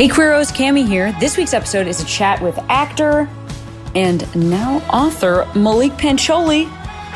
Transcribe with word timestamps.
Hey 0.00 0.08
Queeros, 0.08 0.50
Cami 0.50 0.86
here. 0.86 1.14
This 1.20 1.36
week's 1.36 1.52
episode 1.52 1.86
is 1.86 2.00
a 2.00 2.06
chat 2.06 2.40
with 2.40 2.58
actor 2.70 3.28
and 3.94 4.34
now 4.34 4.78
author 4.90 5.44
Maulik 5.52 5.98
Pancholy, 5.98 6.64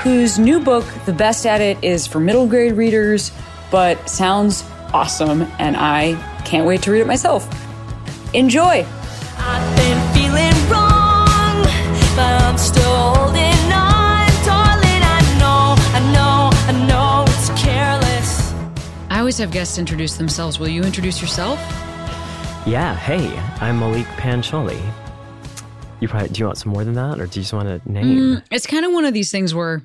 whose 0.03 0.39
new 0.39 0.61
book, 0.61 0.85
The 1.07 1.15
Best 1.15 1.47
at 1.47 1.63
It, 1.63 1.83
is 1.83 2.07
for 2.07 2.21
middle 2.21 2.47
grade 2.47 2.75
readers, 2.75 3.33
but 3.71 4.11
sounds 4.11 4.65
awesome, 4.93 5.51
and 5.59 5.79
I 5.79 6.17
can't 6.45 6.67
wait 6.67 6.83
to 6.83 6.93
read 6.93 7.01
it 7.01 7.07
myself. 7.07 7.49
Enjoy! 8.35 8.85
I've 9.39 9.77
been 9.79 10.13
feeling 10.13 10.71
wrong, 10.71 11.63
but 12.15 12.43
I'm 12.43 12.59
still 12.59 13.15
holding 13.15 13.73
on. 13.73 14.29
Darling, 14.45 15.03
I 15.03 15.37
know, 15.39 15.75
I 15.79 16.13
know, 16.13 16.51
I 16.53 16.87
know 16.87 17.25
it's 17.29 17.49
careless. 17.63 18.53
I 19.09 19.21
always 19.21 19.39
have 19.39 19.51
guests 19.51 19.79
introduce 19.79 20.19
themselves. 20.19 20.59
Will 20.61 20.69
you 20.69 20.83
introduce 20.83 21.23
yourself? 21.23 21.59
Yeah, 22.67 22.97
hey, 22.97 23.29
I'm 23.61 23.79
Maulik 23.79 24.07
Pancholy. 24.17 24.81
You 26.01 26.09
probably 26.09 26.31
do 26.31 26.39
you 26.39 26.47
want 26.47 26.57
some 26.57 26.73
more 26.73 26.83
than 26.83 26.95
that, 26.95 27.21
or 27.21 27.27
do 27.27 27.39
you 27.39 27.43
just 27.43 27.53
want 27.53 27.69
a 27.69 27.81
name? 27.85 28.19
Mm, 28.19 28.45
it's 28.51 28.67
kind 28.67 28.87
of 28.87 28.93
one 28.93 29.05
of 29.05 29.13
these 29.13 29.31
things 29.31 29.55
where 29.55 29.83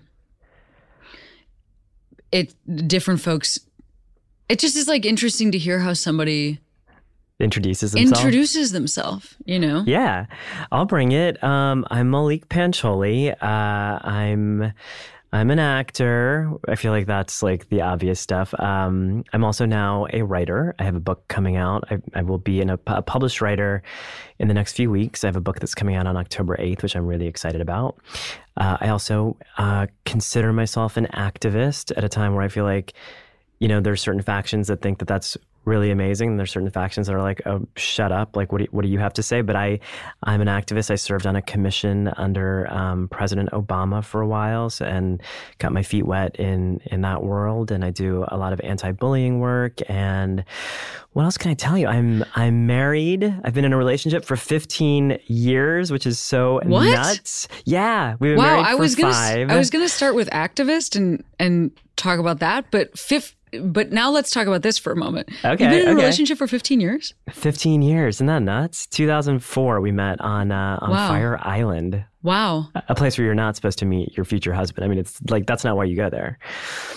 it 2.31 2.55
different 2.87 3.19
folks. 3.19 3.59
It 4.47 4.59
just 4.59 4.77
is 4.77 4.87
like 4.87 5.05
interesting 5.05 5.51
to 5.51 5.57
hear 5.57 5.79
how 5.79 5.91
somebody 5.91 6.59
introduces 7.37 7.91
themselves. 7.91 8.19
Introduces 8.23 8.71
themselves, 8.71 9.35
you 9.43 9.59
know. 9.59 9.83
Yeah, 9.85 10.27
I'll 10.71 10.85
bring 10.85 11.11
it. 11.11 11.43
Um, 11.43 11.85
I'm 11.91 12.09
Maulik 12.09 12.47
Pancholy. 12.47 13.31
Uh, 13.31 13.35
I'm 13.45 14.71
I'm 15.31 15.51
an 15.51 15.59
actor. 15.59 16.51
I 16.67 16.75
feel 16.75 16.91
like 16.91 17.05
that's 17.05 17.43
like 17.43 17.69
the 17.69 17.81
obvious 17.81 18.19
stuff. 18.19 18.53
Um, 18.59 19.23
I'm 19.31 19.43
also 19.43 19.65
now 19.65 20.07
a 20.11 20.23
writer. 20.23 20.73
I 20.79 20.83
have 20.83 20.95
a 20.95 20.99
book 20.99 21.27
coming 21.27 21.55
out. 21.55 21.83
I, 21.91 21.99
I 22.15 22.23
will 22.23 22.39
be 22.39 22.61
a, 22.61 22.79
a, 22.87 23.01
published 23.03 23.39
writer 23.39 23.83
in 24.39 24.47
the 24.47 24.55
next 24.55 24.73
few 24.73 24.89
weeks. 24.89 25.23
I 25.23 25.27
have 25.27 25.35
a 25.35 25.41
book 25.41 25.59
that's 25.59 25.75
coming 25.75 25.95
out 25.95 26.07
on 26.07 26.17
October 26.17 26.57
8th, 26.57 26.81
which 26.81 26.95
I'm 26.95 27.05
really 27.05 27.27
excited 27.27 27.61
about. 27.61 27.97
Uh, 28.57 28.77
I 28.81 28.89
also 28.89 29.37
uh, 29.59 29.85
consider 30.03 30.51
myself 30.51 30.97
an 30.97 31.05
activist 31.13 31.95
at 31.95 32.03
a 32.03 32.09
time 32.09 32.33
where 32.33 32.43
I 32.43 32.47
feel 32.47 32.65
like, 32.65 32.93
you 33.59 33.67
know, 33.67 33.81
there's 33.81 34.01
certain 34.01 34.23
factions 34.23 34.67
that 34.67 34.81
think 34.81 34.97
that 34.97 35.07
that's 35.07 35.37
really 35.65 35.91
amazing. 35.91 36.37
There's 36.37 36.51
certain 36.51 36.69
factions 36.69 37.07
that 37.07 37.15
are 37.15 37.21
like, 37.21 37.41
"Oh, 37.45 37.67
shut 37.75 38.11
up! 38.11 38.35
Like, 38.35 38.51
what 38.51 38.59
do 38.59 38.63
you, 38.65 38.69
what 38.71 38.81
do 38.83 38.87
you 38.87 38.99
have 38.99 39.13
to 39.13 39.23
say?" 39.23 39.41
But 39.41 39.55
I, 39.55 39.79
I'm 40.23 40.41
an 40.41 40.47
activist. 40.47 40.91
I 40.91 40.95
served 40.95 41.25
on 41.25 41.35
a 41.35 41.41
commission 41.41 42.11
under 42.17 42.71
um, 42.71 43.07
President 43.07 43.49
Obama 43.51 44.03
for 44.03 44.21
a 44.21 44.27
while, 44.27 44.69
so, 44.69 44.85
and 44.85 45.21
got 45.57 45.71
my 45.71 45.83
feet 45.83 46.05
wet 46.05 46.35
in 46.37 46.81
in 46.85 47.01
that 47.01 47.23
world. 47.23 47.71
And 47.71 47.83
I 47.83 47.91
do 47.91 48.25
a 48.27 48.37
lot 48.37 48.53
of 48.53 48.61
anti-bullying 48.61 49.39
work. 49.39 49.79
And 49.89 50.43
what 51.13 51.23
else 51.23 51.37
can 51.37 51.51
I 51.51 51.55
tell 51.55 51.77
you? 51.77 51.87
I'm 51.87 52.23
I'm 52.35 52.67
married. 52.67 53.23
I've 53.43 53.53
been 53.53 53.65
in 53.65 53.73
a 53.73 53.77
relationship 53.77 54.25
for 54.25 54.35
15 54.35 55.19
years, 55.25 55.91
which 55.91 56.05
is 56.05 56.19
so 56.19 56.61
what? 56.63 56.85
nuts. 56.85 57.47
Yeah, 57.65 58.15
we've 58.19 58.31
been 58.31 58.37
wow, 58.37 58.61
married 58.61 58.65
I 58.65 58.75
was 58.75 58.95
gonna, 58.95 59.13
five. 59.13 59.49
I 59.49 59.57
was 59.57 59.69
gonna 59.69 59.89
start 59.89 60.15
with 60.15 60.29
activist 60.29 60.95
and 60.95 61.23
and 61.39 61.71
talk 61.95 62.19
about 62.19 62.39
that, 62.39 62.65
but 62.71 62.97
fifth 62.97 63.35
but 63.61 63.91
now 63.91 64.11
let's 64.11 64.31
talk 64.31 64.47
about 64.47 64.61
this 64.61 64.77
for 64.77 64.91
a 64.91 64.95
moment. 64.95 65.29
Okay. 65.43 65.63
You've 65.63 65.71
been 65.71 65.81
in 65.81 65.87
a 65.87 65.91
okay. 65.91 65.95
relationship 65.95 66.37
for 66.37 66.47
15 66.47 66.79
years? 66.79 67.13
15 67.31 67.81
years. 67.81 68.17
Isn't 68.17 68.27
that 68.27 68.41
nuts? 68.41 68.87
2004, 68.87 69.81
we 69.81 69.91
met 69.91 70.19
on, 70.21 70.51
uh, 70.51 70.77
on 70.81 70.91
wow. 70.91 71.07
Fire 71.07 71.39
Island. 71.41 72.03
Wow. 72.21 72.67
A 72.89 72.95
place 72.95 73.17
where 73.17 73.25
you're 73.25 73.35
not 73.35 73.55
supposed 73.55 73.79
to 73.79 73.85
meet 73.85 74.15
your 74.17 74.25
future 74.25 74.53
husband. 74.53 74.83
I 74.83 74.87
mean, 74.87 74.99
it's 74.99 75.19
like, 75.29 75.45
that's 75.45 75.63
not 75.63 75.77
why 75.77 75.85
you 75.85 75.95
go 75.95 76.09
there. 76.09 76.37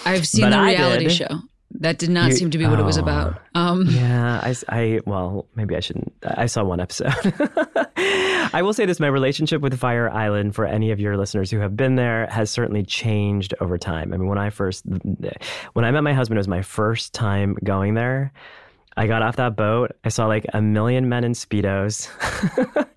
I've 0.05 0.27
seen 0.27 0.51
but 0.51 0.51
the 0.51 0.63
reality 0.63 1.09
show. 1.09 1.39
That 1.81 1.99
did 1.99 2.11
not 2.11 2.31
you, 2.31 2.37
seem 2.37 2.51
to 2.51 2.59
be 2.59 2.67
what 2.67 2.79
oh, 2.79 2.83
it 2.83 2.87
was 2.87 2.99
oh. 2.99 3.03
about. 3.03 3.41
Um, 3.55 3.87
yeah, 3.91 4.41
I, 4.43 4.55
I, 4.69 5.01
well, 5.07 5.47
maybe 5.55 5.77
I 5.77 5.81
shouldn't. 5.81 6.13
I 6.23 6.47
saw 6.47 6.65
one 6.65 6.81
episode. 6.81 7.13
I 7.97 8.61
will 8.63 8.73
say 8.73 8.87
this 8.87 9.01
my 9.01 9.07
relationship 9.07 9.63
with 9.63 9.79
Fire 9.79 10.11
Island, 10.11 10.55
for 10.55 10.67
any 10.67 10.91
of 10.91 11.01
your 11.01 11.17
listeners 11.17 11.51
who 11.51 11.59
have 11.59 11.77
been 11.77 11.95
there, 11.95 12.27
has 12.27 12.51
certainly 12.51 12.83
changed 12.83 13.55
over 13.61 13.79
time. 13.79 14.13
I 14.13 14.17
mean, 14.17 14.29
when 14.29 14.39
I 14.39 14.51
first, 14.51 14.85
when 15.73 15.85
I 15.85 15.91
met 15.91 16.03
my 16.03 16.13
husband, 16.13 16.39
it 16.39 16.41
was 16.41 16.49
my 16.49 16.63
first 16.63 17.15
time 17.15 17.57
going 17.65 17.95
there. 17.95 18.33
I 18.97 19.07
got 19.07 19.23
off 19.23 19.37
that 19.37 19.57
boat. 19.57 19.93
I 20.05 20.11
saw 20.11 20.27
like 20.27 20.45
a 20.53 20.61
million 20.61 21.09
men 21.09 21.25
in 21.25 21.33
Speedos. 21.33 22.09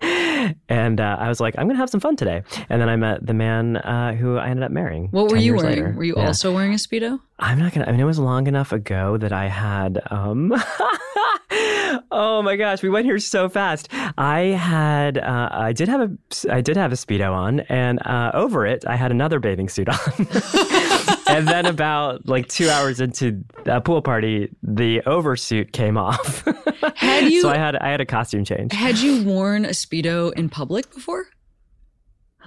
and 0.68 1.00
uh, 1.00 1.16
I 1.18 1.28
was 1.28 1.40
like, 1.40 1.54
I'm 1.58 1.66
going 1.66 1.76
to 1.76 1.80
have 1.80 1.90
some 1.90 2.00
fun 2.00 2.16
today. 2.16 2.42
And 2.68 2.80
then 2.80 2.88
I 2.88 2.96
met 2.96 3.26
the 3.26 3.34
man 3.34 3.76
uh, 3.76 4.14
who 4.14 4.36
I 4.36 4.48
ended 4.48 4.64
up 4.64 4.70
marrying. 4.70 5.08
What 5.10 5.30
were 5.30 5.36
you 5.36 5.54
wearing? 5.54 5.70
Later. 5.70 5.94
Were 5.96 6.04
you 6.04 6.14
yeah. 6.16 6.26
also 6.26 6.54
wearing 6.54 6.72
a 6.72 6.76
Speedo? 6.76 7.20
I'm 7.38 7.58
not 7.58 7.72
going 7.72 7.84
to, 7.84 7.88
I 7.88 7.92
mean, 7.92 8.00
it 8.00 8.04
was 8.04 8.18
long 8.18 8.46
enough 8.46 8.72
ago 8.72 9.16
that 9.18 9.32
I 9.32 9.48
had, 9.48 10.00
um, 10.10 10.52
oh 12.10 12.40
my 12.42 12.56
gosh, 12.56 12.82
we 12.82 12.88
went 12.88 13.04
here 13.04 13.18
so 13.18 13.48
fast. 13.48 13.88
I 14.16 14.40
had, 14.40 15.18
uh, 15.18 15.48
I 15.52 15.72
did 15.72 15.88
have 15.88 16.00
a, 16.00 16.10
I 16.52 16.60
did 16.60 16.76
have 16.76 16.92
a 16.92 16.96
Speedo 16.96 17.32
on 17.32 17.60
and 17.60 18.00
uh, 18.06 18.30
over 18.32 18.66
it, 18.66 18.84
I 18.86 18.96
had 18.96 19.10
another 19.10 19.38
bathing 19.38 19.68
suit 19.68 19.88
on. 19.88 19.98
and 21.36 21.48
then 21.48 21.66
about 21.66 22.26
like 22.26 22.48
two 22.48 22.68
hours 22.68 23.00
into 23.00 23.44
a 23.66 23.80
pool 23.80 24.02
party, 24.02 24.48
the 24.62 25.02
oversuit 25.06 25.72
came 25.72 25.96
off. 25.96 26.44
Had 26.96 27.30
you? 27.30 27.42
so 27.42 27.50
I 27.50 27.56
had 27.56 27.76
I 27.76 27.90
had 27.90 28.00
a 28.00 28.06
costume 28.06 28.44
change. 28.44 28.72
Had 28.72 28.98
you 28.98 29.22
worn 29.22 29.64
a 29.64 29.70
speedo 29.70 30.32
in 30.32 30.48
public 30.48 30.92
before? 30.94 31.26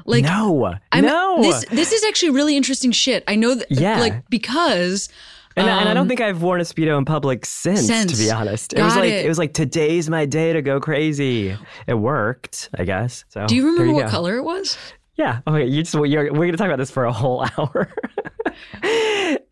Like 0.05 0.23
no, 0.23 0.75
I'm, 0.91 1.05
no. 1.05 1.41
This 1.41 1.65
this 1.65 1.91
is 1.91 2.03
actually 2.05 2.31
really 2.31 2.55
interesting 2.55 2.91
shit. 2.91 3.23
I 3.27 3.35
know 3.35 3.55
that. 3.55 3.69
Yeah. 3.69 3.99
Like 3.99 4.29
because. 4.29 5.09
And, 5.55 5.67
um, 5.67 5.79
and, 5.79 5.89
I 5.89 5.93
don't 5.93 6.03
um, 6.03 6.07
think 6.07 6.21
I've 6.21 6.41
worn 6.41 6.61
a 6.61 6.63
speedo 6.63 6.97
in 6.97 7.03
public 7.03 7.45
since, 7.45 7.87
since. 7.87 8.13
to 8.13 8.17
be 8.17 8.31
honest. 8.31 8.71
Got 8.71 8.79
it 8.79 8.83
was 8.85 8.95
like 8.95 9.11
it. 9.11 9.25
it. 9.25 9.27
was 9.27 9.37
like 9.37 9.53
today's 9.53 10.09
my 10.09 10.25
day 10.25 10.53
to 10.53 10.61
go 10.61 10.79
crazy. 10.79 11.57
It 11.85 11.95
worked, 11.95 12.69
I 12.75 12.85
guess. 12.85 13.25
So 13.29 13.45
do 13.45 13.55
you 13.55 13.65
remember 13.65 13.87
you 13.87 13.93
what 13.93 14.05
go. 14.05 14.11
color 14.11 14.37
it 14.37 14.43
was? 14.43 14.77
Yeah. 15.19 15.41
Okay. 15.45 15.65
You 15.65 15.83
just 15.83 15.93
we're 15.95 16.07
gonna 16.31 16.55
talk 16.55 16.67
about 16.67 16.77
this 16.77 16.89
for 16.89 17.03
a 17.03 17.11
whole 17.11 17.45
hour. 17.57 17.93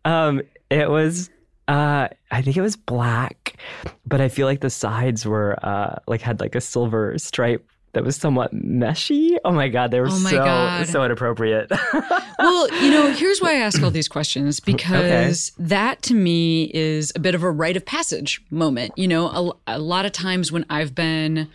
um, 0.04 0.40
it 0.70 0.88
was. 0.88 1.28
Uh, 1.68 2.08
I 2.30 2.40
think 2.40 2.56
it 2.56 2.62
was 2.62 2.76
black, 2.76 3.58
but 4.06 4.22
I 4.22 4.28
feel 4.28 4.46
like 4.46 4.60
the 4.60 4.70
sides 4.70 5.26
were 5.26 5.62
uh, 5.62 5.96
like 6.06 6.22
had 6.22 6.40
like 6.40 6.54
a 6.54 6.62
silver 6.62 7.18
stripe 7.18 7.68
that 7.92 8.02
was 8.02 8.16
somewhat 8.16 8.54
meshy. 8.54 9.36
Oh 9.44 9.52
my 9.52 9.68
god, 9.68 9.90
they 9.90 10.00
were 10.00 10.06
oh 10.06 10.16
so 10.16 10.36
god. 10.38 10.86
so 10.86 11.04
inappropriate. 11.04 11.70
well, 12.38 12.82
you 12.82 12.90
know, 12.90 13.12
here's 13.12 13.40
why 13.40 13.50
I 13.50 13.56
ask 13.56 13.82
all 13.82 13.90
these 13.90 14.08
questions 14.08 14.60
because 14.74 15.52
okay. 15.54 15.68
that 15.68 16.00
to 16.04 16.14
me 16.14 16.70
is 16.72 17.12
a 17.14 17.18
bit 17.18 17.34
of 17.34 17.42
a 17.42 17.50
rite 17.50 17.76
of 17.76 17.84
passage 17.84 18.40
moment. 18.50 18.92
You 18.96 19.08
know, 19.08 19.28
a, 19.66 19.76
a 19.76 19.78
lot 19.78 20.06
of 20.06 20.12
times 20.12 20.50
when 20.50 20.64
I've 20.70 20.94
been 20.94 21.50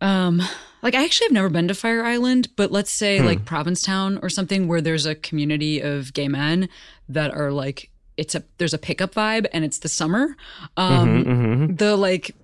um 0.00 0.42
like 0.82 0.94
I 0.94 1.04
actually 1.04 1.26
have 1.26 1.32
never 1.32 1.48
been 1.48 1.68
to 1.68 1.74
Fire 1.74 2.04
Island, 2.04 2.48
but 2.56 2.70
let's 2.72 2.90
say 2.90 3.18
hmm. 3.18 3.26
like 3.26 3.44
Provincetown 3.44 4.18
or 4.22 4.28
something 4.28 4.66
where 4.66 4.80
there's 4.80 5.06
a 5.06 5.14
community 5.14 5.80
of 5.80 6.12
gay 6.12 6.28
men 6.28 6.68
that 7.08 7.32
are 7.32 7.52
like 7.52 7.90
it's 8.16 8.34
a 8.34 8.42
there's 8.58 8.74
a 8.74 8.78
pickup 8.78 9.14
vibe 9.14 9.46
and 9.52 9.64
it's 9.64 9.78
the 9.78 9.88
summer. 9.88 10.36
Um 10.76 11.08
mm-hmm, 11.08 11.30
mm-hmm. 11.30 11.74
the 11.76 11.96
like 11.96 12.34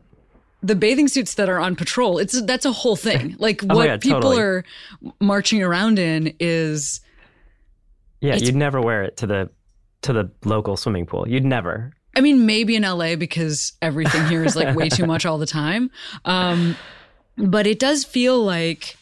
the 0.63 0.75
bathing 0.75 1.09
suits 1.09 1.35
that 1.35 1.49
are 1.49 1.59
on 1.59 1.77
patrol, 1.77 2.19
it's 2.19 2.41
that's 2.43 2.65
a 2.65 2.73
whole 2.73 2.97
thing. 2.97 3.37
Like 3.47 3.63
oh 3.69 3.77
what 3.77 3.87
God, 3.87 4.01
people 4.01 4.21
totally. 4.21 4.43
are 4.43 4.65
marching 5.21 5.63
around 5.63 5.99
in 5.99 6.35
is 6.41 7.01
Yeah, 8.21 8.37
you'd 8.37 8.57
never 8.57 8.81
wear 8.81 9.05
it 9.05 9.17
to 9.19 9.27
the 9.27 9.51
to 10.03 10.13
the 10.13 10.31
local 10.45 10.77
swimming 10.77 11.07
pool. 11.07 11.29
You'd 11.29 11.45
never. 11.45 11.93
I 12.15 12.23
mean, 12.23 12.47
maybe 12.47 12.77
in 12.77 12.83
LA 12.83 13.17
because 13.17 13.75
everything 13.83 14.27
here 14.27 14.43
is 14.43 14.57
like 14.57 14.75
way 14.75 14.89
too 14.89 15.05
much 15.05 15.27
all 15.27 15.37
the 15.37 15.47
time. 15.47 15.91
Um, 16.25 16.77
but 17.37 17.67
it 17.67 17.79
does 17.79 18.05
feel 18.05 18.43
like, 18.43 18.97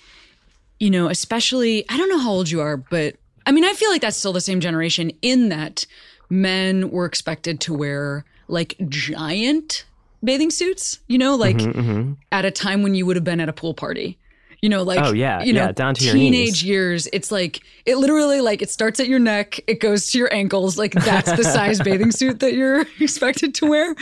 you 0.78 0.90
know, 0.90 1.08
especially, 1.08 1.84
I 1.88 1.96
don't 1.96 2.08
know 2.08 2.18
how 2.18 2.30
old 2.30 2.50
you 2.50 2.60
are, 2.60 2.76
but 2.76 3.16
I 3.46 3.52
mean, 3.52 3.64
I 3.64 3.72
feel 3.74 3.90
like 3.90 4.00
that's 4.00 4.16
still 4.16 4.32
the 4.32 4.40
same 4.40 4.60
generation 4.60 5.10
in 5.22 5.50
that 5.50 5.86
men 6.30 6.90
were 6.90 7.04
expected 7.04 7.60
to 7.60 7.74
wear 7.74 8.24
like 8.48 8.76
giant 8.88 9.84
bathing 10.22 10.50
suits, 10.50 11.00
you 11.06 11.18
know, 11.18 11.36
like 11.36 11.56
mm-hmm, 11.56 11.78
mm-hmm. 11.78 12.12
at 12.32 12.44
a 12.44 12.50
time 12.50 12.82
when 12.82 12.94
you 12.94 13.06
would 13.06 13.16
have 13.16 13.24
been 13.24 13.40
at 13.40 13.48
a 13.48 13.52
pool 13.52 13.74
party. 13.74 14.18
You 14.60 14.70
know, 14.70 14.82
like 14.82 14.98
oh 14.98 15.12
yeah, 15.12 15.42
you 15.42 15.52
know, 15.52 15.66
yeah, 15.66 15.72
down 15.72 15.94
to 15.94 16.12
teenage 16.12 16.64
years. 16.64 17.06
It's 17.12 17.30
like 17.30 17.60
it 17.84 17.96
literally 17.98 18.40
like 18.40 18.62
it 18.62 18.70
starts 18.70 18.98
at 18.98 19.08
your 19.08 19.18
neck, 19.18 19.60
it 19.66 19.78
goes 19.78 20.06
to 20.12 20.18
your 20.18 20.32
ankles. 20.32 20.78
Like 20.78 20.92
that's 20.92 21.30
the 21.36 21.44
size 21.44 21.80
bathing 21.84 22.10
suit 22.10 22.40
that 22.40 22.54
you're 22.54 22.86
expected 22.98 23.54
to 23.56 23.66
wear. 23.66 23.94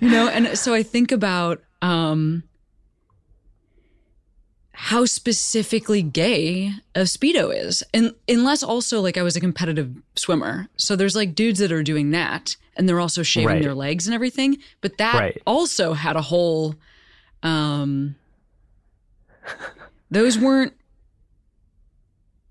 You 0.00 0.10
know, 0.10 0.28
and 0.28 0.56
so 0.56 0.72
I 0.72 0.84
think 0.84 1.10
about 1.10 1.64
um 1.82 2.44
how 4.76 5.04
specifically 5.04 6.02
gay 6.02 6.72
a 6.96 7.00
speedo 7.02 7.54
is 7.54 7.82
and 7.94 8.12
unless 8.28 8.62
also 8.62 9.00
like 9.00 9.16
i 9.16 9.22
was 9.22 9.36
a 9.36 9.40
competitive 9.40 9.94
swimmer 10.16 10.66
so 10.76 10.96
there's 10.96 11.14
like 11.14 11.34
dudes 11.34 11.60
that 11.60 11.70
are 11.70 11.82
doing 11.84 12.10
that 12.10 12.56
and 12.76 12.88
they're 12.88 12.98
also 13.00 13.22
shaving 13.22 13.46
Right. 13.46 13.62
their 13.62 13.74
legs 13.74 14.06
and 14.08 14.14
everything 14.14 14.56
but 14.80 14.98
that 14.98 15.20
Right. 15.20 15.42
also 15.46 15.92
had 15.92 16.16
a 16.16 16.22
whole 16.22 16.74
um 17.44 18.16
those 20.10 20.38
weren't 20.38 20.72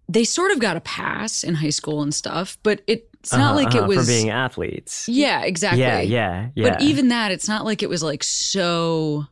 they 0.07 0.23
sort 0.23 0.51
of 0.51 0.59
got 0.59 0.77
a 0.77 0.81
pass 0.81 1.43
in 1.43 1.55
high 1.55 1.69
school 1.71 2.01
and 2.01 2.13
stuff 2.15 2.57
but 2.63 2.81
it's 2.87 3.33
not 3.33 3.47
Uh-huh, 3.51 3.55
like 3.55 3.67
uh-huh, 3.75 3.83
it 3.83 3.87
was 3.87 4.07
for 4.07 4.11
being 4.13 4.29
athletes. 4.29 5.09
yeah 5.09 5.43
exactly 5.43 5.79
Yeah, 5.83 6.01
yeah, 6.01 6.49
yeah. 6.55 6.71
but 6.71 6.81
even 6.81 7.07
that, 7.09 7.31
it's 7.31 7.47
not 7.47 7.65
like 7.65 7.81
it 7.83 7.89
was 7.89 8.01
like 8.03 8.23
so 8.23 9.25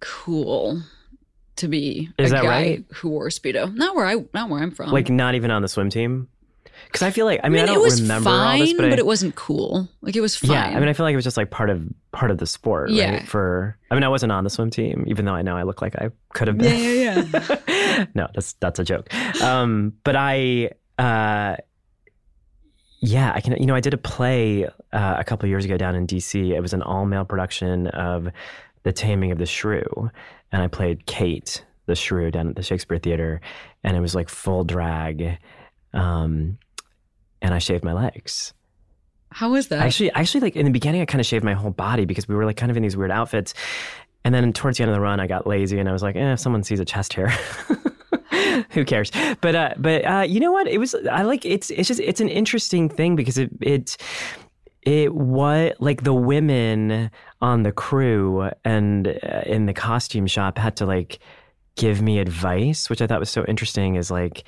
cool 0.00 0.82
to 1.56 1.68
be 1.68 2.08
Is 2.18 2.32
a 2.32 2.36
that 2.36 2.42
guy 2.42 2.48
right? 2.48 2.84
who 2.94 3.10
wore 3.10 3.28
speedo. 3.28 3.72
Not 3.74 3.94
where 3.96 4.06
I, 4.06 4.24
not 4.34 4.48
where 4.50 4.62
I'm 4.62 4.70
from. 4.70 4.90
like 4.90 5.08
not 5.10 5.34
even 5.34 5.50
on 5.50 5.62
the 5.62 5.68
swim 5.68 5.90
team. 5.90 6.28
Because 6.86 7.02
I 7.02 7.10
feel 7.10 7.24
like 7.26 7.40
I 7.42 7.48
mean 7.48 7.60
I, 7.60 7.64
it 7.64 7.66
don't 7.68 7.82
was 7.82 8.02
remember 8.02 8.28
fine, 8.30 8.60
all 8.60 8.66
this, 8.66 8.74
but, 8.74 8.84
I, 8.84 8.88
it 8.96 9.06
wasn't 9.06 9.34
cool. 9.34 9.88
Like 10.02 10.14
it 10.14 10.20
was 10.20 10.36
fine. 10.36 10.50
yeah, 10.50 10.64
I 10.66 10.78
mean 10.78 10.88
I 10.88 10.92
feel 10.92 11.04
like 11.06 11.14
it 11.14 11.16
was 11.16 11.24
just 11.24 11.36
like 11.38 11.50
part 11.50 11.70
of 11.70 11.82
part 12.12 12.30
of 12.30 12.38
the 12.38 12.46
sport, 12.46 12.90
Yeah. 12.90 13.10
right? 13.12 13.26
For 13.28 13.76
I 13.90 13.94
mean 13.94 14.04
I 14.04 14.08
wasn't 14.08 14.30
on 14.32 14.44
the 14.44 14.50
swim 14.50 14.70
team, 14.70 15.04
even 15.08 15.24
though 15.24 15.32
I 15.34 15.42
know 15.42 15.56
I 15.56 15.62
look 15.62 15.80
like 15.80 15.96
I 15.96 16.10
could 16.34 16.48
have 16.48 16.58
been. 16.58 16.72
yeah, 16.78 17.24
yeah, 17.24 17.56
yeah. 17.88 18.04
no, 18.14 18.28
that's 18.34 18.52
that's 18.54 18.78
a 18.78 18.84
joke. 18.84 19.12
Um, 19.42 19.94
but 20.04 20.16
I, 20.16 20.70
uh, 20.98 21.56
yeah, 23.00 23.32
I 23.34 23.40
can. 23.40 23.56
You 23.58 23.66
know, 23.66 23.74
I 23.74 23.80
did 23.80 23.94
a 23.94 23.98
play 23.98 24.64
uh, 24.66 24.70
a 25.18 25.24
couple 25.24 25.48
years 25.48 25.64
ago 25.64 25.76
down 25.76 25.94
in 25.94 26.06
D.C. 26.06 26.54
It 26.54 26.60
was 26.60 26.72
an 26.72 26.82
all 26.82 27.04
male 27.06 27.24
production 27.24 27.86
of 27.88 28.28
The 28.86 28.92
Taming 28.92 29.32
of 29.32 29.38
the 29.38 29.46
Shrew, 29.46 30.12
and 30.52 30.62
I 30.62 30.68
played 30.68 31.06
Kate, 31.06 31.64
the 31.86 31.96
shrew, 31.96 32.30
down 32.30 32.48
at 32.50 32.54
the 32.54 32.62
Shakespeare 32.62 32.98
Theater, 32.98 33.40
and 33.82 33.96
it 33.96 34.00
was 34.00 34.14
like 34.14 34.28
full 34.28 34.62
drag, 34.62 35.38
um, 35.92 36.56
and 37.42 37.52
I 37.52 37.58
shaved 37.58 37.82
my 37.82 37.92
legs. 37.92 38.54
How 39.32 39.50
was 39.50 39.66
that? 39.68 39.80
Actually, 39.80 40.12
actually, 40.12 40.42
like 40.42 40.54
in 40.54 40.66
the 40.66 40.70
beginning, 40.70 41.02
I 41.02 41.04
kind 41.04 41.18
of 41.18 41.26
shaved 41.26 41.44
my 41.44 41.54
whole 41.54 41.72
body 41.72 42.04
because 42.04 42.28
we 42.28 42.36
were 42.36 42.44
like 42.44 42.56
kind 42.56 42.70
of 42.70 42.76
in 42.76 42.84
these 42.84 42.96
weird 42.96 43.10
outfits. 43.10 43.54
And 44.24 44.32
then 44.32 44.52
towards 44.52 44.78
the 44.78 44.84
end 44.84 44.92
of 44.92 44.94
the 44.94 45.00
run, 45.00 45.18
I 45.18 45.26
got 45.26 45.48
lazy 45.48 45.80
and 45.80 45.88
I 45.88 45.92
was 45.92 46.04
like, 46.04 46.14
eh, 46.14 46.34
if 46.34 46.38
someone 46.38 46.62
sees 46.62 46.78
a 46.78 46.84
chest 46.84 47.12
hair, 47.14 47.30
who 48.70 48.84
cares? 48.84 49.10
But 49.40 49.56
uh, 49.56 49.74
but 49.78 50.04
uh, 50.04 50.24
you 50.28 50.38
know 50.38 50.52
what? 50.52 50.68
It 50.68 50.78
was 50.78 50.94
I 51.10 51.22
like 51.22 51.44
it's 51.44 51.70
it's 51.70 51.88
just 51.88 51.98
it's 51.98 52.20
an 52.20 52.28
interesting 52.28 52.88
thing 52.88 53.16
because 53.16 53.36
it 53.36 53.50
it 53.60 53.96
it 54.86 55.12
what 55.12 55.78
like 55.80 56.04
the 56.04 56.14
women 56.14 57.10
on 57.42 57.64
the 57.64 57.72
crew 57.72 58.48
and 58.64 59.08
uh, 59.08 59.42
in 59.44 59.66
the 59.66 59.74
costume 59.74 60.26
shop 60.26 60.56
had 60.56 60.76
to 60.76 60.86
like 60.86 61.18
give 61.74 62.00
me 62.00 62.20
advice, 62.20 62.88
which 62.88 63.02
I 63.02 63.06
thought 63.06 63.20
was 63.20 63.28
so 63.28 63.44
interesting. 63.46 63.96
Is 63.96 64.10
like 64.10 64.44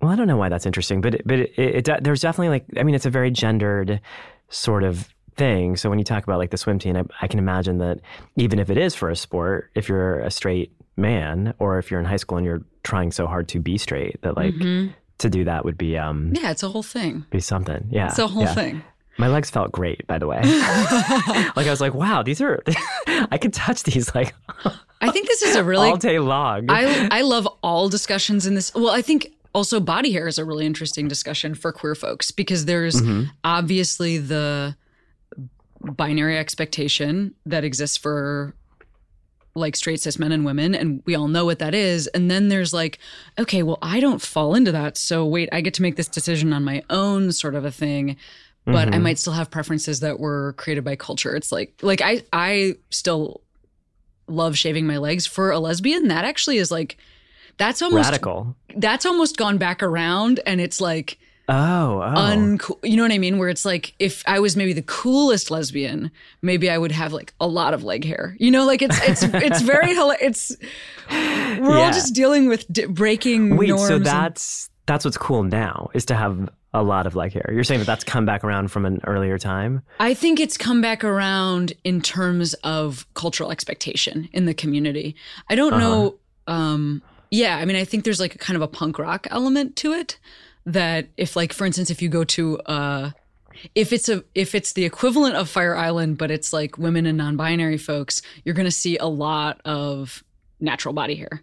well, 0.00 0.10
I 0.10 0.16
don't 0.16 0.26
know 0.26 0.36
why 0.36 0.48
that's 0.48 0.66
interesting, 0.66 1.00
but 1.00 1.14
it, 1.14 1.22
but 1.26 1.38
it, 1.38 1.52
it, 1.56 1.88
it 1.88 2.04
there's 2.04 2.22
definitely 2.22 2.48
like 2.48 2.64
I 2.78 2.82
mean, 2.82 2.94
it's 2.94 3.06
a 3.06 3.10
very 3.10 3.30
gendered 3.30 4.00
sort 4.48 4.82
of 4.82 5.14
thing. 5.36 5.76
So 5.76 5.90
when 5.90 5.98
you 5.98 6.04
talk 6.04 6.24
about 6.24 6.38
like 6.38 6.50
the 6.50 6.56
swim 6.56 6.78
team, 6.78 6.96
I, 6.96 7.04
I 7.20 7.28
can 7.28 7.38
imagine 7.38 7.78
that 7.78 8.00
even 8.36 8.58
if 8.58 8.70
it 8.70 8.78
is 8.78 8.94
for 8.94 9.10
a 9.10 9.16
sport, 9.16 9.70
if 9.74 9.88
you're 9.88 10.20
a 10.20 10.30
straight 10.30 10.72
man 10.96 11.54
or 11.58 11.78
if 11.78 11.90
you're 11.90 12.00
in 12.00 12.06
high 12.06 12.16
school 12.16 12.38
and 12.38 12.46
you're 12.46 12.62
trying 12.84 13.12
so 13.12 13.26
hard 13.26 13.48
to 13.48 13.60
be 13.60 13.76
straight, 13.76 14.20
that 14.22 14.36
like 14.36 14.54
to 15.18 15.30
do 15.30 15.44
that 15.44 15.64
would 15.64 15.78
be 15.78 15.98
um 15.98 16.32
yeah, 16.34 16.50
it's 16.50 16.62
a 16.62 16.68
whole 16.68 16.82
thing. 16.82 17.26
be 17.30 17.40
something. 17.40 17.86
Yeah, 17.90 18.08
It's 18.08 18.18
a 18.18 18.26
whole 18.26 18.44
yeah. 18.44 18.54
thing. 18.54 18.82
My 19.18 19.28
legs 19.28 19.48
felt 19.50 19.70
great, 19.72 20.06
by 20.06 20.18
the 20.18 20.26
way. 20.26 20.40
like 21.56 21.66
I 21.66 21.70
was 21.70 21.80
like, 21.80 21.94
wow, 21.94 22.22
these 22.22 22.40
are 22.40 22.62
I 23.30 23.38
could 23.38 23.52
touch 23.52 23.82
these 23.84 24.14
like 24.14 24.34
I 25.00 25.10
think 25.10 25.28
this 25.28 25.42
is 25.42 25.54
a 25.56 25.62
really 25.64 25.90
all 25.90 25.96
day 25.96 26.18
long. 26.18 26.66
I 26.68 27.08
I 27.10 27.20
love 27.22 27.46
all 27.62 27.88
discussions 27.88 28.46
in 28.46 28.54
this. 28.54 28.74
Well, 28.74 28.90
I 28.90 29.02
think 29.02 29.32
also 29.54 29.78
body 29.78 30.10
hair 30.12 30.26
is 30.26 30.36
a 30.38 30.44
really 30.44 30.66
interesting 30.66 31.06
discussion 31.06 31.54
for 31.54 31.70
queer 31.72 31.94
folks 31.94 32.30
because 32.32 32.64
there's 32.64 33.00
Mm-hmm. 33.00 33.24
obviously 33.44 34.18
the 34.18 34.74
binary 35.80 36.38
expectation 36.38 37.34
that 37.46 37.62
exists 37.62 37.96
for 37.96 38.54
like 39.54 39.76
straight 39.76 40.00
cis 40.00 40.18
men 40.18 40.32
and 40.32 40.44
women 40.44 40.74
and 40.74 41.02
we 41.06 41.14
all 41.14 41.28
know 41.28 41.44
what 41.44 41.58
that 41.60 41.74
is 41.74 42.06
and 42.08 42.28
then 42.30 42.48
there's 42.48 42.72
like 42.72 42.98
okay 43.38 43.62
well 43.62 43.78
i 43.82 44.00
don't 44.00 44.20
fall 44.22 44.54
into 44.54 44.72
that 44.72 44.96
so 44.96 45.24
wait 45.26 45.48
i 45.52 45.60
get 45.60 45.74
to 45.74 45.82
make 45.82 45.94
this 45.96 46.08
decision 46.08 46.52
on 46.52 46.64
my 46.64 46.82
own 46.90 47.30
sort 47.30 47.54
of 47.54 47.64
a 47.64 47.70
thing 47.70 48.16
but 48.66 48.86
Mm-hmm. 48.86 48.94
i 48.94 48.98
might 48.98 49.18
still 49.18 49.32
have 49.34 49.50
preferences 49.50 50.00
that 50.00 50.18
were 50.20 50.54
created 50.56 50.84
by 50.84 50.96
culture 50.96 51.34
it's 51.36 51.52
like 51.52 51.74
like 51.82 52.00
i 52.00 52.22
i 52.32 52.74
still 52.90 53.40
love 54.26 54.56
shaving 54.56 54.86
my 54.86 54.96
legs 54.96 55.26
for 55.26 55.50
a 55.50 55.58
lesbian 55.58 56.08
that 56.08 56.24
actually 56.24 56.56
is 56.58 56.70
like 56.70 56.96
that's 57.58 57.82
almost 57.82 58.06
Radical. 58.10 58.56
that's 58.76 59.04
almost 59.06 59.36
gone 59.36 59.58
back 59.58 59.82
around 59.82 60.40
and 60.46 60.60
it's 60.60 60.80
like 60.80 61.18
Oh, 61.46 62.00
oh. 62.02 62.14
uncool 62.16 62.78
you 62.82 62.96
know 62.96 63.02
what 63.02 63.12
i 63.12 63.18
mean 63.18 63.36
where 63.36 63.50
it's 63.50 63.66
like 63.66 63.92
if 63.98 64.22
i 64.26 64.40
was 64.40 64.56
maybe 64.56 64.72
the 64.72 64.80
coolest 64.80 65.50
lesbian 65.50 66.10
maybe 66.40 66.70
i 66.70 66.78
would 66.78 66.90
have 66.92 67.12
like 67.12 67.34
a 67.38 67.46
lot 67.46 67.74
of 67.74 67.84
leg 67.84 68.02
hair 68.02 68.34
you 68.40 68.50
know 68.50 68.64
like 68.64 68.80
it's 68.80 68.98
it's 69.06 69.22
it's 69.34 69.60
very 69.60 69.90
it's 70.22 70.56
we're 71.10 71.76
all 71.76 71.92
just 71.92 72.14
dealing 72.14 72.48
with 72.48 72.66
di- 72.72 72.86
breaking 72.86 73.58
Wait, 73.58 73.68
norms 73.68 73.88
so 73.88 73.96
and- 73.96 74.06
that's 74.06 74.70
that's 74.86 75.04
what's 75.04 75.18
cool 75.18 75.42
now 75.42 75.90
is 75.92 76.06
to 76.06 76.14
have 76.14 76.48
a 76.74 76.82
lot 76.82 77.06
of 77.06 77.14
leg 77.14 77.32
hair. 77.32 77.48
You're 77.52 77.64
saying 77.64 77.78
that 77.78 77.86
that's 77.86 78.04
come 78.04 78.26
back 78.26 78.42
around 78.44 78.70
from 78.70 78.84
an 78.84 79.00
earlier 79.06 79.38
time? 79.38 79.82
I 80.00 80.12
think 80.12 80.40
it's 80.40 80.58
come 80.58 80.82
back 80.82 81.04
around 81.04 81.72
in 81.84 82.02
terms 82.02 82.52
of 82.64 83.06
cultural 83.14 83.52
expectation 83.52 84.28
in 84.32 84.44
the 84.44 84.54
community. 84.54 85.14
I 85.48 85.54
don't 85.54 85.78
know. 85.78 86.16
Um, 86.48 87.00
yeah, 87.30 87.56
I 87.56 87.64
mean, 87.64 87.76
I 87.76 87.84
think 87.84 88.04
there's 88.04 88.20
like 88.20 88.34
a 88.34 88.38
kind 88.38 88.56
of 88.56 88.62
a 88.62 88.68
punk 88.68 88.98
rock 88.98 89.26
element 89.30 89.76
to 89.76 89.92
it. 89.92 90.18
That 90.66 91.08
if, 91.16 91.36
like, 91.36 91.52
for 91.52 91.64
instance, 91.64 91.90
if 91.90 92.02
you 92.02 92.08
go 92.08 92.24
to, 92.24 92.58
uh, 92.60 93.10
if 93.74 93.92
it's 93.92 94.08
a 94.08 94.24
if 94.34 94.54
it's 94.54 94.72
the 94.72 94.84
equivalent 94.84 95.36
of 95.36 95.48
Fire 95.48 95.76
Island, 95.76 96.18
but 96.18 96.30
it's 96.30 96.52
like 96.52 96.76
women 96.76 97.06
and 97.06 97.16
non-binary 97.18 97.78
folks, 97.78 98.20
you're 98.44 98.54
going 98.54 98.66
to 98.66 98.72
see 98.72 98.96
a 98.98 99.06
lot 99.06 99.60
of 99.64 100.24
natural 100.60 100.92
body 100.94 101.14
hair, 101.14 101.42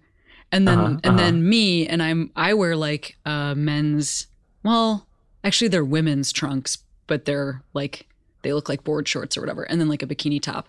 and 0.52 0.68
then 0.68 0.80
Uh-huh, 0.80 1.00
and 1.04 1.20
then 1.20 1.48
me 1.48 1.88
and 1.88 2.02
I'm 2.04 2.32
I 2.36 2.54
wear 2.54 2.76
like 2.76 3.18
uh, 3.26 3.56
men's 3.56 4.28
well, 4.64 5.08
actually 5.44 5.68
they're 5.70 5.86
women's 5.86 6.32
trunks, 6.32 6.78
but 7.08 7.26
they're 7.26 7.62
like 7.74 8.08
they 8.44 8.54
look 8.54 8.70
like 8.70 8.84
board 8.84 9.08
shorts 9.08 9.38
or 9.38 9.42
whatever, 9.42 9.64
and 9.64 9.80
then 9.80 9.88
like 9.88 10.02
a 10.04 10.08
bikini 10.08 10.42
top. 10.42 10.68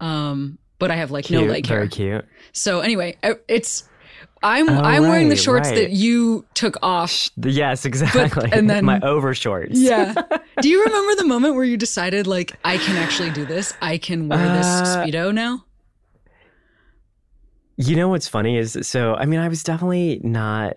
Um, 0.00 0.58
but 0.78 0.90
I 0.90 0.96
have 0.96 1.10
like 1.10 1.30
no 1.30 1.40
Cute, 1.40 1.50
leg 1.50 1.66
very 1.66 1.80
hair. 1.82 1.88
cute. 1.88 2.24
So 2.52 2.80
anyway, 2.80 3.16
it's 3.48 3.88
I'm 4.42 4.68
Oh, 4.68 4.74
I'm 4.80 5.02
wearing 5.02 5.28
the 5.28 5.34
shorts 5.36 5.68
right. 5.68 5.74
that 5.74 5.90
you 5.90 6.44
took 6.54 6.76
off. 6.82 7.28
Yes, 7.36 7.84
exactly. 7.90 8.48
and 8.52 8.70
then- 8.70 8.84
my 8.84 9.00
over 9.00 9.34
shorts. 9.34 9.78
Yeah. 9.80 10.14
Do 10.60 10.68
you 10.68 10.84
remember 10.84 11.16
the 11.16 11.26
moment 11.26 11.54
where 11.56 11.64
you 11.64 11.76
decided 11.76 12.26
like 12.28 12.56
I 12.64 12.78
can 12.78 12.96
actually 12.96 13.30
do 13.30 13.44
this? 13.44 13.74
I 13.82 13.98
can 13.98 14.28
wear 14.28 14.38
this 14.56 14.66
Uh, 14.66 15.04
speedo 15.04 15.34
now? 15.34 15.64
You 17.76 17.94
know 17.96 18.08
what's 18.08 18.26
funny 18.28 18.56
is 18.56 18.76
so 18.82 19.14
I 19.14 19.24
mean 19.26 19.38
I 19.40 19.48
was 19.48 19.62
definitely 19.62 20.20
not 20.24 20.76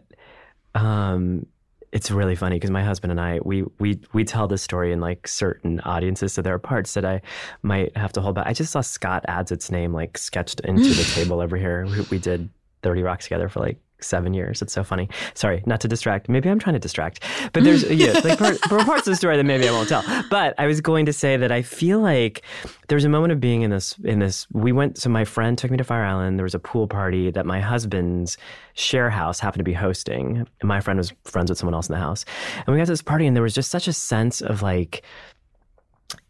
um 0.75 1.45
it's 1.91 2.09
really 2.09 2.35
funny 2.35 2.55
because 2.55 2.71
my 2.71 2.83
husband 2.83 3.11
and 3.11 3.19
I 3.19 3.39
we 3.43 3.63
we 3.79 3.99
we 4.13 4.23
tell 4.23 4.47
this 4.47 4.61
story 4.61 4.91
in 4.91 5.01
like 5.01 5.27
certain 5.27 5.79
audiences 5.81 6.33
so 6.33 6.41
there 6.41 6.53
are 6.53 6.59
parts 6.59 6.93
that 6.93 7.05
I 7.05 7.21
might 7.63 7.95
have 7.97 8.13
to 8.13 8.21
hold 8.21 8.35
back. 8.35 8.47
I 8.47 8.53
just 8.53 8.71
saw 8.71 8.81
Scott 8.81 9.25
Adsit's 9.27 9.71
name 9.71 9.93
like 9.93 10.17
sketched 10.17 10.61
into 10.61 10.89
the 10.89 11.03
table 11.03 11.41
over 11.41 11.57
here. 11.57 11.85
We, 11.85 12.01
we 12.11 12.17
did 12.17 12.49
30 12.83 13.03
Rock 13.03 13.19
together 13.19 13.49
for 13.49 13.59
like 13.59 13.77
seven 14.03 14.33
years. 14.33 14.61
It's 14.61 14.73
so 14.73 14.83
funny. 14.83 15.09
Sorry, 15.33 15.63
not 15.65 15.81
to 15.81 15.87
distract. 15.87 16.29
Maybe 16.29 16.49
I'm 16.49 16.59
trying 16.59 16.73
to 16.73 16.79
distract. 16.79 17.23
But 17.53 17.63
there's 17.63 17.83
yeah, 17.91 18.19
like 18.23 18.39
part, 18.39 18.57
there 18.69 18.83
parts 18.85 19.07
of 19.07 19.11
the 19.11 19.15
story 19.15 19.37
that 19.37 19.43
maybe 19.43 19.67
I 19.67 19.71
won't 19.71 19.89
tell. 19.89 20.03
But 20.29 20.55
I 20.57 20.67
was 20.67 20.81
going 20.81 21.05
to 21.05 21.13
say 21.13 21.37
that 21.37 21.51
I 21.51 21.61
feel 21.61 21.99
like 21.99 22.43
there's 22.87 23.05
a 23.05 23.09
moment 23.09 23.31
of 23.31 23.39
being 23.39 23.61
in 23.61 23.71
this 23.71 23.95
in 24.03 24.19
this. 24.19 24.47
We 24.51 24.71
went. 24.71 24.97
So 24.97 25.09
my 25.09 25.25
friend 25.25 25.57
took 25.57 25.71
me 25.71 25.77
to 25.77 25.83
Fire 25.83 26.03
Island. 26.03 26.37
There 26.37 26.43
was 26.43 26.55
a 26.55 26.59
pool 26.59 26.87
party 26.87 27.31
that 27.31 27.45
my 27.45 27.59
husband's 27.59 28.37
share 28.73 29.09
house 29.09 29.39
happened 29.39 29.59
to 29.59 29.63
be 29.63 29.73
hosting, 29.73 30.47
and 30.59 30.67
my 30.67 30.79
friend 30.79 30.97
was 30.97 31.13
friends 31.23 31.49
with 31.49 31.57
someone 31.57 31.73
else 31.73 31.89
in 31.89 31.93
the 31.93 31.99
house. 31.99 32.25
And 32.57 32.67
we 32.67 32.77
got 32.77 32.85
to 32.85 32.91
this 32.91 33.01
party, 33.01 33.27
and 33.27 33.35
there 33.35 33.43
was 33.43 33.53
just 33.53 33.71
such 33.71 33.87
a 33.87 33.93
sense 33.93 34.41
of 34.41 34.61
like 34.61 35.03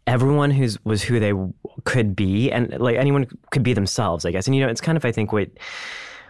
everyone 0.06 0.50
who's 0.50 0.82
was 0.84 1.02
who 1.02 1.20
they 1.20 1.32
could 1.84 2.16
be 2.16 2.50
and 2.50 2.78
like 2.80 2.96
anyone 2.96 3.26
could 3.50 3.62
be 3.62 3.72
themselves 3.72 4.24
i 4.24 4.30
guess 4.30 4.46
and 4.46 4.56
you 4.56 4.60
know 4.60 4.68
it's 4.68 4.80
kind 4.80 4.96
of 4.96 5.04
i 5.04 5.12
think 5.12 5.32
what 5.32 5.48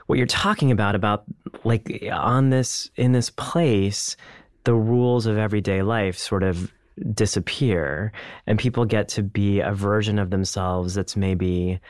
what 0.06 0.18
you're 0.18 0.26
talking 0.26 0.70
about 0.70 0.94
about 0.94 1.24
like 1.64 2.04
on 2.12 2.50
this 2.50 2.90
in 2.96 3.12
this 3.12 3.30
place 3.30 4.16
the 4.64 4.74
rules 4.74 5.26
of 5.26 5.36
everyday 5.36 5.82
life 5.82 6.16
sort 6.16 6.42
of 6.42 6.72
disappear 7.14 8.12
and 8.46 8.58
people 8.58 8.84
get 8.84 9.08
to 9.08 9.22
be 9.22 9.60
a 9.60 9.72
version 9.72 10.18
of 10.18 10.30
themselves 10.30 10.94
that's 10.94 11.16
maybe 11.16 11.80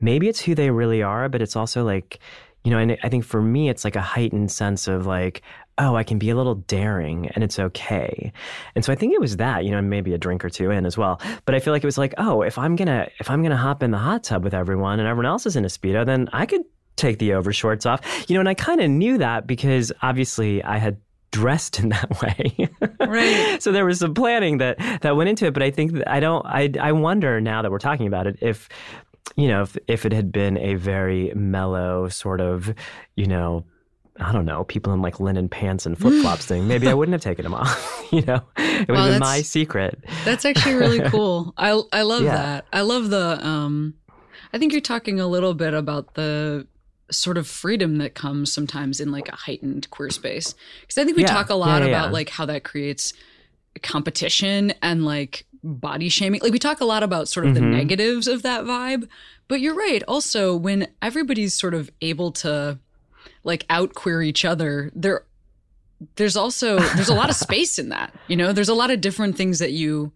maybe 0.00 0.28
it's 0.28 0.40
who 0.40 0.54
they 0.54 0.70
really 0.70 1.02
are 1.02 1.28
but 1.28 1.40
it's 1.40 1.56
also 1.56 1.82
like 1.82 2.18
you 2.64 2.70
know 2.70 2.78
and 2.78 2.96
i 3.02 3.08
think 3.08 3.24
for 3.24 3.40
me 3.40 3.68
it's 3.68 3.84
like 3.84 3.96
a 3.96 4.02
heightened 4.02 4.50
sense 4.50 4.86
of 4.86 5.06
like 5.06 5.42
oh 5.78 5.96
i 5.96 6.04
can 6.04 6.18
be 6.18 6.28
a 6.28 6.36
little 6.36 6.56
daring 6.56 7.28
and 7.28 7.42
it's 7.42 7.58
okay. 7.58 8.30
And 8.74 8.84
so 8.84 8.92
i 8.92 8.96
think 8.96 9.14
it 9.14 9.20
was 9.20 9.38
that 9.38 9.64
you 9.64 9.70
know 9.70 9.80
maybe 9.80 10.12
a 10.12 10.18
drink 10.18 10.44
or 10.44 10.50
two 10.50 10.70
in 10.70 10.84
as 10.84 10.98
well 10.98 11.20
but 11.46 11.54
i 11.54 11.58
feel 11.58 11.72
like 11.72 11.82
it 11.82 11.86
was 11.86 11.98
like 11.98 12.14
oh 12.18 12.42
if 12.42 12.58
i'm 12.58 12.76
gonna 12.76 13.08
if 13.18 13.30
i'm 13.30 13.42
gonna 13.42 13.56
hop 13.56 13.82
in 13.82 13.90
the 13.90 13.98
hot 13.98 14.24
tub 14.24 14.44
with 14.44 14.52
everyone 14.52 15.00
and 15.00 15.08
everyone 15.08 15.26
else 15.26 15.46
is 15.46 15.56
in 15.56 15.64
a 15.64 15.68
speedo 15.68 16.04
then 16.04 16.28
i 16.34 16.44
could 16.44 16.62
take 17.00 17.18
the 17.18 17.30
overshorts 17.30 17.86
off. 17.86 18.00
You 18.28 18.34
know, 18.34 18.40
and 18.40 18.48
I 18.48 18.54
kind 18.54 18.80
of 18.80 18.90
knew 18.90 19.18
that 19.18 19.46
because 19.46 19.92
obviously 20.02 20.62
I 20.62 20.78
had 20.78 20.98
dressed 21.30 21.78
in 21.78 21.90
that 21.90 22.20
way. 22.22 22.68
right. 23.00 23.62
so 23.62 23.72
there 23.72 23.84
was 23.86 24.00
some 24.00 24.14
planning 24.14 24.58
that 24.58 24.78
that 25.02 25.16
went 25.16 25.28
into 25.28 25.46
it, 25.46 25.54
but 25.54 25.62
I 25.62 25.70
think 25.70 25.92
that 25.92 26.08
I 26.10 26.20
don't 26.20 26.44
I 26.46 26.70
I 26.80 26.92
wonder 26.92 27.40
now 27.40 27.62
that 27.62 27.70
we're 27.70 27.78
talking 27.78 28.06
about 28.06 28.26
it 28.26 28.38
if 28.40 28.68
you 29.36 29.48
know, 29.48 29.62
if 29.62 29.76
if 29.86 30.06
it 30.06 30.12
had 30.12 30.32
been 30.32 30.56
a 30.58 30.74
very 30.74 31.32
mellow 31.34 32.08
sort 32.08 32.40
of, 32.40 32.74
you 33.16 33.26
know, 33.26 33.64
I 34.18 34.32
don't 34.32 34.44
know, 34.44 34.64
people 34.64 34.92
in 34.92 35.02
like 35.02 35.20
linen 35.20 35.48
pants 35.48 35.86
and 35.86 35.96
flip 35.96 36.20
flops 36.20 36.46
thing, 36.46 36.66
maybe 36.68 36.88
I 36.88 36.94
wouldn't 36.94 37.14
have 37.14 37.22
taken 37.22 37.44
them 37.44 37.54
off. 37.62 38.08
you 38.12 38.22
know, 38.22 38.42
it 38.56 38.88
would 38.88 38.98
have 38.98 39.10
been 39.12 39.20
my 39.20 39.42
secret. 39.42 40.02
That's 40.24 40.44
actually 40.44 40.74
really 40.74 41.00
cool. 41.10 41.54
I 41.56 41.80
I 41.92 42.02
love 42.02 42.22
yeah. 42.22 42.34
that. 42.34 42.66
I 42.72 42.82
love 42.82 43.10
the. 43.10 43.44
um 43.46 43.94
I 44.52 44.58
think 44.58 44.72
you're 44.72 44.80
talking 44.80 45.20
a 45.20 45.28
little 45.28 45.54
bit 45.54 45.74
about 45.74 46.14
the 46.14 46.66
sort 47.10 47.36
of 47.36 47.46
freedom 47.46 47.98
that 47.98 48.14
comes 48.14 48.52
sometimes 48.52 49.00
in 49.00 49.10
like 49.10 49.28
a 49.28 49.36
heightened 49.36 49.88
queer 49.90 50.10
space 50.10 50.54
because 50.80 50.98
I 50.98 51.04
think 51.04 51.16
we 51.16 51.22
yeah. 51.22 51.32
talk 51.32 51.50
a 51.50 51.54
lot 51.54 51.82
yeah, 51.82 51.88
about 51.88 52.12
like 52.12 52.28
how 52.28 52.46
that 52.46 52.64
creates 52.64 53.12
competition 53.82 54.72
and 54.82 55.04
like 55.04 55.46
body 55.62 56.08
shaming. 56.08 56.40
Like 56.40 56.52
we 56.52 56.58
talk 56.58 56.80
a 56.80 56.84
lot 56.84 57.02
about 57.02 57.28
sort 57.28 57.46
of 57.46 57.54
mm-hmm. 57.54 57.70
the 57.70 57.76
negatives 57.76 58.26
of 58.26 58.42
that 58.42 58.64
vibe, 58.64 59.08
but 59.48 59.60
you're 59.60 59.74
right. 59.74 60.02
Also, 60.08 60.56
when 60.56 60.88
everybody's 61.02 61.54
sort 61.54 61.74
of 61.74 61.90
able 62.00 62.32
to 62.32 62.78
like 63.44 63.64
out 63.70 63.94
queer 63.94 64.22
each 64.22 64.44
other, 64.44 64.90
there 64.94 65.24
there's 66.16 66.36
also 66.36 66.78
there's 66.78 67.08
a 67.08 67.14
lot 67.14 67.30
of 67.30 67.36
space 67.46 67.78
in 67.78 67.90
that. 67.90 68.14
You 68.28 68.36
know, 68.36 68.52
there's 68.52 68.68
a 68.68 68.74
lot 68.74 68.90
of 68.90 69.00
different 69.00 69.36
things 69.36 69.58
that 69.58 69.72
you 69.72 70.12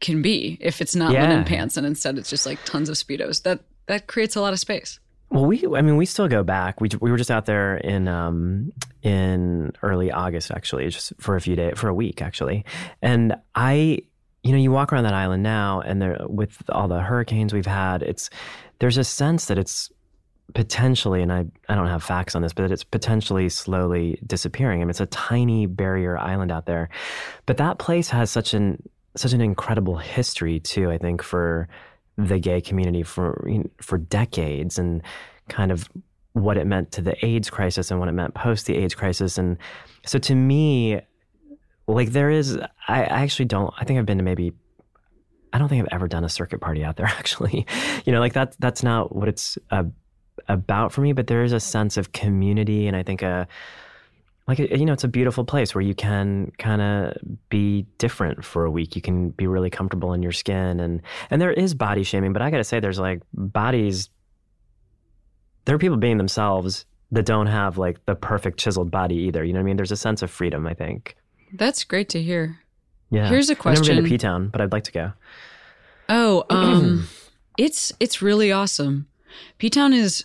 can 0.00 0.22
be 0.22 0.56
if 0.60 0.80
it's 0.80 0.94
not 0.94 1.12
yeah. 1.12 1.22
linen 1.22 1.44
pants 1.44 1.76
and 1.76 1.84
instead 1.84 2.16
it's 2.16 2.30
just 2.30 2.46
like 2.46 2.62
tons 2.64 2.88
of 2.88 2.96
speedos. 2.96 3.42
That 3.42 3.60
that 3.86 4.06
creates 4.06 4.36
a 4.36 4.40
lot 4.40 4.52
of 4.52 4.60
space. 4.60 5.00
Well, 5.30 5.46
we, 5.46 5.64
I 5.64 5.82
mean, 5.82 5.96
we 5.96 6.06
still 6.06 6.26
go 6.26 6.42
back. 6.42 6.80
We, 6.80 6.88
we 7.00 7.10
were 7.10 7.16
just 7.16 7.30
out 7.30 7.46
there 7.46 7.76
in, 7.76 8.08
um, 8.08 8.72
in 9.02 9.72
early 9.82 10.10
August, 10.10 10.50
actually, 10.50 10.88
just 10.88 11.12
for 11.20 11.36
a 11.36 11.40
few 11.40 11.54
days, 11.54 11.74
for 11.76 11.88
a 11.88 11.94
week, 11.94 12.20
actually. 12.20 12.64
And 13.00 13.36
I, 13.54 14.00
you 14.42 14.52
know, 14.52 14.58
you 14.58 14.72
walk 14.72 14.92
around 14.92 15.04
that 15.04 15.14
island 15.14 15.44
now, 15.44 15.82
and 15.82 16.02
there, 16.02 16.18
with 16.28 16.62
all 16.70 16.88
the 16.88 17.00
hurricanes 17.00 17.52
we've 17.52 17.66
had, 17.66 18.02
it's 18.02 18.28
there's 18.80 18.98
a 18.98 19.04
sense 19.04 19.46
that 19.46 19.58
it's 19.58 19.90
potentially, 20.54 21.22
and 21.22 21.32
I, 21.32 21.44
I 21.68 21.76
don't 21.76 21.86
have 21.86 22.02
facts 22.02 22.34
on 22.34 22.42
this, 22.42 22.52
but 22.52 22.70
it's 22.72 22.82
potentially 22.82 23.48
slowly 23.48 24.18
disappearing. 24.26 24.80
I 24.80 24.84
mean, 24.84 24.90
it's 24.90 25.00
a 25.00 25.06
tiny 25.06 25.66
barrier 25.66 26.18
island 26.18 26.50
out 26.50 26.66
there, 26.66 26.88
but 27.46 27.56
that 27.58 27.78
place 27.78 28.08
has 28.08 28.30
such 28.30 28.54
an 28.54 28.82
such 29.16 29.32
an 29.32 29.40
incredible 29.40 29.96
history 29.96 30.60
too. 30.60 30.90
I 30.90 30.98
think 30.98 31.22
for 31.22 31.68
the 32.28 32.38
gay 32.38 32.60
community 32.60 33.02
for 33.02 33.46
for 33.80 33.98
decades, 33.98 34.78
and 34.78 35.02
kind 35.48 35.72
of 35.72 35.88
what 36.32 36.56
it 36.56 36.66
meant 36.66 36.92
to 36.92 37.02
the 37.02 37.24
AIDS 37.24 37.50
crisis 37.50 37.90
and 37.90 37.98
what 37.98 38.08
it 38.08 38.12
meant 38.12 38.34
post 38.34 38.66
the 38.66 38.76
AIDS 38.76 38.94
crisis, 38.94 39.38
and 39.38 39.58
so 40.06 40.18
to 40.18 40.34
me, 40.34 41.00
like 41.86 42.10
there 42.10 42.30
is 42.30 42.56
I, 42.88 43.04
I 43.04 43.22
actually 43.22 43.46
don't 43.46 43.72
I 43.78 43.84
think 43.84 43.98
I've 43.98 44.06
been 44.06 44.18
to 44.18 44.24
maybe 44.24 44.52
I 45.52 45.58
don't 45.58 45.68
think 45.68 45.82
I've 45.82 45.94
ever 45.94 46.08
done 46.08 46.24
a 46.24 46.28
circuit 46.28 46.60
party 46.60 46.84
out 46.84 46.96
there 46.96 47.06
actually. 47.18 47.66
You 48.04 48.12
know, 48.12 48.20
like 48.20 48.34
that 48.34 48.56
that's 48.58 48.82
not 48.82 49.14
what 49.14 49.28
it's 49.28 49.58
uh, 49.70 49.84
about 50.48 50.92
for 50.92 51.00
me, 51.00 51.12
but 51.12 51.26
there 51.26 51.44
is 51.44 51.52
a 51.52 51.60
sense 51.60 51.96
of 51.96 52.12
community 52.12 52.86
and 52.86 52.96
I 52.96 53.02
think 53.02 53.22
a 53.22 53.46
like 54.50 54.58
you 54.58 54.84
know 54.84 54.92
it's 54.92 55.04
a 55.04 55.08
beautiful 55.08 55.44
place 55.44 55.74
where 55.74 55.82
you 55.82 55.94
can 55.94 56.52
kind 56.58 56.82
of 56.82 57.16
be 57.48 57.86
different 57.98 58.44
for 58.44 58.64
a 58.64 58.70
week 58.70 58.94
you 58.94 59.02
can 59.02 59.30
be 59.30 59.46
really 59.46 59.70
comfortable 59.70 60.12
in 60.12 60.22
your 60.22 60.32
skin 60.32 60.80
and 60.80 61.00
and 61.30 61.40
there 61.40 61.52
is 61.52 61.74
body 61.74 62.02
shaming 62.02 62.32
but 62.32 62.42
i 62.42 62.50
gotta 62.50 62.64
say 62.64 62.80
there's 62.80 62.98
like 62.98 63.22
bodies 63.32 64.10
there 65.64 65.74
are 65.74 65.78
people 65.78 65.96
being 65.96 66.18
themselves 66.18 66.84
that 67.12 67.26
don't 67.26 67.46
have 67.46 67.78
like 67.78 68.04
the 68.06 68.14
perfect 68.14 68.58
chiseled 68.58 68.90
body 68.90 69.16
either 69.16 69.44
you 69.44 69.52
know 69.52 69.58
what 69.58 69.64
i 69.64 69.66
mean 69.66 69.76
there's 69.76 69.92
a 69.92 69.96
sense 69.96 70.22
of 70.22 70.30
freedom 70.30 70.66
i 70.66 70.74
think 70.74 71.16
that's 71.52 71.84
great 71.84 72.08
to 72.10 72.22
hear. 72.22 72.60
Yeah. 73.10 73.28
Here's 73.28 73.50
a 73.50 73.54
question. 73.54 73.82
I've 73.82 73.88
never 73.88 74.02
been 74.02 74.04
to 74.04 74.10
P 74.10 74.18
Town, 74.18 74.48
but 74.48 74.60
I'd 74.60 74.72
like 74.72 74.84
to 74.84 74.92
go. 74.92 75.12
Oh, 76.08 76.44
um, 76.50 77.08
it's 77.58 77.92
it's 78.00 78.22
really 78.22 78.52
awesome. 78.52 79.08
P 79.58 79.70
Town 79.70 79.92
is. 79.92 80.24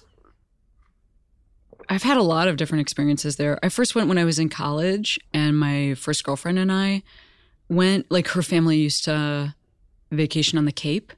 I've 1.89 2.03
had 2.03 2.17
a 2.17 2.23
lot 2.23 2.47
of 2.47 2.57
different 2.57 2.81
experiences 2.81 3.35
there. 3.35 3.59
I 3.63 3.69
first 3.69 3.95
went 3.95 4.07
when 4.07 4.17
I 4.17 4.25
was 4.25 4.39
in 4.39 4.49
college, 4.49 5.19
and 5.33 5.57
my 5.57 5.93
first 5.95 6.23
girlfriend 6.23 6.59
and 6.59 6.71
I 6.71 7.03
went. 7.69 8.09
Like 8.09 8.29
her 8.29 8.41
family 8.41 8.77
used 8.77 9.05
to 9.05 9.55
vacation 10.11 10.57
on 10.57 10.65
the 10.65 10.71
Cape, 10.71 11.13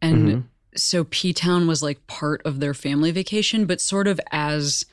and 0.00 0.28
mm-hmm. 0.28 0.40
so 0.74 1.04
P 1.04 1.32
Town 1.32 1.66
was 1.66 1.82
like 1.82 2.06
part 2.06 2.42
of 2.44 2.60
their 2.60 2.74
family 2.74 3.10
vacation, 3.10 3.66
but 3.66 3.80
sort 3.80 4.08
of 4.08 4.20
as. 4.32 4.84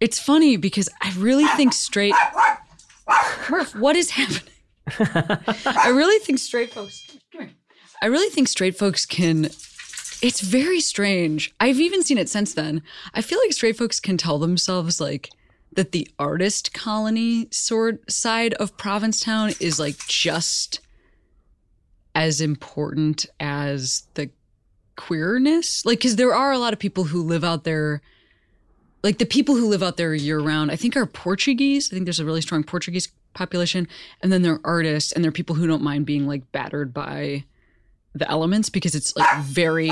It's 0.00 0.18
funny 0.18 0.56
because 0.56 0.88
I 1.00 1.12
really 1.16 1.46
think 1.46 1.72
straight. 1.72 2.14
Murph, 3.48 3.76
what 3.76 3.94
is 3.94 4.10
happening? 4.10 4.52
I 5.64 5.92
really 5.94 6.18
think 6.24 6.40
straight 6.40 6.72
folks. 6.72 7.06
I 8.02 8.06
really 8.06 8.28
think 8.30 8.48
straight 8.48 8.76
folks 8.76 9.06
can. 9.06 9.48
It's 10.22 10.40
very 10.40 10.80
strange. 10.80 11.52
I've 11.58 11.80
even 11.80 12.02
seen 12.04 12.16
it 12.16 12.28
since 12.28 12.54
then. 12.54 12.82
I 13.12 13.22
feel 13.22 13.40
like 13.40 13.52
straight 13.52 13.76
folks 13.76 13.98
can 13.98 14.16
tell 14.16 14.38
themselves 14.38 15.00
like 15.00 15.28
that 15.72 15.92
the 15.92 16.08
artist 16.18 16.72
colony 16.72 17.48
sort 17.50 18.10
side 18.10 18.54
of 18.54 18.76
Provincetown 18.76 19.52
is 19.58 19.80
like 19.80 19.98
just 20.06 20.80
as 22.14 22.40
important 22.40 23.26
as 23.40 24.06
the 24.14 24.30
queerness. 24.96 25.84
Like, 25.84 25.98
because 25.98 26.16
there 26.16 26.34
are 26.34 26.52
a 26.52 26.58
lot 26.58 26.72
of 26.72 26.78
people 26.78 27.04
who 27.04 27.22
live 27.22 27.42
out 27.42 27.64
there 27.64 28.00
like 29.02 29.18
the 29.18 29.26
people 29.26 29.56
who 29.56 29.68
live 29.68 29.82
out 29.82 29.96
there 29.96 30.14
year 30.14 30.38
round, 30.38 30.70
I 30.70 30.76
think 30.76 30.96
are 30.96 31.06
Portuguese. 31.06 31.90
I 31.90 31.94
think 31.94 32.06
there's 32.06 32.20
a 32.20 32.24
really 32.24 32.40
strong 32.40 32.62
Portuguese 32.62 33.08
population. 33.34 33.88
And 34.22 34.32
then 34.32 34.42
they're 34.42 34.60
artists 34.64 35.12
and 35.12 35.24
they're 35.24 35.32
people 35.32 35.56
who 35.56 35.66
don't 35.66 35.82
mind 35.82 36.06
being 36.06 36.28
like 36.28 36.52
battered 36.52 36.94
by 36.94 37.44
the 38.14 38.30
elements 38.30 38.68
because 38.68 38.94
it's 38.94 39.16
like 39.16 39.42
very 39.42 39.90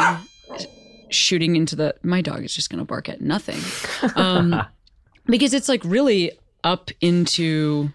shooting 1.08 1.56
into 1.56 1.74
the 1.74 1.94
my 2.02 2.20
dog 2.20 2.44
is 2.44 2.54
just 2.54 2.70
gonna 2.70 2.84
bark 2.84 3.08
at 3.08 3.20
nothing. 3.20 3.60
Um 4.14 4.62
because 5.26 5.54
it's 5.54 5.68
like 5.68 5.82
really 5.84 6.32
up 6.62 6.90
into 7.00 7.90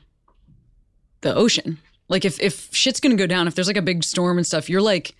the 1.21 1.33
ocean. 1.35 1.77
Like 2.07 2.25
if 2.25 2.39
if 2.41 2.73
shit's 2.73 2.99
gonna 2.99 3.15
go 3.15 3.27
down, 3.27 3.47
if 3.47 3.55
there's 3.55 3.67
like 3.67 3.77
a 3.77 3.81
big 3.81 4.03
storm 4.03 4.37
and 4.37 4.45
stuff, 4.45 4.69
you're 4.69 4.81
like 4.81 5.15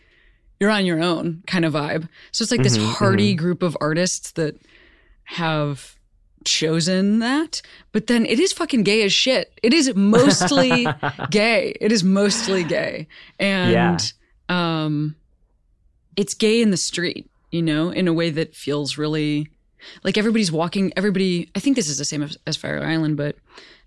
you're 0.59 0.69
on 0.69 0.85
your 0.85 1.01
own 1.01 1.43
kind 1.47 1.65
of 1.65 1.73
vibe. 1.73 2.07
So 2.31 2.43
it's 2.43 2.51
like 2.51 2.63
this 2.63 2.77
mm-hmm, 2.77 2.93
hardy 2.93 3.33
mm-hmm. 3.33 3.43
group 3.43 3.63
of 3.63 3.77
artists 3.81 4.31
that 4.31 4.59
have 5.25 5.95
chosen 6.45 7.19
that, 7.19 7.61
but 7.91 8.07
then 8.07 8.25
it 8.25 8.39
is 8.39 8.53
fucking 8.53 8.83
gay 8.83 9.03
as 9.03 9.11
shit. 9.11 9.59
It 9.63 9.73
is 9.73 9.93
mostly 9.95 10.87
gay. 11.29 11.75
It 11.81 11.91
is 11.91 12.03
mostly 12.03 12.63
gay. 12.63 13.07
And 13.39 13.71
yeah. 13.71 13.97
Um 14.49 15.15
it's 16.15 16.33
gay 16.33 16.61
in 16.61 16.71
the 16.71 16.77
street, 16.77 17.29
you 17.51 17.61
know, 17.61 17.89
in 17.89 18.07
a 18.07 18.13
way 18.13 18.29
that 18.29 18.55
feels 18.55 18.97
really 18.97 19.49
like 20.03 20.17
everybody's 20.17 20.51
walking 20.51 20.91
everybody 20.95 21.49
I 21.55 21.59
think 21.59 21.75
this 21.75 21.89
is 21.89 21.97
the 21.97 22.05
same 22.05 22.23
as, 22.23 22.37
as 22.47 22.57
Fire 22.57 22.83
Island, 22.83 23.17
but 23.17 23.35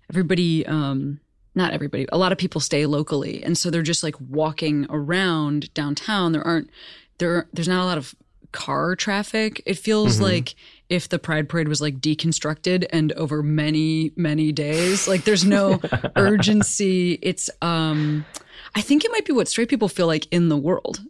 everybody 0.09 0.65
um 0.65 1.19
not 1.55 1.73
everybody, 1.73 2.05
a 2.11 2.17
lot 2.17 2.31
of 2.31 2.37
people 2.37 2.61
stay 2.61 2.85
locally. 2.85 3.43
And 3.43 3.57
so 3.57 3.69
they're 3.69 3.81
just 3.81 4.03
like 4.03 4.15
walking 4.21 4.85
around 4.89 5.73
downtown. 5.73 6.31
There 6.31 6.45
aren't 6.45 6.69
there 7.17 7.47
there's 7.53 7.67
not 7.67 7.83
a 7.83 7.85
lot 7.85 7.97
of 7.97 8.15
car 8.51 8.95
traffic. 8.95 9.61
It 9.65 9.77
feels 9.77 10.15
mm-hmm. 10.15 10.23
like 10.23 10.55
if 10.89 11.09
the 11.09 11.19
Pride 11.19 11.49
Parade 11.49 11.67
was 11.67 11.81
like 11.81 11.99
deconstructed 11.99 12.85
and 12.91 13.11
over 13.13 13.43
many, 13.43 14.11
many 14.15 14.51
days. 14.51 15.07
Like 15.07 15.23
there's 15.23 15.45
no 15.45 15.79
urgency. 16.15 17.19
It's 17.21 17.49
um 17.61 18.25
I 18.75 18.81
think 18.81 19.05
it 19.05 19.11
might 19.11 19.25
be 19.25 19.33
what 19.33 19.47
straight 19.47 19.69
people 19.69 19.87
feel 19.87 20.07
like 20.07 20.27
in 20.31 20.49
the 20.49 20.57
world. 20.57 21.01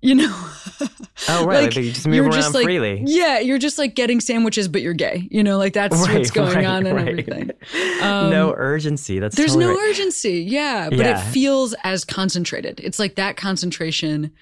You 0.00 0.16
know? 0.16 0.48
Oh 1.28 1.46
right, 1.46 1.64
like, 1.64 1.76
like 1.76 1.84
you 1.84 1.92
just 1.92 2.06
move 2.08 2.26
around 2.26 2.32
just 2.32 2.54
like, 2.54 2.64
freely. 2.64 3.02
Yeah, 3.06 3.38
you're 3.38 3.58
just 3.58 3.78
like 3.78 3.94
getting 3.94 4.20
sandwiches, 4.20 4.66
but 4.66 4.82
you're 4.82 4.94
gay. 4.94 5.28
You 5.30 5.44
know, 5.44 5.58
like 5.58 5.72
that's 5.72 5.96
right, 5.96 6.18
what's 6.18 6.32
going 6.32 6.56
right, 6.56 6.64
on 6.64 6.86
and 6.86 6.96
right. 6.96 7.08
everything. 7.08 7.50
Um, 8.02 8.28
no 8.28 8.52
urgency. 8.54 9.18
That's 9.18 9.36
there's 9.36 9.54
totally 9.54 9.72
no 9.72 9.80
urgency. 9.80 10.40
Yeah, 10.42 10.90
but 10.90 10.98
yeah. 10.98 11.18
it 11.18 11.30
feels 11.30 11.74
as 11.84 12.04
concentrated. 12.04 12.80
It's 12.80 12.98
like 12.98 13.14
that 13.14 13.36
concentration, 13.36 14.32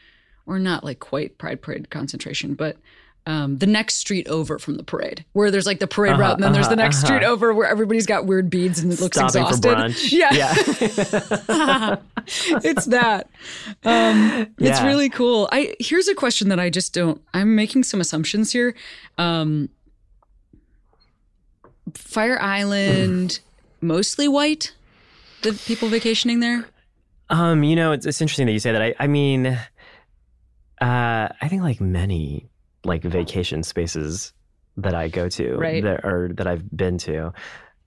or 0.47 0.59
not 0.59 0.83
like 0.83 0.99
quite 0.99 1.38
Pride 1.38 1.62
Parade 1.62 1.90
concentration, 1.90 2.54
but 2.54 2.78
um, 3.24 3.58
the 3.58 3.66
next 3.66 3.96
street 3.96 4.26
over 4.26 4.58
from 4.58 4.76
the 4.76 4.82
parade, 4.82 5.24
where 5.32 5.50
there's 5.50 5.66
like 5.66 5.78
the 5.78 5.86
parade 5.86 6.12
uh-huh, 6.12 6.20
route, 6.20 6.34
and 6.34 6.42
then 6.42 6.50
uh-huh, 6.50 6.54
there's 6.54 6.68
the 6.68 6.76
next 6.76 6.98
uh-huh. 6.98 7.06
street 7.06 7.24
over 7.24 7.54
where 7.54 7.68
everybody's 7.68 8.06
got 8.06 8.26
weird 8.26 8.50
beads 8.50 8.80
and 8.80 8.92
it 8.92 9.00
looks 9.00 9.16
Stopping 9.16 9.42
exhausted. 9.42 10.12
Yeah, 10.12 10.32
yeah. 10.32 10.54
it's 12.64 12.86
that. 12.86 13.28
Um, 13.84 14.52
yeah. 14.58 14.70
It's 14.70 14.82
really 14.82 15.08
cool. 15.08 15.48
I 15.52 15.74
here's 15.78 16.08
a 16.08 16.14
question 16.14 16.48
that 16.48 16.58
I 16.58 16.68
just 16.68 16.92
don't. 16.94 17.20
I'm 17.32 17.54
making 17.54 17.84
some 17.84 18.00
assumptions 18.00 18.52
here. 18.52 18.74
Um, 19.18 19.68
Fire 21.94 22.40
Island, 22.40 23.38
mostly 23.80 24.26
white. 24.26 24.74
The 25.42 25.52
people 25.52 25.88
vacationing 25.88 26.40
there. 26.40 26.66
Um, 27.30 27.62
you 27.62 27.76
know, 27.76 27.92
it's, 27.92 28.04
it's 28.04 28.20
interesting 28.20 28.46
that 28.46 28.52
you 28.52 28.58
say 28.58 28.72
that. 28.72 28.82
I, 28.82 28.94
I 28.98 29.06
mean, 29.06 29.46
uh, 29.46 29.58
I 30.80 31.48
think 31.48 31.62
like 31.62 31.80
many 31.80 32.48
like 32.84 33.02
vacation 33.02 33.62
spaces 33.62 34.32
that 34.76 34.94
I 34.94 35.08
go 35.08 35.28
to 35.28 35.56
right. 35.56 35.82
that, 35.82 36.04
or 36.04 36.30
that 36.34 36.46
I've 36.46 36.64
been 36.74 36.98
to. 36.98 37.32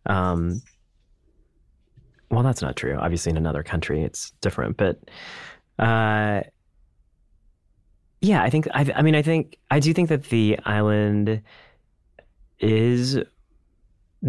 Um, 0.05 0.61
well, 2.29 2.43
that's 2.43 2.61
not 2.61 2.75
true. 2.75 2.97
Obviously, 2.99 3.29
in 3.31 3.37
another 3.37 3.63
country, 3.63 4.03
it's 4.03 4.31
different. 4.41 4.77
But 4.77 4.99
uh, 5.79 6.41
yeah, 8.21 8.41
I 8.41 8.49
think. 8.49 8.67
I, 8.73 8.91
I 8.95 9.01
mean, 9.01 9.15
I 9.15 9.21
think 9.21 9.57
I 9.69 9.79
do 9.79 9.93
think 9.93 10.09
that 10.09 10.25
the 10.25 10.59
island 10.65 11.41
is 12.59 13.19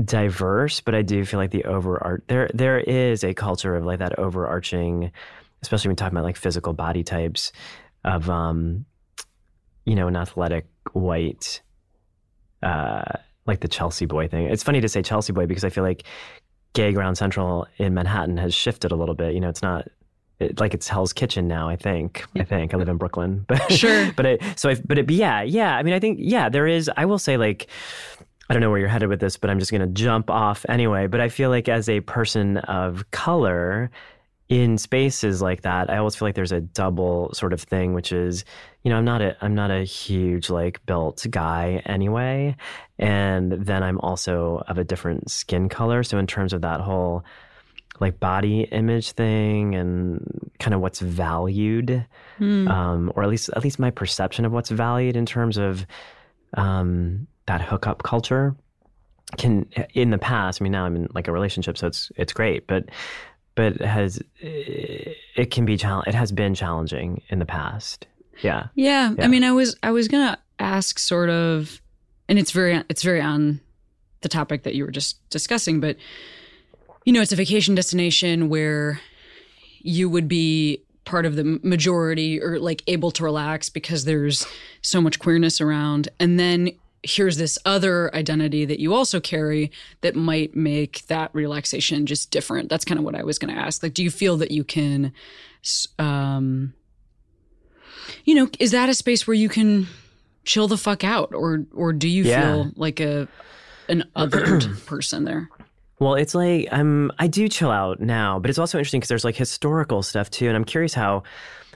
diverse, 0.05 0.81
but 0.81 0.95
I 0.95 1.03
do 1.03 1.25
feel 1.25 1.39
like 1.41 1.51
the 1.51 1.65
over 1.65 2.23
there 2.29 2.51
there 2.53 2.79
is 2.79 3.25
a 3.25 3.35
culture 3.35 3.77
of 3.77 3.85
like 3.85 4.01
that 4.01 4.19
overarching, 4.19 5.11
especially 5.63 5.89
when 5.89 5.97
talking 5.97 6.17
about 6.17 6.25
like 6.25 6.37
physical 6.37 6.73
body 6.73 7.03
types 7.03 7.53
of 8.05 8.29
um, 8.29 8.85
you 9.87 9.95
know, 9.95 10.09
an 10.09 10.17
athletic 10.17 10.67
white 10.93 11.63
uh 12.63 13.03
like 13.47 13.61
the 13.61 13.69
Chelsea 13.69 14.07
boy 14.07 14.29
thing. 14.29 14.47
It's 14.47 14.63
funny 14.63 14.81
to 14.81 14.89
say 14.89 15.03
Chelsea 15.03 15.33
boy 15.33 15.47
because 15.47 15.65
I 15.65 15.71
feel 15.71 15.85
like 15.85 16.05
gay 16.73 16.93
ground 16.93 17.17
central 17.17 17.67
in 17.79 17.95
Manhattan 17.95 18.37
has 18.37 18.55
shifted 18.55 18.93
a 18.93 18.97
little 18.97 19.15
bit. 19.15 19.33
You 19.33 19.41
know, 19.41 19.49
it's 19.49 19.63
not 19.63 19.89
it, 20.39 20.61
like 20.61 20.75
it's 20.75 20.89
Hell's 20.89 21.13
Kitchen 21.13 21.49
now. 21.49 21.69
I 21.69 21.77
think. 21.77 22.25
I 22.37 22.45
think 22.45 22.75
I 22.75 22.77
live 22.77 22.89
in 22.89 22.99
Brooklyn, 22.99 23.45
but 23.49 23.73
sure. 23.73 24.13
but 24.17 24.27
it, 24.27 24.43
so 24.57 24.71
I, 24.71 24.75
but 24.75 24.99
it, 24.99 25.11
yeah, 25.11 25.43
yeah. 25.43 25.77
I 25.77 25.83
mean, 25.83 25.95
I 25.95 25.99
think 25.99 26.19
yeah, 26.21 26.49
there 26.49 26.67
is. 26.67 26.91
I 26.97 27.07
will 27.07 27.19
say 27.19 27.37
like. 27.37 27.69
I 28.49 28.55
don't 28.55 28.61
know 28.61 28.71
where 28.71 28.79
you're 28.79 28.89
headed 28.89 29.09
with 29.09 29.19
this, 29.19 29.37
but 29.37 29.51
I'm 29.51 29.59
just 29.59 29.73
going 29.73 29.81
to 29.81 29.89
jump 29.89 30.31
off 30.31 30.65
anyway. 30.69 31.09
But 31.09 31.21
I 31.21 31.29
feel 31.29 31.51
like 31.51 31.69
as 31.69 31.89
a 31.89 31.99
person 31.99 32.59
of 32.59 33.11
color 33.11 33.91
in 34.49 34.79
spaces 34.79 35.43
like 35.43 35.63
that, 35.63 35.91
I 35.91 35.97
always 35.97 36.15
feel 36.15 36.29
like 36.29 36.37
there's 36.37 36.53
a 36.53 36.61
double 36.61 37.35
sort 37.35 37.53
of 37.53 37.61
thing, 37.61 37.93
which 37.93 38.13
is, 38.13 38.45
you 38.87 38.91
know, 38.91 38.99
I'm 38.99 39.05
not 39.05 39.21
a 39.21 39.37
I'm 39.41 39.57
not 39.57 39.73
a 39.73 39.83
huge 39.83 40.49
like 40.49 40.87
built 40.87 41.27
guy 41.29 41.83
anyway, 41.87 42.55
and 43.01 43.51
then 43.51 43.83
I'm 43.83 43.99
also 43.99 44.63
of 44.69 44.79
a 44.79 44.85
different 44.85 45.29
skin 45.29 45.69
color. 45.69 46.05
So 46.05 46.19
in 46.19 46.29
terms 46.29 46.53
of 46.53 46.61
that 46.61 46.81
whole 46.81 47.25
like 47.99 48.21
body 48.21 48.61
image 48.61 49.11
thing 49.11 49.75
and 49.75 50.53
kind 50.61 50.73
of 50.73 50.81
what's 50.81 51.01
valued, 51.01 52.07
mm. 52.39 52.71
um, 52.71 53.13
or 53.17 53.25
at 53.25 53.29
least 53.29 53.51
at 53.57 53.65
least 53.65 53.81
my 53.81 53.91
perception 53.91 54.45
of 54.45 54.53
what's 54.53 54.71
valued 54.71 55.17
in 55.17 55.27
terms 55.27 55.57
of 55.57 55.85
um, 56.55 57.27
that 57.47 57.61
hookup 57.61 58.05
culture 58.05 58.55
can 59.37 59.69
in 59.95 60.11
the 60.11 60.19
past. 60.19 60.63
I 60.63 60.65
mean, 60.65 60.71
now 60.71 60.85
I'm 60.85 60.95
in 60.95 61.09
like 61.13 61.27
a 61.27 61.33
relationship, 61.33 61.77
so 61.77 61.89
it's 61.89 62.13
it's 62.15 62.33
great, 62.33 62.69
but 62.69 62.85
but 63.57 63.73
it 63.73 63.81
has 63.81 64.23
it 64.39 65.51
can 65.51 65.65
be 65.65 65.77
challenge. 65.77 66.07
It 66.07 66.15
has 66.15 66.31
been 66.31 66.55
challenging 66.55 67.23
in 67.31 67.41
the 67.41 67.47
past. 67.47 68.07
Yeah. 68.43 68.69
yeah. 68.75 69.15
yeah. 69.17 69.25
I 69.25 69.29
mean, 69.29 69.45
I 69.45 69.53
was 69.53 69.77
I 69.83 69.91
was 69.91 70.09
gonna 70.09 70.39
ask 70.59 70.99
sort 70.99 71.31
of, 71.31 71.81
and 72.29 72.39
it's 72.39 72.51
very 72.51 72.83
it's 72.89 73.03
very 73.03 73.21
on 73.21 73.61
the 74.21 74.29
topic 74.29 74.63
that 74.65 74.75
you 74.75 74.85
were 74.85 74.91
just 74.91 75.29
discussing, 75.31 75.81
but 75.81 75.97
you 77.05 77.13
know, 77.13 77.21
it's 77.21 77.33
a 77.33 77.37
vacation 77.37 77.75
destination 77.75 78.49
where 78.49 79.01
you 79.81 80.09
would 80.09 80.27
be 80.27 80.83
part 81.05 81.25
of 81.25 81.37
the 81.37 81.61
majority 81.63 82.43
or 82.43 82.59
like 82.59 82.83
able 82.89 83.13
to 83.13 83.23
relax 83.23 83.69
because 83.69 84.05
there's 84.05 84.45
so 84.83 85.01
much 85.01 85.19
queerness 85.19 85.61
around, 85.61 86.09
and 86.19 86.39
then 86.39 86.71
here's 87.03 87.37
this 87.37 87.59
other 87.65 88.15
identity 88.15 88.65
that 88.65 88.81
you 88.81 88.93
also 88.93 89.21
carry 89.21 89.71
that 90.01 90.17
might 90.17 90.57
make 90.57 91.07
that 91.07 91.31
relaxation 91.33 92.07
just 92.07 92.31
different. 92.31 92.69
That's 92.69 92.85
kind 92.85 92.99
of 92.99 93.05
what 93.05 93.15
I 93.15 93.23
was 93.23 93.39
going 93.39 93.55
to 93.55 93.61
ask. 93.61 93.83
Like, 93.83 93.95
do 93.95 94.03
you 94.03 94.11
feel 94.11 94.37
that 94.39 94.51
you 94.51 94.65
can, 94.65 95.13
um, 95.99 96.75
you 98.25 98.35
know, 98.35 98.49
is 98.59 98.71
that 98.73 98.89
a 98.89 98.95
space 98.95 99.27
where 99.27 99.35
you 99.35 99.49
can 99.49 99.87
chill 100.45 100.69
the 100.69 100.77
fuck 100.77 101.05
out, 101.05 101.35
or 101.35 101.65
or 101.75 101.93
do 101.93 102.09
you 102.09 102.25
yeah. 102.25 102.41
feel 102.41 102.73
like 102.77 103.01
a 103.01 103.29
an 103.89 104.05
othered 104.15 104.85
person 104.87 105.25
there? 105.25 105.49
Well, 105.99 106.15
it's 106.15 106.35
like 106.35 106.69
I'm 106.73 107.11
I 107.19 107.27
do 107.27 107.49
chill 107.49 107.71
out 107.71 108.01
now, 108.01 108.39
but 108.39 108.51
it's 108.51 108.59
also 108.59 108.79
interesting 108.79 109.01
because 109.01 109.09
there's 109.09 109.25
like 109.25 109.37
historical 109.37 110.03
stuff 110.03 110.31
too, 110.31 110.47
and 110.47 110.57
I'm 110.57 110.65
curious 110.65 110.95
how 110.95 111.23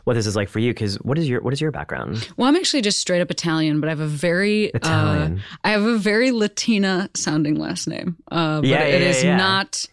what 0.05 0.15
this 0.15 0.27
is 0.27 0.37
like 0.37 0.49
for 0.49 0.59
you 0.59 0.73
because 0.73 0.97
what 0.97 1.19
is 1.19 1.29
your 1.29 1.41
what 1.41 1.53
is 1.53 1.61
your 1.61 1.71
background? 1.71 2.29
Well, 2.37 2.49
I'm 2.49 2.57
actually 2.57 2.83
just 2.83 3.01
straight 3.01 3.21
up 3.21 3.31
Italian, 3.31 3.81
but 3.81 3.89
I 3.89 3.91
have 3.91 4.01
a 4.01 4.07
very 4.07 4.73
uh, 4.75 4.77
Italian. 4.77 5.39
Uh, 5.39 5.57
I 5.65 5.71
have 5.71 5.85
a 5.85 5.99
very 5.99 6.33
Latina 6.33 7.11
sounding 7.15 7.57
last 7.57 7.87
name. 7.87 8.17
Uh, 8.31 8.61
but 8.61 8.69
yeah, 8.69 8.83
it 8.83 9.03
yeah, 9.03 9.09
is 9.09 9.25
yeah. 9.25 9.37
not. 9.37 9.87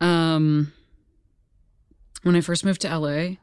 Um, 0.00 0.72
when 2.22 2.36
I 2.36 2.40
first 2.40 2.64
moved 2.64 2.82
to 2.82 2.98
LA, 2.98 3.36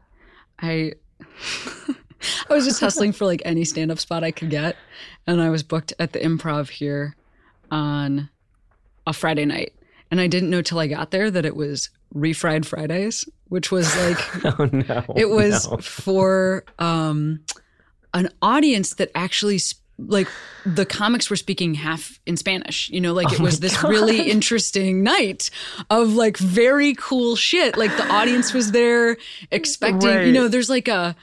I 0.60 0.94
I 2.50 2.54
was 2.54 2.66
just 2.66 2.80
hustling 2.80 3.12
for 3.12 3.26
like 3.26 3.42
any 3.46 3.66
stand 3.66 3.92
up 3.92 4.00
spot 4.00 4.24
I 4.24 4.32
could 4.32 4.50
get, 4.50 4.76
and 5.28 5.42
I 5.42 5.50
was 5.50 5.64
booked 5.64 5.94
at 6.00 6.14
the 6.14 6.20
Improv 6.20 6.70
here 6.70 7.16
on 7.70 8.30
a 9.08 9.14
Friday 9.14 9.46
night, 9.46 9.74
and 10.10 10.20
I 10.20 10.28
didn't 10.28 10.50
know 10.50 10.62
till 10.62 10.80
I 10.80 10.88
got 10.88 11.12
there 11.12 11.32
that 11.32 11.46
it 11.46 11.56
was 11.56 11.90
refried 12.14 12.66
Fridays, 12.66 13.28
which 13.48 13.72
was 13.72 13.96
like 13.98 14.46
oh 14.60 14.70
no, 14.72 15.04
it 15.16 15.30
was 15.30 15.70
no. 15.70 15.78
for 15.78 16.64
um, 16.80 17.42
an 18.14 18.30
audience 18.42 18.96
that 18.96 19.12
actually 19.16 19.60
like 20.08 20.28
the 20.66 20.86
comics 20.86 21.30
were 21.30 21.36
speaking 21.36 21.76
half 21.76 22.20
in 22.26 22.38
Spanish. 22.38 22.90
You 22.90 23.02
know, 23.02 23.14
like 23.14 23.32
oh 23.32 23.36
it 23.36 23.40
was 23.40 23.60
this 23.60 23.80
God. 23.82 23.90
really 23.90 24.30
interesting 24.30 25.04
night 25.04 25.50
of 25.90 26.14
like 26.14 26.38
very 26.38 26.96
cool 26.96 27.36
shit. 27.36 27.78
Like 27.78 27.96
the 27.98 28.08
audience 28.08 28.54
was 28.54 28.72
there 28.72 29.18
expecting. 29.52 30.10
Right. 30.10 30.28
You 30.28 30.34
know, 30.34 30.48
there's 30.48 30.70
like 30.70 30.88
a 30.88 31.16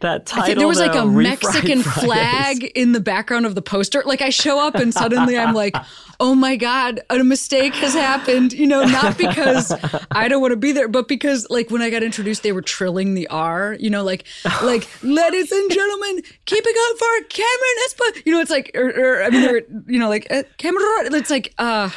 that 0.00 0.26
title. 0.26 0.54
there 0.56 0.68
was 0.68 0.78
though, 0.78 0.86
like 0.86 0.96
a 0.96 1.06
Mexican 1.06 1.82
flag 2.00 2.64
in 2.74 2.92
the 2.92 3.00
background 3.00 3.46
of 3.46 3.54
the 3.54 3.62
poster. 3.62 4.02
Like 4.04 4.22
I 4.22 4.30
show 4.30 4.58
up 4.58 4.74
and 4.74 4.92
suddenly 4.92 5.38
I'm 5.38 5.54
like, 5.54 5.76
oh 6.18 6.34
my 6.34 6.56
God, 6.56 7.00
a 7.10 7.22
mistake 7.24 7.74
has 7.76 7.94
happened. 7.94 8.52
You 8.52 8.66
know, 8.66 8.84
not 8.84 9.16
because 9.18 9.72
I 10.10 10.28
don't 10.28 10.40
want 10.40 10.52
to 10.52 10.56
be 10.56 10.72
there, 10.72 10.88
but 10.88 11.08
because 11.08 11.46
like 11.50 11.70
when 11.70 11.82
I 11.82 11.90
got 11.90 12.02
introduced, 12.02 12.42
they 12.42 12.52
were 12.52 12.62
trilling 12.62 13.14
the 13.14 13.28
R, 13.28 13.76
you 13.78 13.90
know, 13.90 14.04
like, 14.04 14.24
like, 14.62 14.88
ladies 15.02 15.52
and 15.52 15.70
gentlemen, 15.70 16.22
keep 16.44 16.64
it 16.66 16.74
going 16.74 16.96
for 16.98 17.28
Cameron 17.28 17.76
Espa. 17.88 18.26
You 18.26 18.32
know, 18.32 18.40
it's 18.40 18.50
like, 18.50 18.70
or, 18.74 18.88
or 18.88 19.22
I 19.22 19.30
mean, 19.30 19.42
they're, 19.42 19.62
you 19.86 19.98
know, 19.98 20.08
like, 20.08 20.26
uh, 20.30 20.42
Cameron, 20.58 21.14
it's 21.14 21.30
like, 21.30 21.54
uh, 21.58 21.90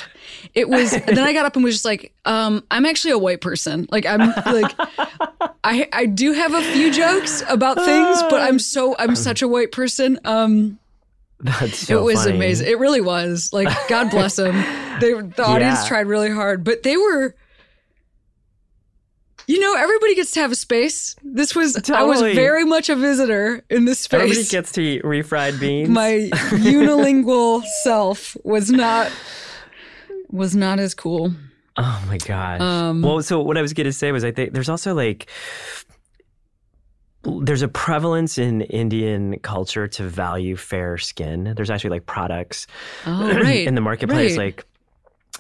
it 0.53 0.69
was, 0.69 0.91
then 0.91 1.19
I 1.19 1.33
got 1.33 1.45
up 1.45 1.55
and 1.55 1.63
was 1.65 1.75
just 1.75 1.85
like, 1.85 2.13
um, 2.25 2.63
I'm 2.69 2.85
actually 2.85 3.11
a 3.11 3.17
white 3.17 3.41
person. 3.41 3.87
Like, 3.91 4.05
I'm 4.05 4.19
like, 4.45 4.75
I, 5.63 5.87
I 5.91 6.05
do 6.05 6.33
have 6.33 6.53
a 6.53 6.61
few 6.61 6.91
jokes 6.93 7.43
about 7.49 7.77
things, 7.77 8.21
but 8.29 8.41
I'm 8.41 8.59
so, 8.59 8.95
I'm 8.99 9.15
such 9.15 9.41
a 9.41 9.47
white 9.47 9.71
person. 9.71 10.19
Um, 10.25 10.77
that's 11.39 11.79
so 11.87 11.97
It 11.99 12.03
was 12.03 12.23
funny. 12.23 12.35
amazing. 12.35 12.67
It 12.67 12.77
really 12.79 13.01
was. 13.01 13.49
Like, 13.51 13.67
God 13.89 14.11
bless 14.11 14.35
them. 14.35 14.53
They, 14.99 15.13
the 15.13 15.43
audience 15.43 15.81
Yeah. 15.83 15.87
tried 15.87 16.07
really 16.07 16.29
hard, 16.29 16.63
but 16.63 16.83
they 16.83 16.97
were. 16.97 17.35
You 19.45 19.59
know, 19.59 19.75
everybody 19.75 20.15
gets 20.15 20.31
to 20.31 20.39
have 20.39 20.53
a 20.53 20.55
space. 20.55 21.17
This 21.21 21.53
was 21.53 21.89
I 21.89 22.03
was 22.03 22.21
very 22.21 22.63
much 22.63 22.87
a 22.89 22.95
visitor 22.95 23.61
in 23.69 23.83
this 23.83 23.99
space. 23.99 24.13
Everybody 24.21 24.43
space. 24.43 24.51
gets 24.51 24.71
to 24.73 24.81
eat 24.81 25.03
refried 25.03 25.59
beans. 25.59 25.89
My 25.89 26.29
unilingual 26.51 27.63
self 27.83 28.37
was 28.45 28.71
not 28.71 29.11
was 30.33 30.55
not 30.55 30.79
as 30.79 30.93
cool. 30.93 31.31
Oh 31.77 32.05
my 32.07 32.17
gosh. 32.17 32.59
Um, 32.59 33.01
well, 33.01 33.21
so 33.21 33.39
what 33.41 33.57
I 33.57 33.61
was 33.61 33.73
going 33.73 33.85
to 33.85 33.93
say 33.93 34.11
was 34.11 34.23
I 34.23 34.31
think 34.31 34.53
there's 34.53 34.69
also 34.69 34.93
like 34.93 35.29
there's 37.41 37.61
a 37.61 37.67
prevalence 37.69 38.37
in 38.37 38.61
Indian 38.61 39.39
culture 39.39 39.87
to 39.87 40.03
value 40.03 40.57
fair 40.57 40.97
skin. 40.97 41.53
There's 41.55 41.69
actually 41.69 41.91
like 41.91 42.05
products 42.05 42.67
Oh, 43.05 43.31
right. 43.41 43.65
in 43.65 43.75
the 43.75 43.81
marketplace 43.81 44.37
right. 44.37 44.47
like 44.47 44.65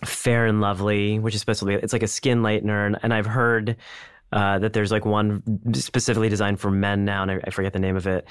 fair 0.05 0.45
and 0.45 0.61
lovely, 0.61 1.19
which 1.19 1.33
is 1.35 1.41
supposed 1.41 1.59
to 1.59 1.65
be 1.65 1.73
it's 1.73 1.91
like 1.93 2.03
a 2.03 2.07
skin 2.07 2.41
lightener 2.41 2.85
and, 2.87 2.97
and 3.03 3.13
I've 3.13 3.25
heard 3.25 3.75
uh, 4.31 4.59
that 4.59 4.73
there's 4.73 4.91
like 4.91 5.05
one 5.05 5.43
specifically 5.73 6.29
designed 6.29 6.59
for 6.59 6.71
men 6.71 7.03
now 7.05 7.21
and 7.23 7.31
I, 7.31 7.39
I 7.43 7.49
forget 7.49 7.73
the 7.73 7.79
name 7.79 7.97
of 7.97 8.07
it. 8.07 8.25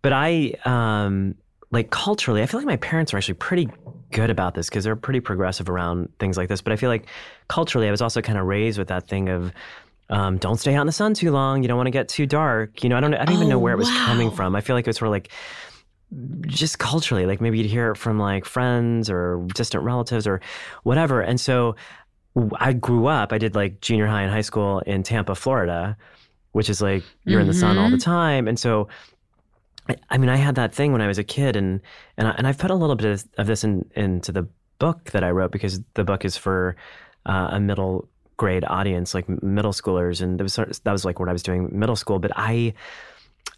But 0.00 0.12
I 0.12 0.54
um 0.64 1.34
like 1.70 1.90
culturally, 1.90 2.42
I 2.42 2.46
feel 2.46 2.60
like 2.60 2.66
my 2.66 2.76
parents 2.76 3.12
are 3.12 3.16
actually 3.16 3.34
pretty 3.34 3.68
good 4.12 4.30
about 4.30 4.54
this 4.54 4.68
because 4.68 4.84
they're 4.84 4.96
pretty 4.96 5.20
progressive 5.20 5.68
around 5.68 6.08
things 6.18 6.36
like 6.36 6.48
this. 6.48 6.62
But 6.62 6.72
I 6.72 6.76
feel 6.76 6.90
like 6.90 7.06
culturally, 7.48 7.88
I 7.88 7.90
was 7.90 8.00
also 8.00 8.22
kind 8.22 8.38
of 8.38 8.46
raised 8.46 8.78
with 8.78 8.88
that 8.88 9.08
thing 9.08 9.28
of 9.28 9.52
um, 10.08 10.38
don't 10.38 10.56
stay 10.58 10.74
out 10.74 10.82
in 10.82 10.86
the 10.86 10.92
sun 10.92 11.14
too 11.14 11.32
long. 11.32 11.62
You 11.62 11.68
don't 11.68 11.76
want 11.76 11.88
to 11.88 11.92
get 11.92 12.08
too 12.08 12.26
dark. 12.26 12.84
You 12.84 12.88
know, 12.88 12.96
I 12.96 13.00
don't, 13.00 13.14
I 13.14 13.24
don't 13.24 13.34
even 13.34 13.48
know 13.48 13.56
Oh, 13.56 13.58
where 13.58 13.72
it 13.72 13.78
was 13.78 13.90
coming 13.90 14.30
from. 14.30 14.54
I 14.54 14.60
feel 14.60 14.76
like 14.76 14.86
it 14.86 14.90
was 14.90 14.96
sort 14.96 15.08
of 15.08 15.12
like 15.12 15.30
just 16.46 16.78
culturally, 16.78 17.26
like 17.26 17.40
maybe 17.40 17.58
you'd 17.58 17.66
hear 17.66 17.90
it 17.90 17.96
from 17.96 18.18
like 18.18 18.44
friends 18.44 19.10
or 19.10 19.44
distant 19.54 19.82
relatives 19.82 20.26
or 20.26 20.40
whatever. 20.84 21.20
And 21.20 21.40
so 21.40 21.74
I 22.60 22.74
grew 22.74 23.06
up, 23.06 23.32
I 23.32 23.38
did 23.38 23.56
like 23.56 23.80
junior 23.80 24.06
high 24.06 24.22
and 24.22 24.30
high 24.30 24.42
school 24.42 24.80
in 24.80 25.02
Tampa, 25.02 25.34
Florida, 25.34 25.96
which 26.52 26.70
is 26.70 26.80
like 26.80 27.02
you're 27.24 27.40
in 27.40 27.48
the 27.48 27.54
sun 27.54 27.76
all 27.76 27.90
the 27.90 27.98
time. 27.98 28.46
And 28.46 28.58
so 28.58 28.86
I- 30.10 30.18
mean, 30.18 30.28
I 30.30 30.36
had 30.36 30.54
that 30.56 30.74
thing 30.74 30.92
when 30.92 31.00
I 31.00 31.06
was 31.06 31.18
a 31.18 31.24
kid, 31.24 31.56
and 31.56 31.80
and 32.16 32.28
I, 32.28 32.30
and 32.32 32.46
I've 32.46 32.58
put 32.58 32.70
a 32.70 32.74
little 32.74 32.96
bit 32.96 33.24
of, 33.38 33.46
this 33.46 33.64
in 33.64 33.88
into 33.94 34.32
the 34.32 34.46
book 34.78 35.10
that 35.12 35.24
I 35.24 35.30
wrote 35.30 35.52
because 35.52 35.80
the 35.94 36.04
book 36.04 36.24
is 36.24 36.36
for 36.36 36.76
uh, 37.24 37.48
a 37.52 37.60
middle 37.60 38.08
grade 38.36 38.64
audience, 38.66 39.14
like 39.14 39.28
middle 39.42 39.72
schoolers, 39.72 40.20
and 40.20 40.38
that 40.38 40.42
was 40.42 40.52
sort 40.54 40.70
of- 40.70 40.82
that 40.84 40.92
was 40.92 41.04
like 41.04 41.18
what 41.20 41.28
I 41.28 41.32
was 41.32 41.42
doing 41.42 41.70
middle 41.72 41.96
school. 41.96 42.18
But 42.18 42.32
I, 42.36 42.74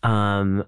um, 0.03 0.64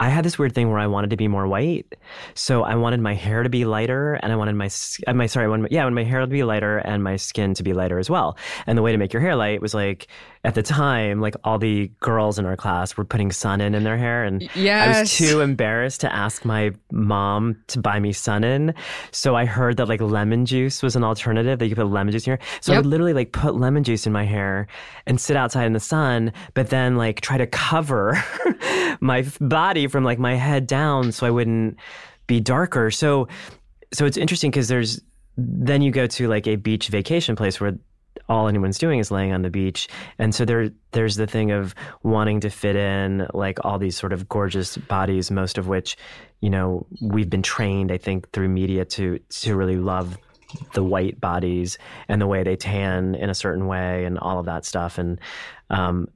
I 0.00 0.08
had 0.08 0.24
this 0.24 0.38
weird 0.38 0.54
thing 0.54 0.68
where 0.70 0.80
I 0.80 0.88
wanted 0.88 1.10
to 1.10 1.16
be 1.16 1.28
more 1.28 1.46
white. 1.46 1.94
So 2.34 2.64
I 2.64 2.74
wanted 2.74 2.98
my 3.00 3.14
hair 3.14 3.44
to 3.44 3.48
be 3.48 3.64
lighter 3.64 4.14
and 4.14 4.32
I 4.32 4.36
wanted 4.36 4.56
my, 4.56 4.68
uh, 5.06 5.14
my 5.14 5.26
sorry, 5.26 5.46
I 5.46 5.48
wanted, 5.48 5.70
yeah, 5.70 5.82
I 5.82 5.84
wanted 5.84 5.94
my 5.94 6.04
hair 6.04 6.20
to 6.20 6.26
be 6.26 6.42
lighter 6.42 6.78
and 6.78 7.04
my 7.04 7.14
skin 7.16 7.54
to 7.54 7.62
be 7.62 7.72
lighter 7.72 8.00
as 8.00 8.10
well. 8.10 8.36
And 8.66 8.76
the 8.76 8.82
way 8.82 8.90
to 8.90 8.98
make 8.98 9.12
your 9.12 9.22
hair 9.22 9.36
light 9.36 9.60
was 9.62 9.74
like, 9.74 10.08
at 10.44 10.56
the 10.56 10.62
time, 10.62 11.20
like 11.20 11.36
all 11.44 11.56
the 11.56 11.88
girls 12.00 12.36
in 12.36 12.44
our 12.46 12.56
class 12.56 12.96
were 12.96 13.04
putting 13.04 13.30
Sun-In 13.30 13.76
in 13.76 13.84
their 13.84 13.96
hair. 13.96 14.24
And 14.24 14.48
yes. 14.56 14.96
I 14.96 15.00
was 15.00 15.16
too 15.16 15.40
embarrassed 15.40 16.00
to 16.00 16.12
ask 16.12 16.44
my 16.44 16.72
mom 16.90 17.56
to 17.68 17.78
buy 17.78 18.00
me 18.00 18.12
Sun-In. 18.12 18.74
So 19.12 19.36
I 19.36 19.44
heard 19.44 19.76
that 19.76 19.86
like 19.86 20.00
lemon 20.00 20.44
juice 20.44 20.82
was 20.82 20.96
an 20.96 21.04
alternative 21.04 21.60
that 21.60 21.66
you 21.66 21.76
could 21.76 21.82
put 21.82 21.92
lemon 21.92 22.10
juice 22.10 22.26
in 22.26 22.32
your 22.32 22.38
hair. 22.38 22.46
So 22.60 22.72
yep. 22.72 22.76
I 22.76 22.80
would 22.80 22.86
literally 22.86 23.12
like 23.12 23.30
put 23.30 23.54
lemon 23.54 23.84
juice 23.84 24.04
in 24.04 24.12
my 24.12 24.24
hair 24.24 24.66
and 25.06 25.20
sit 25.20 25.36
outside 25.36 25.66
in 25.66 25.74
the 25.74 25.80
sun, 25.80 26.32
but 26.54 26.70
then 26.70 26.96
like 26.96 27.20
try 27.20 27.38
to 27.38 27.46
cover 27.46 28.22
my 29.00 29.24
body 29.40 29.86
from 29.86 30.02
like 30.02 30.18
my 30.18 30.34
head 30.34 30.66
down 30.66 31.12
so 31.12 31.24
I 31.24 31.30
wouldn't 31.30 31.76
be 32.26 32.40
darker. 32.40 32.90
So 32.90 33.28
so 33.92 34.06
it's 34.06 34.16
interesting 34.16 34.50
because 34.50 34.66
there's 34.66 35.00
then 35.36 35.82
you 35.82 35.92
go 35.92 36.06
to 36.06 36.28
like 36.28 36.46
a 36.48 36.56
beach 36.56 36.88
vacation 36.88 37.36
place 37.36 37.60
where 37.60 37.74
all 38.28 38.48
anyone's 38.48 38.78
doing 38.78 38.98
is 38.98 39.10
laying 39.10 39.32
on 39.32 39.42
the 39.42 39.50
beach. 39.50 39.88
And 40.18 40.34
so 40.34 40.44
there 40.44 40.70
there's 40.92 41.16
the 41.16 41.26
thing 41.26 41.50
of 41.50 41.74
wanting 42.02 42.40
to 42.40 42.50
fit 42.50 42.76
in 42.76 43.26
like 43.34 43.58
all 43.64 43.78
these 43.78 43.96
sort 43.96 44.12
of 44.12 44.28
gorgeous 44.28 44.76
bodies 44.76 45.30
most 45.30 45.56
of 45.58 45.68
which 45.68 45.96
you 46.40 46.50
know 46.50 46.86
we've 47.00 47.30
been 47.30 47.42
trained 47.42 47.90
i 47.90 47.96
think 47.96 48.30
through 48.32 48.48
media 48.48 48.84
to 48.84 49.18
to 49.30 49.56
really 49.56 49.76
love 49.76 50.18
the 50.74 50.84
white 50.84 51.20
bodies 51.20 51.78
and 52.08 52.20
the 52.20 52.26
way 52.26 52.42
they 52.42 52.56
tan 52.56 53.14
in 53.14 53.30
a 53.30 53.34
certain 53.34 53.66
way 53.66 54.04
and 54.04 54.18
all 54.18 54.38
of 54.38 54.46
that 54.46 54.64
stuff. 54.64 54.98
And 54.98 55.20
um, 55.70 56.08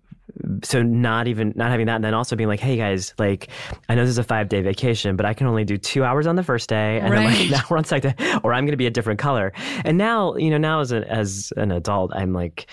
so 0.63 0.83
not 0.83 1.29
even 1.29 1.53
not 1.57 1.71
having 1.71 1.87
that 1.87 1.97
and 1.97 2.05
then 2.05 2.15
also 2.15 2.37
being 2.37 2.49
like 2.49 2.61
hey 2.61 2.77
guys 2.77 3.15
like 3.19 3.49
i 3.89 3.95
know 3.95 4.03
this 4.03 4.11
is 4.11 4.19
a 4.19 4.25
five 4.25 4.49
day 4.49 4.61
vacation 4.61 5.17
but 5.17 5.25
i 5.25 5.33
can 5.33 5.47
only 5.47 5.65
do 5.65 5.77
two 5.77 6.05
hours 6.05 6.27
on 6.27 6.37
the 6.37 6.43
first 6.43 6.69
day 6.69 7.01
and 7.01 7.11
right. 7.11 7.27
then 7.27 7.39
like 7.39 7.51
now 7.51 7.63
we're 7.71 7.79
on 7.79 7.85
second 7.85 8.15
or 8.43 8.53
i'm 8.53 8.65
going 8.65 8.73
to 8.73 8.77
be 8.77 8.87
a 8.87 8.91
different 8.91 9.19
color. 9.19 9.53
And 9.85 9.99
now 9.99 10.37
you 10.37 10.51
know 10.51 10.59
now 10.59 10.81
as, 10.81 10.93
a, 10.93 11.11
as 11.11 11.53
an 11.57 11.73
adult 11.73 12.13
i'm 12.15 12.33
like 12.33 12.67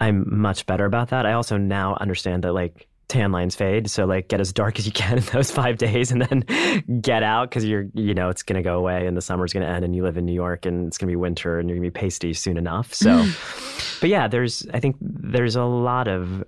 i'm 0.00 0.24
much 0.26 0.66
better 0.66 0.84
about 0.84 1.08
that. 1.10 1.26
I 1.26 1.32
also 1.32 1.56
now 1.56 1.96
understand 2.00 2.44
that 2.44 2.52
like 2.52 2.88
tan 3.08 3.30
lines 3.32 3.54
fade 3.54 3.90
so 3.90 4.06
like 4.06 4.28
get 4.28 4.40
as 4.40 4.52
dark 4.52 4.78
as 4.78 4.86
you 4.86 4.92
can 4.92 5.18
in 5.18 5.24
those 5.24 5.50
five 5.50 5.76
days 5.76 6.10
and 6.10 6.22
then 6.22 7.00
get 7.00 7.22
out 7.22 7.50
because 7.50 7.64
you're 7.64 7.86
you 7.92 8.14
know 8.14 8.30
it's 8.30 8.42
going 8.42 8.56
to 8.56 8.62
go 8.62 8.78
away 8.78 9.06
and 9.06 9.16
the 9.16 9.20
summer's 9.20 9.52
going 9.52 9.64
to 9.64 9.68
end 9.68 9.84
and 9.84 9.94
you 9.94 10.02
live 10.02 10.16
in 10.16 10.24
new 10.24 10.32
york 10.32 10.64
and 10.64 10.86
it's 10.86 10.96
going 10.96 11.06
to 11.06 11.12
be 11.12 11.16
winter 11.16 11.58
and 11.58 11.68
you're 11.68 11.76
going 11.76 11.84
to 11.84 11.92
be 11.92 12.00
pasty 12.00 12.32
soon 12.32 12.56
enough. 12.56 12.94
So 12.94 13.26
but 14.00 14.08
yeah 14.08 14.26
there's 14.26 14.66
i 14.72 14.80
think 14.80 14.96
there's 15.00 15.56
a 15.56 15.64
lot 15.64 16.08
of 16.08 16.44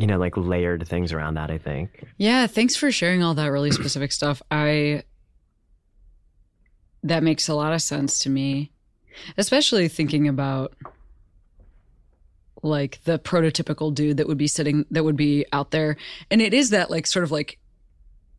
you 0.00 0.06
know 0.06 0.18
like 0.18 0.36
layered 0.36 0.86
things 0.86 1.12
around 1.12 1.34
that 1.34 1.50
i 1.50 1.58
think. 1.58 2.04
Yeah 2.16 2.46
thanks 2.46 2.76
for 2.76 2.90
sharing 2.90 3.22
all 3.22 3.34
that 3.34 3.46
really 3.48 3.70
specific 3.70 4.12
stuff. 4.12 4.42
I 4.50 5.02
that 7.02 7.22
makes 7.22 7.48
a 7.48 7.54
lot 7.54 7.72
of 7.72 7.82
sense 7.82 8.20
to 8.20 8.30
me 8.30 8.72
especially 9.36 9.88
thinking 9.88 10.28
about 10.28 10.74
like 12.62 13.02
the 13.04 13.18
prototypical 13.18 13.94
dude 13.94 14.16
that 14.16 14.26
would 14.26 14.38
be 14.38 14.48
sitting 14.48 14.84
that 14.90 15.04
would 15.04 15.16
be 15.16 15.46
out 15.52 15.70
there. 15.70 15.96
And 16.30 16.42
it 16.42 16.54
is 16.54 16.70
that 16.70 16.90
like 16.90 17.06
sort 17.06 17.24
of 17.24 17.30
like 17.30 17.58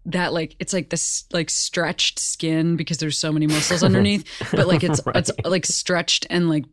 that 0.05 0.33
like 0.33 0.55
it's 0.59 0.73
like 0.73 0.89
this 0.89 1.25
like 1.31 1.49
stretched 1.49 2.19
skin 2.19 2.75
because 2.75 2.97
there's 2.97 3.17
so 3.17 3.31
many 3.31 3.47
muscles 3.47 3.83
underneath 3.83 4.25
but 4.51 4.65
like 4.65 4.83
it's 4.83 5.05
right. 5.05 5.15
it's 5.17 5.29
like 5.43 5.65
stretched 5.65 6.25
and 6.29 6.49
like 6.49 6.63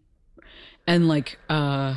and 0.87 1.09
like 1.09 1.38
uh 1.51 1.96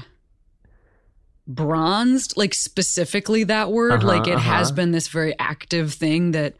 bronzed 1.50 2.38
like 2.38 2.54
specifically 2.54 3.44
that 3.44 3.72
word 3.72 4.04
uh-huh, 4.04 4.08
like 4.08 4.28
it 4.28 4.36
uh-huh. 4.36 4.58
has 4.58 4.72
been 4.72 4.92
this 4.92 5.08
very 5.08 5.38
active 5.40 5.92
thing 5.94 6.32
that 6.32 6.56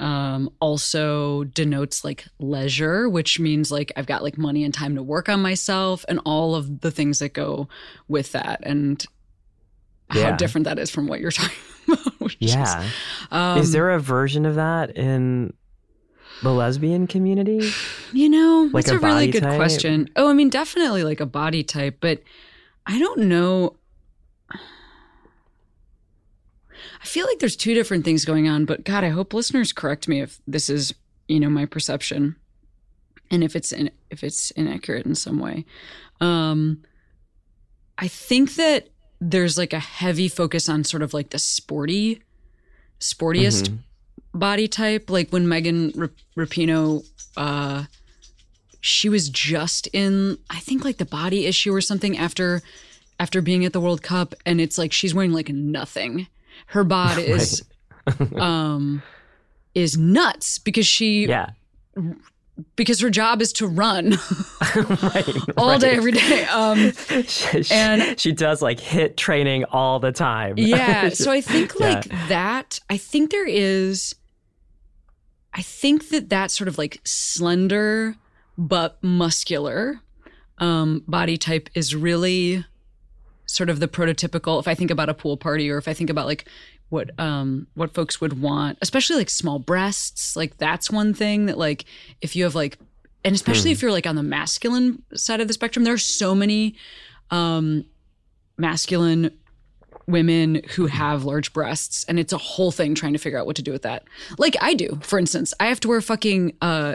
um, 0.00 0.50
also 0.60 1.44
denotes 1.44 2.04
like 2.04 2.24
leisure, 2.38 3.06
which 3.06 3.38
means 3.38 3.70
like 3.70 3.92
I've 3.96 4.06
got 4.06 4.22
like 4.22 4.38
money 4.38 4.64
and 4.64 4.72
time 4.72 4.94
to 4.96 5.02
work 5.02 5.28
on 5.28 5.42
myself 5.42 6.06
and 6.08 6.18
all 6.24 6.54
of 6.54 6.80
the 6.80 6.90
things 6.90 7.18
that 7.18 7.34
go 7.34 7.68
with 8.08 8.32
that 8.32 8.60
and 8.62 9.04
yeah. 10.14 10.30
how 10.30 10.36
different 10.36 10.64
that 10.64 10.78
is 10.78 10.90
from 10.90 11.06
what 11.06 11.20
you're 11.20 11.30
talking 11.30 11.58
about. 11.86 12.34
yeah. 12.38 12.82
Is, 12.82 12.92
um, 13.30 13.58
is 13.58 13.72
there 13.72 13.90
a 13.90 14.00
version 14.00 14.46
of 14.46 14.54
that 14.54 14.96
in 14.96 15.52
the 16.42 16.50
lesbian 16.50 17.06
community? 17.06 17.70
You 18.12 18.30
know, 18.30 18.70
like 18.72 18.86
that's 18.86 18.94
a, 18.94 18.96
a 18.96 19.00
really 19.06 19.30
good 19.30 19.42
type? 19.42 19.56
question. 19.56 20.08
Oh, 20.16 20.30
I 20.30 20.32
mean, 20.32 20.48
definitely 20.48 21.04
like 21.04 21.20
a 21.20 21.26
body 21.26 21.62
type, 21.62 21.98
but 22.00 22.22
I 22.86 22.98
don't 22.98 23.20
know. 23.28 23.76
I 27.02 27.06
feel 27.06 27.26
like 27.26 27.38
there's 27.38 27.56
two 27.56 27.74
different 27.74 28.04
things 28.04 28.24
going 28.24 28.48
on, 28.48 28.64
but 28.64 28.84
God, 28.84 29.04
I 29.04 29.08
hope 29.08 29.34
listeners 29.34 29.72
correct 29.72 30.08
me 30.08 30.20
if 30.20 30.40
this 30.46 30.70
is, 30.70 30.94
you 31.28 31.40
know, 31.40 31.50
my 31.50 31.66
perception 31.66 32.36
and 33.30 33.44
if 33.44 33.54
it's 33.54 33.72
in, 33.72 33.90
if 34.10 34.24
it's 34.24 34.50
inaccurate 34.52 35.06
in 35.06 35.14
some 35.14 35.38
way. 35.38 35.64
Um 36.20 36.82
I 37.98 38.08
think 38.08 38.54
that 38.54 38.88
there's 39.20 39.58
like 39.58 39.72
a 39.72 39.78
heavy 39.78 40.28
focus 40.28 40.68
on 40.68 40.84
sort 40.84 41.02
of 41.02 41.12
like 41.12 41.30
the 41.30 41.38
sporty 41.38 42.22
sportiest 42.98 43.68
mm-hmm. 43.68 44.38
body 44.38 44.68
type 44.68 45.10
like 45.10 45.30
when 45.30 45.48
Megan 45.48 46.10
Rapinoe 46.36 47.06
uh 47.36 47.84
she 48.80 49.08
was 49.08 49.28
just 49.28 49.86
in 49.88 50.38
I 50.48 50.60
think 50.60 50.84
like 50.84 50.98
the 50.98 51.04
body 51.04 51.46
issue 51.46 51.74
or 51.74 51.80
something 51.80 52.16
after 52.16 52.62
after 53.18 53.42
being 53.42 53.64
at 53.64 53.72
the 53.72 53.80
World 53.80 54.02
Cup 54.02 54.34
and 54.46 54.60
it's 54.60 54.78
like 54.78 54.92
she's 54.92 55.14
wearing 55.14 55.32
like 55.32 55.50
nothing 55.50 56.26
her 56.66 56.84
bod 56.84 57.18
is 57.18 57.62
um 58.36 59.02
is 59.74 59.96
nuts 59.96 60.58
because 60.58 60.86
she 60.86 61.26
yeah 61.26 61.50
because 62.76 63.00
her 63.00 63.10
job 63.10 63.40
is 63.40 63.52
to 63.54 63.66
run 63.66 64.10
right, 64.76 65.28
all 65.56 65.70
right. 65.70 65.80
day 65.80 65.90
every 65.92 66.12
day 66.12 66.44
um 66.46 66.92
she, 67.26 67.64
and 67.70 68.18
she 68.18 68.32
does 68.32 68.60
like 68.62 68.78
HIIT 68.78 69.16
training 69.16 69.64
all 69.64 69.98
the 69.98 70.12
time 70.12 70.54
yeah 70.56 71.08
so 71.08 71.30
i 71.30 71.40
think 71.40 71.78
like 71.80 72.06
yeah. 72.06 72.26
that 72.28 72.78
i 72.90 72.96
think 72.96 73.30
there 73.30 73.46
is 73.46 74.14
i 75.54 75.62
think 75.62 76.08
that 76.10 76.28
that 76.28 76.50
sort 76.50 76.68
of 76.68 76.78
like 76.78 77.00
slender 77.04 78.14
but 78.58 79.02
muscular 79.02 80.00
um 80.58 81.02
body 81.06 81.38
type 81.38 81.70
is 81.74 81.94
really 81.94 82.64
sort 83.50 83.68
of 83.68 83.80
the 83.80 83.88
prototypical 83.88 84.60
if 84.60 84.68
i 84.68 84.74
think 84.74 84.90
about 84.90 85.08
a 85.08 85.14
pool 85.14 85.36
party 85.36 85.68
or 85.70 85.76
if 85.76 85.88
i 85.88 85.92
think 85.92 86.08
about 86.08 86.26
like 86.26 86.48
what 86.88 87.10
um 87.18 87.66
what 87.74 87.92
folks 87.92 88.20
would 88.20 88.40
want 88.40 88.78
especially 88.80 89.16
like 89.16 89.28
small 89.28 89.58
breasts 89.58 90.36
like 90.36 90.56
that's 90.58 90.90
one 90.90 91.12
thing 91.12 91.46
that 91.46 91.58
like 91.58 91.84
if 92.20 92.36
you 92.36 92.44
have 92.44 92.54
like 92.54 92.78
and 93.24 93.34
especially 93.34 93.70
hmm. 93.70 93.72
if 93.72 93.82
you're 93.82 93.90
like 93.90 94.06
on 94.06 94.14
the 94.14 94.22
masculine 94.22 95.02
side 95.14 95.40
of 95.40 95.48
the 95.48 95.54
spectrum 95.54 95.84
there 95.84 95.94
are 95.94 95.98
so 95.98 96.34
many 96.34 96.76
um 97.30 97.84
masculine 98.56 99.30
women 100.06 100.62
who 100.74 100.86
have 100.86 101.24
large 101.24 101.52
breasts 101.52 102.04
and 102.04 102.18
it's 102.18 102.32
a 102.32 102.38
whole 102.38 102.70
thing 102.70 102.94
trying 102.94 103.12
to 103.12 103.18
figure 103.18 103.38
out 103.38 103.46
what 103.46 103.56
to 103.56 103.62
do 103.62 103.72
with 103.72 103.82
that 103.82 104.04
like 104.38 104.56
i 104.60 104.74
do 104.74 104.98
for 105.02 105.18
instance 105.18 105.52
i 105.58 105.66
have 105.66 105.80
to 105.80 105.88
wear 105.88 106.00
fucking 106.00 106.56
uh 106.60 106.94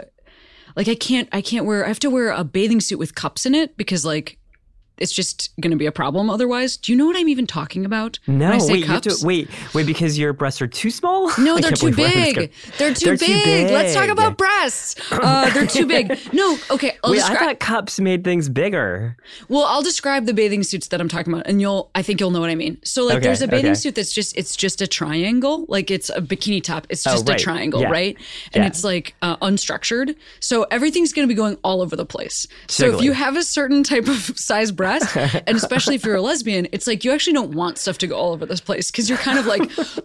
like 0.74 0.88
i 0.88 0.94
can't 0.94 1.28
i 1.32 1.40
can't 1.40 1.66
wear 1.66 1.84
i 1.84 1.88
have 1.88 1.98
to 1.98 2.10
wear 2.10 2.30
a 2.30 2.44
bathing 2.44 2.80
suit 2.80 2.98
with 2.98 3.14
cups 3.14 3.44
in 3.46 3.54
it 3.54 3.76
because 3.76 4.04
like 4.04 4.38
it's 4.98 5.12
just 5.12 5.54
going 5.60 5.70
to 5.70 5.76
be 5.76 5.86
a 5.86 5.92
problem 5.92 6.30
otherwise. 6.30 6.76
Do 6.76 6.90
you 6.90 6.96
know 6.96 7.06
what 7.06 7.16
I'm 7.16 7.28
even 7.28 7.46
talking 7.46 7.84
about? 7.84 8.18
No, 8.26 8.56
wait, 8.60 8.86
to, 9.02 9.16
wait, 9.22 9.50
wait, 9.74 9.86
because 9.86 10.18
your 10.18 10.32
breasts 10.32 10.62
are 10.62 10.66
too 10.66 10.90
small? 10.90 11.30
No, 11.38 11.58
they're 11.60 11.72
too 11.72 11.94
big. 11.94 12.52
They're, 12.78 12.94
too, 12.94 13.04
they're 13.04 13.16
big. 13.16 13.28
too, 13.28 13.44
big. 13.44 13.70
Let's 13.70 13.94
talk 13.94 14.08
about 14.08 14.38
breasts. 14.38 14.96
Uh, 15.12 15.50
they're 15.50 15.66
too 15.66 15.86
big. 15.86 16.18
No, 16.32 16.58
okay. 16.70 16.98
I'll 17.02 17.12
wait, 17.12 17.22
descri- 17.22 17.36
I 17.36 17.38
thought 17.38 17.60
cups 17.60 17.98
made 17.98 18.24
things 18.24 18.48
bigger. 18.48 19.16
Well, 19.48 19.64
I'll 19.64 19.82
describe 19.82 20.26
the 20.26 20.34
bathing 20.34 20.62
suits 20.62 20.88
that 20.88 21.00
I'm 21.00 21.08
talking 21.08 21.32
about, 21.32 21.46
and 21.46 21.60
you'll, 21.60 21.90
I 21.94 22.02
think 22.02 22.20
you'll 22.20 22.30
know 22.30 22.40
what 22.40 22.50
I 22.50 22.54
mean. 22.56 22.78
So, 22.84 23.04
like, 23.04 23.16
okay, 23.16 23.26
there's 23.26 23.40
a 23.40 23.48
bathing 23.48 23.70
okay. 23.70 23.74
suit 23.74 23.94
that's 23.94 24.12
just, 24.12 24.36
it's 24.36 24.54
just 24.54 24.82
a 24.82 24.86
triangle, 24.86 25.64
like 25.68 25.90
it's 25.90 26.10
a 26.10 26.20
bikini 26.20 26.62
top. 26.62 26.86
It's 26.90 27.06
oh, 27.06 27.12
just 27.12 27.28
oh, 27.28 27.32
right. 27.32 27.40
a 27.40 27.42
triangle, 27.42 27.80
yeah. 27.80 27.90
right? 27.90 28.16
And 28.52 28.64
yeah. 28.64 28.66
it's 28.66 28.84
like 28.84 29.14
uh, 29.22 29.36
unstructured. 29.38 30.14
So 30.40 30.64
everything's 30.64 31.12
going 31.12 31.26
to 31.26 31.32
be 31.32 31.36
going 31.36 31.56
all 31.64 31.80
over 31.80 31.96
the 31.96 32.06
place. 32.06 32.46
So 32.66 32.96
if 32.96 33.02
you 33.02 33.12
have 33.12 33.36
a 33.36 33.42
certain 33.42 33.82
type 33.82 34.08
of 34.08 34.16
size 34.36 34.72
breast 34.72 34.85
and 35.16 35.56
especially 35.56 35.94
if 35.94 36.04
you're 36.04 36.16
a 36.16 36.22
lesbian, 36.22 36.68
it's 36.72 36.86
like 36.86 37.04
you 37.04 37.12
actually 37.12 37.32
don't 37.32 37.54
want 37.54 37.78
stuff 37.78 37.98
to 37.98 38.06
go 38.06 38.16
all 38.16 38.32
over 38.32 38.46
this 38.46 38.60
place 38.60 38.90
because 38.90 39.08
you're 39.08 39.18
kind 39.18 39.38
of 39.38 39.46
like, 39.46 39.62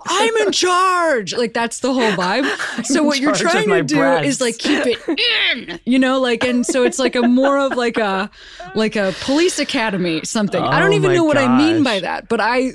I'm 0.07 0.35
in 0.37 0.51
charge. 0.51 1.33
Like 1.33 1.53
that's 1.53 1.79
the 1.79 1.93
whole 1.93 2.11
vibe. 2.11 2.49
So 2.91 3.03
what 3.03 3.19
you're 3.19 3.35
trying 3.35 3.69
to 3.69 3.83
do 3.83 3.95
breasts. 3.95 4.27
is 4.27 4.41
like 4.41 4.57
keep 4.57 4.85
it 4.85 4.99
in, 5.55 5.79
you 5.85 5.99
know, 5.99 6.19
like 6.19 6.43
and 6.43 6.65
so 6.65 6.83
it's 6.83 6.99
like 6.99 7.15
a 7.15 7.21
more 7.21 7.57
of 7.57 7.75
like 7.75 7.97
a 7.97 8.29
like 8.75 8.95
a 8.95 9.13
police 9.21 9.59
academy 9.59 10.21
something. 10.23 10.61
Oh, 10.61 10.65
I 10.65 10.79
don't 10.79 10.91
oh 10.91 10.95
even 10.95 11.13
know 11.13 11.23
what 11.23 11.35
gosh. 11.35 11.47
I 11.47 11.57
mean 11.57 11.83
by 11.83 11.99
that, 11.99 12.27
but 12.27 12.39
I 12.39 12.71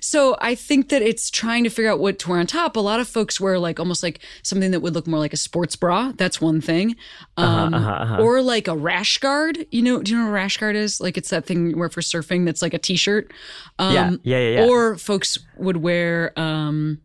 so 0.00 0.36
I 0.40 0.54
think 0.54 0.88
that 0.88 1.02
it's 1.02 1.30
trying 1.30 1.64
to 1.64 1.70
figure 1.70 1.90
out 1.90 2.00
what 2.00 2.18
to 2.20 2.30
wear 2.30 2.38
on 2.38 2.46
top. 2.46 2.76
A 2.76 2.80
lot 2.80 3.00
of 3.00 3.08
folks 3.08 3.40
wear 3.40 3.58
like 3.58 3.78
almost 3.78 4.02
like 4.02 4.20
something 4.42 4.70
that 4.70 4.80
would 4.80 4.94
look 4.94 5.06
more 5.06 5.18
like 5.18 5.32
a 5.32 5.38
sports 5.38 5.76
bra. 5.76 6.12
That's 6.16 6.40
one 6.40 6.60
thing. 6.60 6.96
Uh-huh, 7.36 7.50
um, 7.50 7.74
uh-huh, 7.74 7.90
uh-huh, 7.90 8.02
uh-huh. 8.02 8.22
or 8.22 8.42
like 8.42 8.68
a 8.68 8.76
rash 8.76 9.18
guard. 9.18 9.66
You 9.70 9.82
know, 9.82 10.02
do 10.02 10.12
you 10.12 10.18
know 10.18 10.24
what 10.24 10.30
a 10.30 10.34
rash 10.34 10.56
guard 10.56 10.76
is? 10.76 11.00
Like 11.00 11.16
it's 11.16 11.30
that 11.30 11.46
thing 11.54 11.70
you 11.70 11.76
wear 11.76 11.88
for 11.90 12.00
surfing 12.00 12.46
that's 12.46 12.62
like 12.62 12.74
a 12.74 12.78
t-shirt. 12.78 13.32
Um, 13.78 13.94
yeah, 13.94 14.10
yeah, 14.22 14.38
yeah, 14.38 14.60
yeah. 14.60 14.66
Or 14.66 14.96
folks 14.96 15.38
would 15.56 15.78
wear 15.78 16.32
um, 16.38 17.00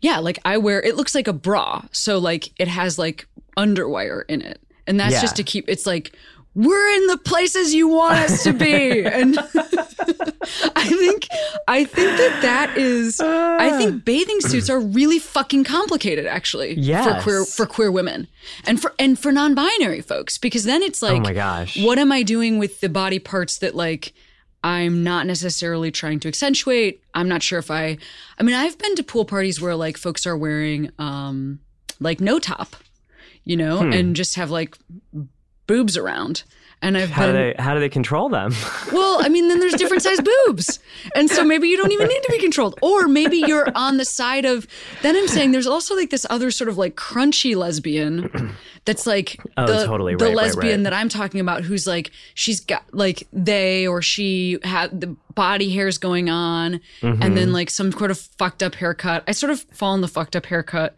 yeah, 0.00 0.18
like 0.18 0.38
I 0.44 0.56
wear 0.58 0.80
it 0.80 0.96
looks 0.96 1.14
like 1.14 1.28
a 1.28 1.32
bra. 1.32 1.82
So 1.92 2.18
like 2.18 2.52
it 2.58 2.68
has 2.68 2.98
like 2.98 3.26
underwire 3.56 4.22
in 4.28 4.40
it. 4.42 4.60
And 4.86 4.98
that's 4.98 5.14
Yeah. 5.14 5.20
just 5.20 5.36
to 5.36 5.42
keep 5.42 5.68
it's 5.68 5.86
like 5.86 6.16
we're 6.54 6.88
in 6.96 7.06
the 7.06 7.18
places 7.18 7.72
you 7.74 7.86
want 7.88 8.14
us 8.18 8.42
to 8.42 8.52
be. 8.52 9.04
and 9.04 9.38
I 10.76 10.84
think 10.88 11.26
I 11.68 11.84
think 11.84 12.16
that 12.18 12.38
that 12.42 12.76
is 12.76 13.20
I 13.20 13.70
think 13.78 14.04
bathing 14.04 14.40
suits 14.40 14.68
are 14.68 14.80
really 14.80 15.18
fucking 15.18 15.64
complicated 15.64 16.26
actually 16.26 16.74
Yeah. 16.78 17.04
for 17.18 17.22
queer 17.22 17.44
for 17.44 17.66
queer 17.66 17.92
women 17.92 18.26
and 18.66 18.80
for 18.80 18.92
and 18.98 19.18
for 19.18 19.30
non-binary 19.32 20.00
folks 20.00 20.38
because 20.38 20.64
then 20.64 20.82
it's 20.82 21.02
like 21.02 21.18
oh 21.18 21.20
my 21.20 21.32
gosh. 21.32 21.80
what 21.82 21.98
am 21.98 22.10
I 22.12 22.22
doing 22.22 22.58
with 22.58 22.80
the 22.80 22.88
body 22.88 23.18
parts 23.18 23.58
that 23.58 23.74
like 23.74 24.12
I'm 24.62 25.02
not 25.04 25.26
necessarily 25.26 25.90
trying 25.90 26.20
to 26.20 26.28
accentuate? 26.28 27.02
I'm 27.14 27.28
not 27.28 27.42
sure 27.42 27.58
if 27.58 27.70
I 27.70 27.96
I 28.38 28.42
mean 28.42 28.54
I've 28.56 28.76
been 28.78 28.96
to 28.96 29.02
pool 29.02 29.24
parties 29.24 29.60
where 29.60 29.76
like 29.76 29.96
folks 29.96 30.26
are 30.26 30.36
wearing 30.36 30.90
um 30.98 31.60
like 32.00 32.20
no 32.20 32.38
top, 32.38 32.74
you 33.44 33.56
know, 33.56 33.78
Hmm. 33.78 33.92
and 33.92 34.16
just 34.16 34.34
have 34.36 34.50
like 34.50 34.76
boobs 35.70 35.96
around. 35.96 36.42
And 36.82 36.96
I've 36.96 37.10
How 37.10 37.26
do 37.26 37.32
been 37.34 37.54
they 37.58 37.62
how 37.62 37.74
do 37.74 37.80
they 37.80 37.90
control 37.90 38.30
them? 38.30 38.54
well, 38.92 39.18
I 39.22 39.28
mean, 39.28 39.48
then 39.48 39.60
there's 39.60 39.74
different 39.74 40.02
size 40.02 40.18
boobs. 40.46 40.78
And 41.14 41.28
so 41.28 41.44
maybe 41.44 41.68
you 41.68 41.76
don't 41.76 41.92
even 41.92 42.08
need 42.08 42.22
to 42.22 42.32
be 42.32 42.38
controlled. 42.38 42.78
Or 42.80 43.06
maybe 43.06 43.36
you're 43.36 43.68
on 43.74 43.98
the 43.98 44.06
side 44.06 44.46
of, 44.46 44.66
then 45.02 45.14
I'm 45.14 45.28
saying 45.28 45.52
there's 45.52 45.66
also 45.66 45.94
like 45.94 46.08
this 46.08 46.24
other 46.30 46.50
sort 46.50 46.70
of 46.70 46.78
like 46.78 46.96
crunchy 46.96 47.54
lesbian 47.54 48.54
that's 48.86 49.06
like 49.06 49.38
Oh, 49.58 49.66
the, 49.66 49.84
totally. 49.84 50.14
the 50.14 50.24
Right, 50.24 50.28
right, 50.28 50.36
lesbian 50.46 50.80
right. 50.80 50.84
that 50.84 50.94
I'm 50.94 51.10
talking 51.10 51.40
about 51.40 51.64
who's 51.64 51.86
like, 51.86 52.12
she's 52.32 52.60
got 52.60 52.82
like 52.94 53.28
they 53.30 53.86
or 53.86 54.00
she 54.00 54.58
had 54.64 55.02
the 55.02 55.14
body 55.34 55.68
hairs 55.70 55.98
going 55.98 56.30
on 56.30 56.80
and 57.02 57.18
Mm-hmm. 57.20 57.34
then 57.34 57.52
like 57.52 57.68
some 57.68 57.92
sort 57.92 58.10
of 58.10 58.18
fucked 58.38 58.62
up 58.62 58.74
haircut. 58.76 59.22
I 59.28 59.32
sort 59.32 59.52
of 59.52 59.60
fall 59.70 59.92
in 59.94 60.00
the 60.00 60.08
fucked 60.08 60.34
up 60.34 60.46
haircut 60.46 60.94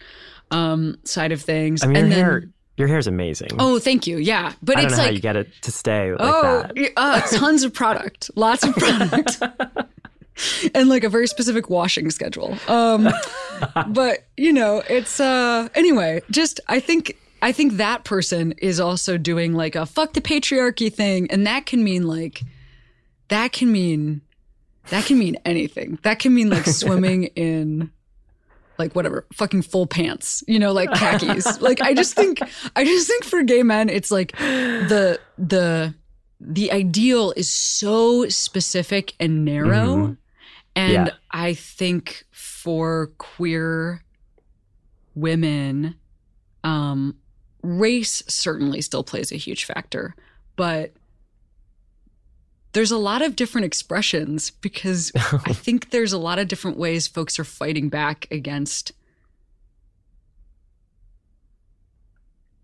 um, 0.52 0.96
side 1.02 1.32
of 1.32 1.42
things. 1.42 1.82
I 1.82 1.86
mean, 1.88 1.96
and 1.96 2.12
then, 2.12 2.18
hair 2.24 2.44
your 2.76 2.88
hair's 2.88 3.06
amazing. 3.06 3.50
oh, 3.58 3.78
thank 3.78 4.06
you. 4.06 4.18
Yeah. 4.18 4.52
But 4.62 4.76
I 4.76 4.82
don't 4.82 4.86
it's 4.86 4.96
know 4.96 5.02
like, 5.02 5.10
how 5.10 5.14
you 5.14 5.20
get 5.20 5.36
it 5.36 5.48
to 5.62 5.70
stay 5.70 6.12
like 6.12 6.20
oh, 6.20 6.68
uh, 6.96 7.20
tons 7.22 7.64
of 7.64 7.72
product, 7.74 8.30
lots 8.34 8.64
of 8.64 8.74
product, 8.74 9.42
and 10.74 10.88
like 10.88 11.04
a 11.04 11.08
very 11.08 11.26
specific 11.26 11.68
washing 11.68 12.10
schedule. 12.10 12.56
Um, 12.68 13.08
but 13.88 14.24
you 14.36 14.52
know, 14.52 14.82
it's 14.88 15.20
uh, 15.20 15.68
anyway. 15.74 16.22
Just 16.30 16.60
I 16.68 16.80
think 16.80 17.16
I 17.42 17.52
think 17.52 17.74
that 17.74 18.04
person 18.04 18.52
is 18.58 18.80
also 18.80 19.18
doing 19.18 19.52
like 19.52 19.76
a 19.76 19.84
fuck 19.84 20.14
the 20.14 20.20
patriarchy 20.20 20.92
thing, 20.92 21.30
and 21.30 21.46
that 21.46 21.66
can 21.66 21.84
mean 21.84 22.06
like 22.06 22.42
that 23.28 23.52
can 23.52 23.70
mean 23.70 24.22
that 24.88 25.04
can 25.04 25.18
mean 25.18 25.36
anything. 25.44 25.98
That 26.02 26.18
can 26.18 26.34
mean 26.34 26.50
like 26.50 26.64
swimming 26.66 27.24
in 27.36 27.90
like 28.82 28.94
whatever 28.94 29.24
fucking 29.32 29.62
full 29.62 29.86
pants 29.86 30.42
you 30.48 30.58
know 30.58 30.72
like 30.72 30.90
khakis 30.92 31.60
like 31.68 31.80
i 31.80 31.94
just 31.94 32.14
think 32.14 32.40
i 32.76 32.84
just 32.84 33.06
think 33.06 33.24
for 33.24 33.42
gay 33.42 33.62
men 33.62 33.88
it's 33.88 34.10
like 34.10 34.32
the 34.38 35.18
the 35.38 35.94
the 36.40 36.72
ideal 36.72 37.32
is 37.36 37.48
so 37.48 38.28
specific 38.28 39.14
and 39.20 39.44
narrow 39.44 39.96
Mhm. 39.96 40.16
and 40.74 40.92
Yeah. 40.92 41.08
i 41.30 41.54
think 41.54 42.24
for 42.32 43.08
queer 43.18 44.02
women 45.14 45.94
um 46.64 47.14
race 47.62 48.22
certainly 48.28 48.80
still 48.80 49.04
plays 49.04 49.30
a 49.32 49.36
huge 49.36 49.64
factor 49.64 50.14
but 50.56 50.92
there's 52.72 52.90
a 52.90 52.98
lot 52.98 53.22
of 53.22 53.36
different 53.36 53.64
expressions 53.64 54.50
because 54.50 55.12
I 55.16 55.52
think 55.52 55.90
there's 55.90 56.12
a 56.12 56.18
lot 56.18 56.38
of 56.38 56.48
different 56.48 56.76
ways 56.76 57.06
folks 57.06 57.38
are 57.38 57.44
fighting 57.44 57.88
back 57.88 58.26
against 58.30 58.92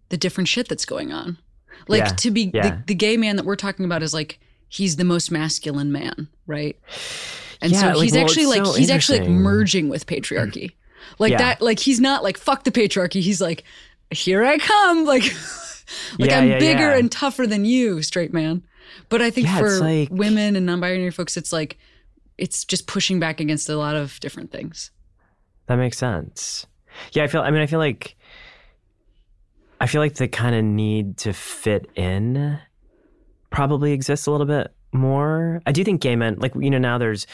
the 0.08 0.16
different 0.16 0.48
shit 0.48 0.68
that's 0.68 0.84
going 0.84 1.12
on. 1.12 1.38
Like 1.86 2.00
Yeah, 2.00 2.06
to 2.06 2.30
be 2.30 2.50
yeah. 2.52 2.70
the, 2.70 2.82
the 2.88 2.94
gay 2.94 3.16
man 3.16 3.36
that 3.36 3.44
we're 3.44 3.56
talking 3.56 3.84
about 3.84 4.02
is 4.02 4.14
like 4.14 4.40
he's 4.68 4.96
the 4.96 5.04
most 5.04 5.30
masculine 5.30 5.92
man, 5.92 6.28
right? 6.46 6.78
And 7.60 7.72
Yeah, 7.72 7.92
so 7.92 8.00
he's 8.00 8.12
well, 8.12 8.22
actually 8.22 8.44
it's 8.44 8.56
like 8.56 8.66
so 8.66 8.72
he's 8.74 8.90
actually 8.90 9.20
like 9.20 9.28
merging 9.28 9.88
with 9.88 10.06
patriarchy. 10.06 10.72
Like 11.18 11.38
that 11.38 11.62
like 11.62 11.78
he's 11.78 12.00
not 12.00 12.22
like 12.22 12.36
fuck 12.36 12.64
the 12.64 12.70
patriarchy. 12.70 13.22
He's 13.22 13.40
like 13.40 13.64
here 14.10 14.44
I 14.44 14.58
come 14.58 15.04
like 15.06 15.22
like 16.18 16.30
I'm 16.30 16.58
bigger 16.58 16.90
and 16.90 17.10
tougher 17.10 17.46
than 17.46 17.64
you, 17.64 18.02
straight 18.02 18.32
man. 18.32 18.62
But 19.08 19.22
I 19.22 19.30
think 19.30 19.46
Yeah, 19.46 19.58
for 19.58 19.80
like- 19.80 20.08
women 20.10 20.56
and 20.56 20.66
non-binary 20.66 21.10
folks, 21.10 21.36
it's 21.36 21.52
like 21.52 21.78
it's 22.36 22.64
just 22.64 22.86
pushing 22.86 23.18
back 23.18 23.40
against 23.40 23.68
a 23.68 23.76
lot 23.76 23.96
of 23.96 24.18
different 24.20 24.50
things. 24.52 24.90
That 25.66 25.76
makes 25.76 25.98
sense. 25.98 26.66
Yeah, 27.12 27.24
I 27.24 27.26
feel. 27.26 27.40
I 27.42 27.50
mean, 27.50 27.60
I 27.62 27.66
feel 27.66 27.78
like. 27.80 28.16
I 29.80 29.86
feel 29.86 30.00
like 30.00 30.14
the 30.14 30.26
kind 30.28 30.54
of 30.56 30.64
need 30.64 31.18
to 31.18 31.32
fit 31.32 31.88
in 31.94 32.58
probably 33.50 33.92
exists 33.92 34.26
a 34.26 34.30
little 34.30 34.46
bit 34.46 34.72
more. 34.92 35.62
I 35.66 35.72
do 35.72 35.84
think 35.84 36.00
gay 36.00 36.16
men, 36.16 36.36
like 36.38 36.54
you 36.56 36.70
know, 36.70 36.78
now 36.78 36.98
there's 36.98 37.26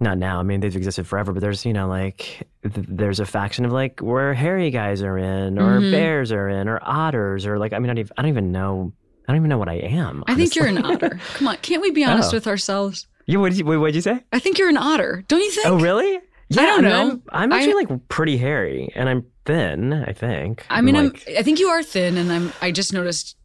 not 0.00 0.16
now. 0.16 0.40
I 0.40 0.42
mean, 0.42 0.60
they've 0.60 0.74
existed 0.74 1.06
forever, 1.06 1.32
but 1.32 1.40
there's 1.40 1.66
you 1.66 1.72
know, 1.74 1.88
like 1.88 2.48
th- 2.62 2.86
there's 2.88 3.20
a 3.20 3.26
faction 3.26 3.64
of 3.66 3.72
like 3.72 4.00
where 4.00 4.32
hairy 4.32 4.70
guys 4.70 5.02
are 5.02 5.18
in, 5.18 5.58
or 5.58 5.80
Mhm. 5.80 5.90
bears 5.90 6.32
are 6.32 6.48
in, 6.48 6.66
or 6.68 6.78
otters, 6.82 7.44
or 7.46 7.58
like 7.58 7.72
I 7.74 7.78
mean, 7.78 7.90
I 7.90 7.94
don't 7.94 7.98
even, 7.98 8.12
I 8.16 8.22
don't 8.22 8.28
even 8.30 8.52
know. 8.52 8.92
I 9.32 9.36
don't 9.36 9.44
even 9.44 9.48
know 9.48 9.56
what 9.56 9.70
I 9.70 9.76
am. 9.76 10.22
I 10.26 10.34
think 10.34 10.54
you're 10.54 10.66
an 10.66 10.84
otter. 10.84 11.18
Come 11.34 11.48
on, 11.48 11.56
can't 11.62 11.80
we 11.80 11.90
be 11.90 12.04
oh. 12.04 12.10
honest 12.10 12.34
Oh. 12.34 12.36
with 12.36 12.46
ourselves? 12.46 13.06
You 13.24 13.40
what 13.40 13.48
did 13.48 13.60
you, 13.60 13.64
what 13.64 13.86
did 13.86 13.94
you 13.94 14.02
say? 14.02 14.22
I 14.30 14.38
think 14.38 14.58
you're 14.58 14.68
an 14.68 14.76
otter. 14.76 15.24
Don't 15.26 15.40
you 15.40 15.48
oh, 15.48 15.54
think? 15.54 15.66
Oh, 15.68 15.78
really? 15.80 16.20
Yeah, 16.50 16.60
I 16.60 16.66
don't 16.66 16.82
know. 16.82 17.00
I'm, 17.00 17.22
I'm 17.30 17.52
I- 17.52 17.56
actually 17.56 17.86
like 17.86 18.08
pretty 18.08 18.36
hairy, 18.36 18.92
and 18.94 19.08
I'm 19.08 19.24
thin. 19.46 19.94
I 19.94 20.12
think. 20.12 20.66
I 20.68 20.82
mean, 20.82 20.96
like, 20.96 21.24
I'm. 21.26 21.36
I 21.38 21.42
think 21.42 21.60
you 21.60 21.68
are 21.68 21.82
thin, 21.82 22.18
and 22.18 22.30
I'm. 22.30 22.52
I 22.60 22.72
just 22.72 22.92
noticed 22.92 23.38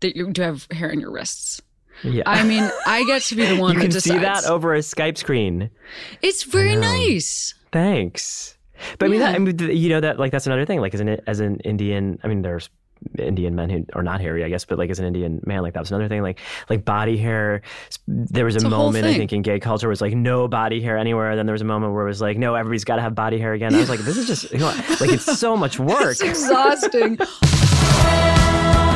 that 0.00 0.16
you 0.16 0.30
do 0.30 0.40
have 0.40 0.66
hair 0.70 0.90
on 0.90 0.98
your 0.98 1.10
wrists. 1.10 1.60
yeah. 2.02 2.22
I 2.24 2.42
mean, 2.42 2.66
I 2.86 3.04
get 3.04 3.20
to 3.24 3.36
be 3.36 3.44
the 3.44 3.56
one 3.60 3.74
you 3.74 3.80
can 3.80 3.90
see 3.92 4.16
that 4.16 4.46
over 4.46 4.74
a 4.74 4.78
Skype 4.78 5.18
screen. 5.18 5.68
it's 6.22 6.44
very 6.44 6.74
nice. 6.74 7.52
Thanks. 7.70 8.56
But 8.98 9.06
I 9.06 9.08
mean, 9.10 9.20
that, 9.20 9.34
I 9.34 9.38
mean, 9.38 9.58
you 9.58 9.90
know 9.90 10.00
that 10.00 10.18
like 10.18 10.32
that's 10.32 10.46
another 10.46 10.64
thing. 10.64 10.80
Like 10.80 10.94
as 10.94 11.00
an 11.00 11.20
as 11.26 11.40
an 11.40 11.60
Indian, 11.60 12.18
I 12.24 12.28
mean, 12.28 12.40
there's 12.40 12.70
Indian 13.18 13.54
men 13.54 13.70
who 13.70 13.86
are 13.94 14.02
not 14.02 14.20
hairy, 14.20 14.44
I 14.44 14.48
guess, 14.48 14.64
but 14.64 14.78
like 14.78 14.90
as 14.90 14.98
an 14.98 15.06
Indian 15.06 15.40
man, 15.46 15.62
like 15.62 15.74
that 15.74 15.80
was 15.80 15.90
another 15.90 16.08
thing. 16.08 16.22
Like 16.22 16.40
like 16.68 16.84
body 16.84 17.16
hair. 17.16 17.62
There 18.08 18.44
was 18.44 18.62
a 18.62 18.64
a 18.64 18.68
moment 18.68 19.06
I 19.06 19.14
think 19.14 19.32
in 19.32 19.42
gay 19.42 19.60
culture 19.60 19.88
was 19.88 20.00
like 20.00 20.14
no 20.14 20.48
body 20.48 20.80
hair 20.80 20.96
anywhere. 20.96 21.30
And 21.30 21.38
then 21.38 21.46
there 21.46 21.52
was 21.54 21.62
a 21.62 21.66
moment 21.66 21.92
where 21.92 22.04
it 22.04 22.08
was 22.08 22.20
like 22.20 22.38
no, 22.38 22.54
everybody's 22.54 22.84
got 22.84 22.96
to 22.96 23.02
have 23.02 23.14
body 23.14 23.38
hair 23.38 23.52
again. 23.52 23.74
I 23.74 23.78
was 23.78 23.88
like, 23.88 24.00
this 24.00 24.16
is 24.16 24.26
just 24.26 24.50
you 24.52 24.58
know, 24.58 24.66
like 25.00 25.10
it's 25.10 25.38
so 25.38 25.56
much 25.56 25.78
work. 25.94 26.12
It's 26.12 26.22
exhausting. 26.22 27.18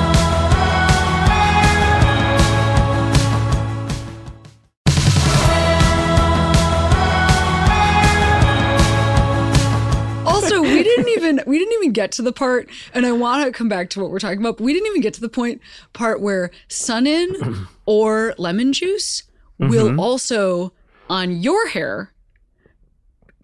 even 11.39 11.47
we 11.47 11.59
didn't 11.59 11.75
even 11.75 11.93
get 11.93 12.13
to 12.13 12.23
the 12.23 12.33
part, 12.33 12.69
and 12.95 13.07
I 13.07 13.13
want 13.13 13.47
to 13.47 13.53
come 13.53 13.69
back 13.69 13.91
to 13.91 14.01
what 14.01 14.11
we're 14.11 14.19
talking 14.19 14.39
about. 14.41 14.59
But 14.59 14.65
we 14.65 14.73
didn't 14.73 14.89
even 14.89 15.01
get 15.01 15.15
to 15.15 15.21
the 15.21 15.29
point 15.29 15.61
part 15.93 16.21
where 16.21 16.51
sun-in 16.69 17.67
or 17.87 18.35
lemon 18.39 18.73
juice 18.73 19.23
Mm-hmm. 19.61 19.71
will 19.71 20.01
also 20.01 20.73
on 21.11 21.33
your 21.43 21.67
hair 21.67 22.13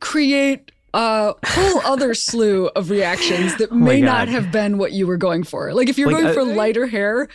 create 0.01 0.71
a 0.93 1.35
whole 1.45 1.81
other 1.81 2.15
slew 2.15 2.69
of 2.69 2.91
reactions 2.91 3.57
that 3.57 3.73
may 3.73 4.01
Oh 4.01 4.05
not 4.05 4.29
have 4.29 4.53
been 4.53 4.79
what 4.79 4.93
you 4.93 5.07
were 5.09 5.17
going 5.17 5.43
for. 5.43 5.75
Like 5.75 5.89
if 5.89 5.99
you're 5.99 6.13
Like, 6.13 6.23
going 6.23 6.27
uh, 6.29 6.33
for 6.35 6.45
lighter 6.45 6.87
hair, 6.87 7.29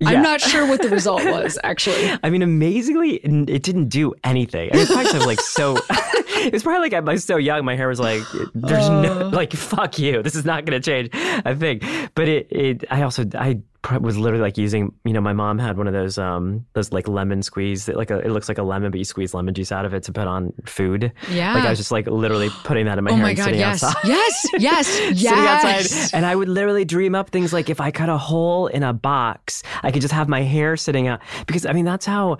Yeah. 0.00 0.10
I'm 0.10 0.22
not 0.22 0.40
sure 0.40 0.66
what 0.66 0.82
the 0.82 0.88
result 0.88 1.24
was 1.24 1.58
actually. 1.62 2.10
I 2.22 2.30
mean, 2.30 2.42
amazingly, 2.42 3.14
it 3.16 3.48
it 3.48 3.62
didn't 3.62 3.88
do 3.88 4.14
anything. 4.24 4.70
I 4.72 4.76
mean, 4.76 4.82
it's 4.88 4.92
probably 4.92 5.26
like 5.26 5.40
so. 5.40 5.76
it's 5.88 6.62
probably 6.62 6.80
like 6.80 6.94
I 6.94 7.00
was 7.00 7.24
so 7.24 7.36
young. 7.36 7.64
My 7.64 7.76
hair 7.76 7.88
was 7.88 8.00
like, 8.00 8.22
there's 8.54 8.88
no 8.88 9.28
uh. 9.28 9.30
like, 9.30 9.52
fuck 9.52 9.98
you. 9.98 10.22
This 10.22 10.34
is 10.34 10.44
not 10.44 10.64
going 10.64 10.80
to 10.80 10.84
change. 10.84 11.10
I 11.12 11.54
think, 11.54 11.84
but 12.14 12.28
it, 12.28 12.48
it. 12.50 12.84
I 12.90 13.02
also 13.02 13.24
I 13.34 13.60
was 14.00 14.16
literally 14.16 14.42
like 14.42 14.56
using. 14.56 14.92
You 15.04 15.12
know, 15.12 15.20
my 15.20 15.32
mom 15.32 15.58
had 15.58 15.76
one 15.76 15.86
of 15.86 15.92
those 15.92 16.18
um 16.18 16.64
those 16.72 16.92
like 16.92 17.08
lemon 17.08 17.42
squeeze. 17.42 17.86
That, 17.86 17.96
like 17.96 18.10
a, 18.10 18.18
it 18.18 18.30
looks 18.30 18.48
like 18.48 18.58
a 18.58 18.62
lemon, 18.62 18.90
but 18.90 18.98
you 18.98 19.04
squeeze 19.04 19.34
lemon 19.34 19.54
juice 19.54 19.72
out 19.72 19.84
of 19.84 19.94
it 19.94 20.02
to 20.04 20.12
put 20.12 20.26
on 20.26 20.52
food. 20.66 21.12
Yeah. 21.30 21.54
Like 21.54 21.64
I 21.64 21.70
was 21.70 21.78
just 21.78 21.90
like 21.90 22.06
literally 22.06 22.50
putting 22.64 22.86
that 22.86 22.98
in 22.98 23.04
my 23.04 23.10
oh 23.10 23.14
hair 23.14 23.22
my 23.22 23.28
and 23.30 23.36
god, 23.36 23.44
sitting 23.44 23.60
yes. 23.60 23.82
outside. 23.82 24.08
Yes, 24.08 24.46
yes, 24.54 24.60
yes 24.60 24.86
sitting 24.88 25.18
yes. 25.18 25.64
outside 25.92 26.16
and 26.16 26.26
I 26.26 26.34
would 26.34 26.48
literally 26.48 26.84
dream 26.84 27.14
up 27.14 27.30
things 27.30 27.52
like 27.52 27.68
if 27.68 27.80
I 27.80 27.90
cut 27.90 28.08
a 28.08 28.18
hole 28.18 28.66
in 28.68 28.82
a 28.82 28.92
box, 28.92 29.62
I 29.82 29.90
could 29.90 30.02
just 30.02 30.14
have 30.14 30.28
my 30.28 30.42
hair 30.42 30.76
sitting 30.76 31.08
out 31.08 31.20
because 31.46 31.66
I 31.66 31.72
mean 31.72 31.84
that's 31.84 32.06
how 32.06 32.38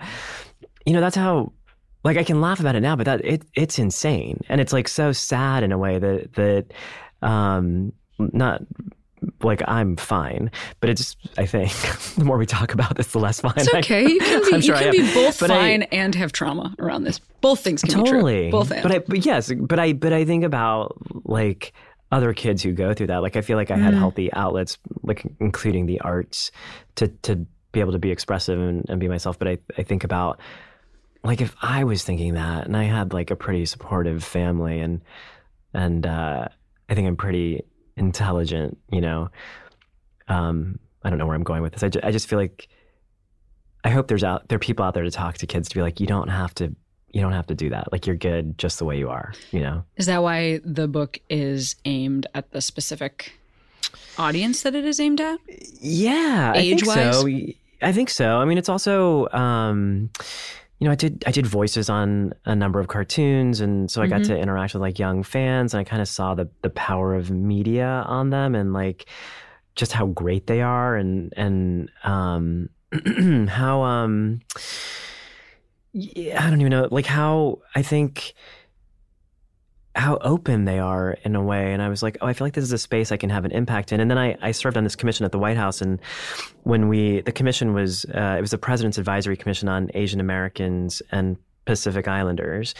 you 0.85 0.93
know 0.93 1.01
that's 1.01 1.15
how 1.15 1.51
like 2.03 2.17
I 2.17 2.23
can 2.23 2.39
laugh 2.39 2.59
about 2.59 2.75
it 2.75 2.81
now, 2.81 2.95
but 2.95 3.05
that 3.05 3.25
it 3.25 3.43
it's 3.55 3.79
insane 3.79 4.41
and 4.49 4.61
it's 4.61 4.73
like 4.73 4.87
so 4.87 5.11
sad 5.11 5.63
in 5.63 5.71
a 5.71 5.77
way 5.77 5.99
that 5.99 6.33
that 6.33 6.73
um 7.21 7.91
not 8.17 8.61
like 9.41 9.61
I'm 9.67 9.95
fine, 9.95 10.51
but 10.79 10.89
it's 10.89 11.15
I 11.37 11.45
think 11.45 11.71
the 12.17 12.25
more 12.25 12.37
we 12.37 12.45
talk 12.45 12.73
about 12.73 12.95
this, 12.95 13.07
the 13.07 13.19
less 13.19 13.39
fine. 13.39 13.53
It's 13.57 13.73
I- 13.73 13.79
okay. 13.79 14.07
You 14.07 14.19
can 14.19 14.41
be 14.41 14.51
you 14.55 14.61
sure 14.61 14.75
can 14.77 14.91
be 14.91 15.13
both 15.13 15.39
But 15.39 15.51
I- 15.51 15.55
fine 15.55 15.83
and 15.83 16.15
have 16.15 16.31
trauma 16.31 16.75
around 16.79 17.03
this. 17.03 17.19
Both 17.41 17.61
things 17.61 17.81
can 17.81 17.93
totally 17.93 18.35
be 18.35 18.41
true. 18.43 18.51
Both 18.51 18.71
and. 18.71 18.83
but 18.83 18.91
I, 18.91 18.99
but 18.99 19.23
yes 19.25 19.51
but 19.55 19.79
i 19.79 19.93
but 19.93 20.11
i 20.13 20.25
think 20.25 20.43
about 20.43 20.97
like 21.25 21.73
other 22.11 22.33
kids 22.33 22.63
who 22.63 22.71
go 22.71 22.93
through 22.93 23.07
that. 23.07 23.21
Like 23.21 23.35
I 23.35 23.41
feel 23.41 23.57
like 23.57 23.71
I 23.71 23.77
had 23.77 23.93
mm. 23.93 23.97
healthy 23.97 24.31
outlets, 24.33 24.77
like 25.03 25.25
including 25.39 25.85
the 25.85 25.99
arts, 26.01 26.51
to 26.95 27.07
to 27.23 27.45
be 27.71 27.79
able 27.81 27.91
to 27.91 27.99
be 27.99 28.11
expressive 28.11 28.59
and, 28.59 28.85
and 28.89 28.99
be 28.99 29.07
myself. 29.07 29.37
But 29.37 29.47
I 29.47 29.57
I 29.77 29.83
think 29.83 30.03
about 30.03 30.39
like 31.23 31.41
if 31.41 31.55
I 31.61 31.83
was 31.83 32.03
thinking 32.03 32.35
that 32.35 32.65
and 32.65 32.77
I 32.77 32.83
had 32.83 33.11
like 33.13 33.31
a 33.31 33.35
pretty 33.35 33.65
supportive 33.65 34.23
family 34.23 34.79
and 34.79 35.01
and 35.73 36.05
uh, 36.05 36.47
I 36.89 36.93
think 36.93 37.07
I'm 37.07 37.17
pretty 37.17 37.65
intelligent, 37.97 38.77
you 38.91 39.01
know. 39.01 39.29
Um, 40.27 40.79
I 41.03 41.09
don't 41.09 41.19
know 41.19 41.25
where 41.25 41.35
I'm 41.35 41.43
going 41.43 41.61
with 41.61 41.73
this. 41.73 41.83
I 41.83 41.89
just, 41.89 42.05
I 42.05 42.11
just 42.11 42.27
feel 42.27 42.39
like 42.39 42.67
I 43.83 43.89
hope 43.89 44.07
there's 44.07 44.23
out 44.23 44.47
there 44.49 44.55
are 44.55 44.59
people 44.59 44.83
out 44.83 44.95
there 44.95 45.03
to 45.03 45.11
talk 45.11 45.37
to 45.37 45.47
kids 45.47 45.69
to 45.69 45.75
be 45.75 45.81
like 45.81 45.99
you 45.99 46.07
don't 46.07 46.29
have 46.29 46.55
to 46.55 46.75
you 47.11 47.21
don't 47.21 47.31
have 47.31 47.47
to 47.47 47.55
do 47.55 47.69
that. 47.69 47.91
Like 47.91 48.07
you're 48.07 48.15
good 48.15 48.57
just 48.57 48.79
the 48.79 48.85
way 48.85 48.97
you 48.97 49.09
are, 49.09 49.33
you 49.51 49.61
know. 49.61 49.83
Is 49.95 50.07
that 50.07 50.21
why 50.21 50.59
the 50.65 50.87
book 50.87 51.19
is 51.29 51.75
aimed 51.85 52.27
at 52.33 52.51
the 52.51 52.61
specific 52.61 53.33
audience 54.17 54.63
that 54.63 54.75
it 54.75 54.83
is 54.83 54.99
aimed 54.99 55.21
at? 55.21 55.39
Yeah, 55.79 56.53
age 56.55 56.85
wise. 56.85 57.21
So. 57.21 57.27
I 57.81 57.91
think 57.91 58.09
so. 58.09 58.37
I 58.37 58.45
mean, 58.45 58.57
it's 58.57 58.69
also 58.69 59.29
um, 59.29 60.09
you 60.85 60.89
know, 60.89 60.91
I 60.91 60.97
did 60.97 61.23
I 61.25 61.31
did 61.31 61.47
voices 61.47 61.89
on 61.89 62.33
a 62.45 62.55
number 62.55 62.79
of 62.79 62.87
cartoons, 62.87 63.59
and 63.59 63.89
so 63.89 64.03
I 64.03 64.07
got 64.07 64.21
mm-hmm. 64.21 64.33
to 64.33 64.39
interact 64.39 64.75
with 64.75 64.81
like 64.81 64.99
young 64.99 65.23
fans, 65.23 65.73
and 65.73 65.81
I 65.81 65.83
kind 65.83 65.99
of 65.99 66.07
saw 66.07 66.35
the 66.35 66.47
the 66.61 66.69
power 66.69 67.15
of 67.15 67.31
media 67.31 68.03
on 68.05 68.29
them, 68.29 68.53
and 68.53 68.71
like 68.71 69.07
just 69.73 69.93
how 69.93 70.05
great 70.05 70.45
they 70.45 70.61
are, 70.61 70.95
and 70.95 71.33
and 71.35 71.89
um, 72.03 72.69
how 73.49 73.81
um, 73.81 74.41
yeah, 75.91 76.45
I 76.45 76.51
don't 76.51 76.61
even 76.61 76.69
know, 76.69 76.87
like 76.91 77.07
how 77.07 77.61
I 77.73 77.81
think 77.81 78.35
how 79.95 80.17
open 80.17 80.65
they 80.65 80.77
are 80.77 81.17
in 81.23 81.35
a 81.35 81.41
way. 81.41 81.71
And 81.71 81.81
I 81.81 81.89
was 81.89 82.03
like, 82.03 82.17
oh, 82.21 82.27
I 82.27 82.33
feel 82.33 82.45
like 82.45 82.53
this 82.53 82.63
is 82.63 82.71
a 82.73 82.77
space 82.77 83.11
I 83.11 83.17
can 83.17 83.29
have 83.29 83.45
an 83.45 83.51
impact 83.51 83.91
in. 83.93 83.99
And 83.99 84.11
then 84.11 84.17
I, 84.17 84.37
I 84.41 84.51
served 84.51 84.77
on 84.77 84.83
this 84.83 84.95
commission 84.95 85.25
at 85.25 85.31
the 85.31 85.39
White 85.39 85.57
House. 85.57 85.81
And 85.81 85.99
when 86.63 86.89
we, 86.89 87.21
the 87.21 87.31
commission 87.31 87.73
was, 87.73 88.05
uh, 88.05 88.35
it 88.37 88.41
was 88.41 88.51
the 88.51 88.57
President's 88.57 88.97
Advisory 88.97 89.37
Commission 89.37 89.69
on 89.69 89.89
Asian 89.93 90.19
Americans 90.19 91.01
and 91.11 91.37
Pacific 91.65 92.07
Islanders. 92.07 92.75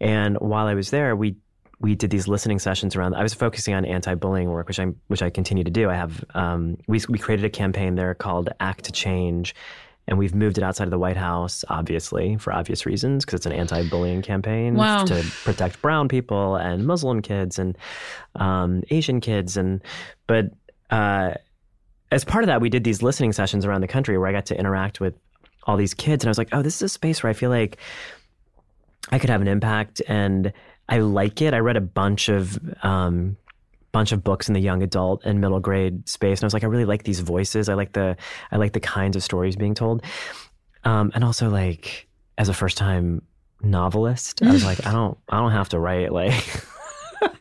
And 0.00 0.36
while 0.38 0.66
I 0.66 0.74
was 0.74 0.90
there, 0.90 1.16
we, 1.16 1.36
we 1.80 1.94
did 1.94 2.10
these 2.10 2.28
listening 2.28 2.58
sessions 2.58 2.94
around. 2.94 3.14
I 3.14 3.22
was 3.22 3.32
focusing 3.32 3.74
on 3.74 3.86
anti-bullying 3.86 4.50
work, 4.50 4.68
which 4.68 4.78
I 4.78 4.88
which 5.06 5.22
I 5.22 5.30
continue 5.30 5.64
to 5.64 5.70
do. 5.70 5.88
I 5.88 5.94
have 5.94 6.22
um, 6.34 6.76
we 6.86 7.00
we 7.08 7.18
created 7.18 7.46
a 7.46 7.50
campaign 7.50 7.94
there 7.94 8.14
called 8.14 8.50
Act 8.60 8.84
to 8.84 8.92
Change, 8.92 9.54
and 10.08 10.18
we've 10.18 10.34
moved 10.34 10.58
it 10.58 10.64
outside 10.64 10.84
of 10.84 10.90
the 10.90 10.98
White 10.98 11.16
House, 11.16 11.64
obviously, 11.68 12.36
for 12.36 12.52
obvious 12.52 12.84
reasons, 12.84 13.24
because 13.24 13.38
it's 13.38 13.46
an 13.46 13.52
anti 13.52 13.88
bullying 13.88 14.22
campaign 14.22 14.74
wow. 14.74 15.04
to 15.04 15.24
protect 15.44 15.80
brown 15.82 16.08
people 16.08 16.56
and 16.56 16.86
Muslim 16.86 17.22
kids 17.22 17.58
and 17.58 17.78
um, 18.34 18.82
Asian 18.90 19.20
kids. 19.20 19.56
And, 19.56 19.82
but 20.26 20.50
uh, 20.90 21.34
as 22.10 22.24
part 22.24 22.42
of 22.42 22.48
that, 22.48 22.60
we 22.60 22.68
did 22.68 22.82
these 22.82 23.02
listening 23.02 23.32
sessions 23.32 23.64
around 23.64 23.82
the 23.82 23.88
country 23.88 24.18
where 24.18 24.28
I 24.28 24.32
got 24.32 24.46
to 24.46 24.58
interact 24.58 25.00
with 25.00 25.14
all 25.64 25.76
these 25.76 25.94
kids. 25.94 26.24
And 26.24 26.28
I 26.28 26.30
was 26.30 26.38
like, 26.38 26.48
oh, 26.52 26.62
this 26.62 26.76
is 26.76 26.82
a 26.82 26.88
space 26.88 27.22
where 27.22 27.30
I 27.30 27.34
feel 27.34 27.50
like 27.50 27.78
I 29.10 29.18
could 29.18 29.30
have 29.30 29.40
an 29.40 29.48
impact 29.48 30.02
and 30.08 30.52
I 30.88 30.98
like 30.98 31.40
it. 31.40 31.54
I 31.54 31.58
read 31.58 31.76
a 31.76 31.80
bunch 31.80 32.28
of 32.28 32.58
um, 32.82 33.36
bunch 33.92 34.12
of 34.12 34.22
books 34.22 34.48
in 34.48 34.54
the 34.54 34.60
young 34.60 34.82
adult 34.82 35.24
and 35.24 35.40
middle 35.40 35.60
grade 35.60 36.08
space, 36.08 36.40
and 36.40 36.44
I 36.44 36.46
was 36.46 36.54
like, 36.54 36.64
I 36.64 36.66
really 36.66 36.84
like 36.84 37.04
these 37.04 37.20
voices. 37.20 37.68
I 37.68 37.74
like 37.74 37.92
the 37.92 38.16
I 38.50 38.56
like 38.56 38.72
the 38.72 38.80
kinds 38.80 39.16
of 39.16 39.22
stories 39.22 39.56
being 39.56 39.74
told, 39.74 40.02
um, 40.84 41.10
and 41.14 41.24
also 41.24 41.50
like 41.50 42.08
as 42.38 42.48
a 42.48 42.54
first 42.54 42.76
time 42.76 43.22
novelist, 43.62 44.42
I 44.42 44.52
was 44.52 44.64
like, 44.64 44.86
I 44.86 44.92
don't 44.92 45.18
I 45.28 45.38
don't 45.38 45.52
have 45.52 45.68
to 45.70 45.78
write 45.78 46.12
like. 46.12 46.64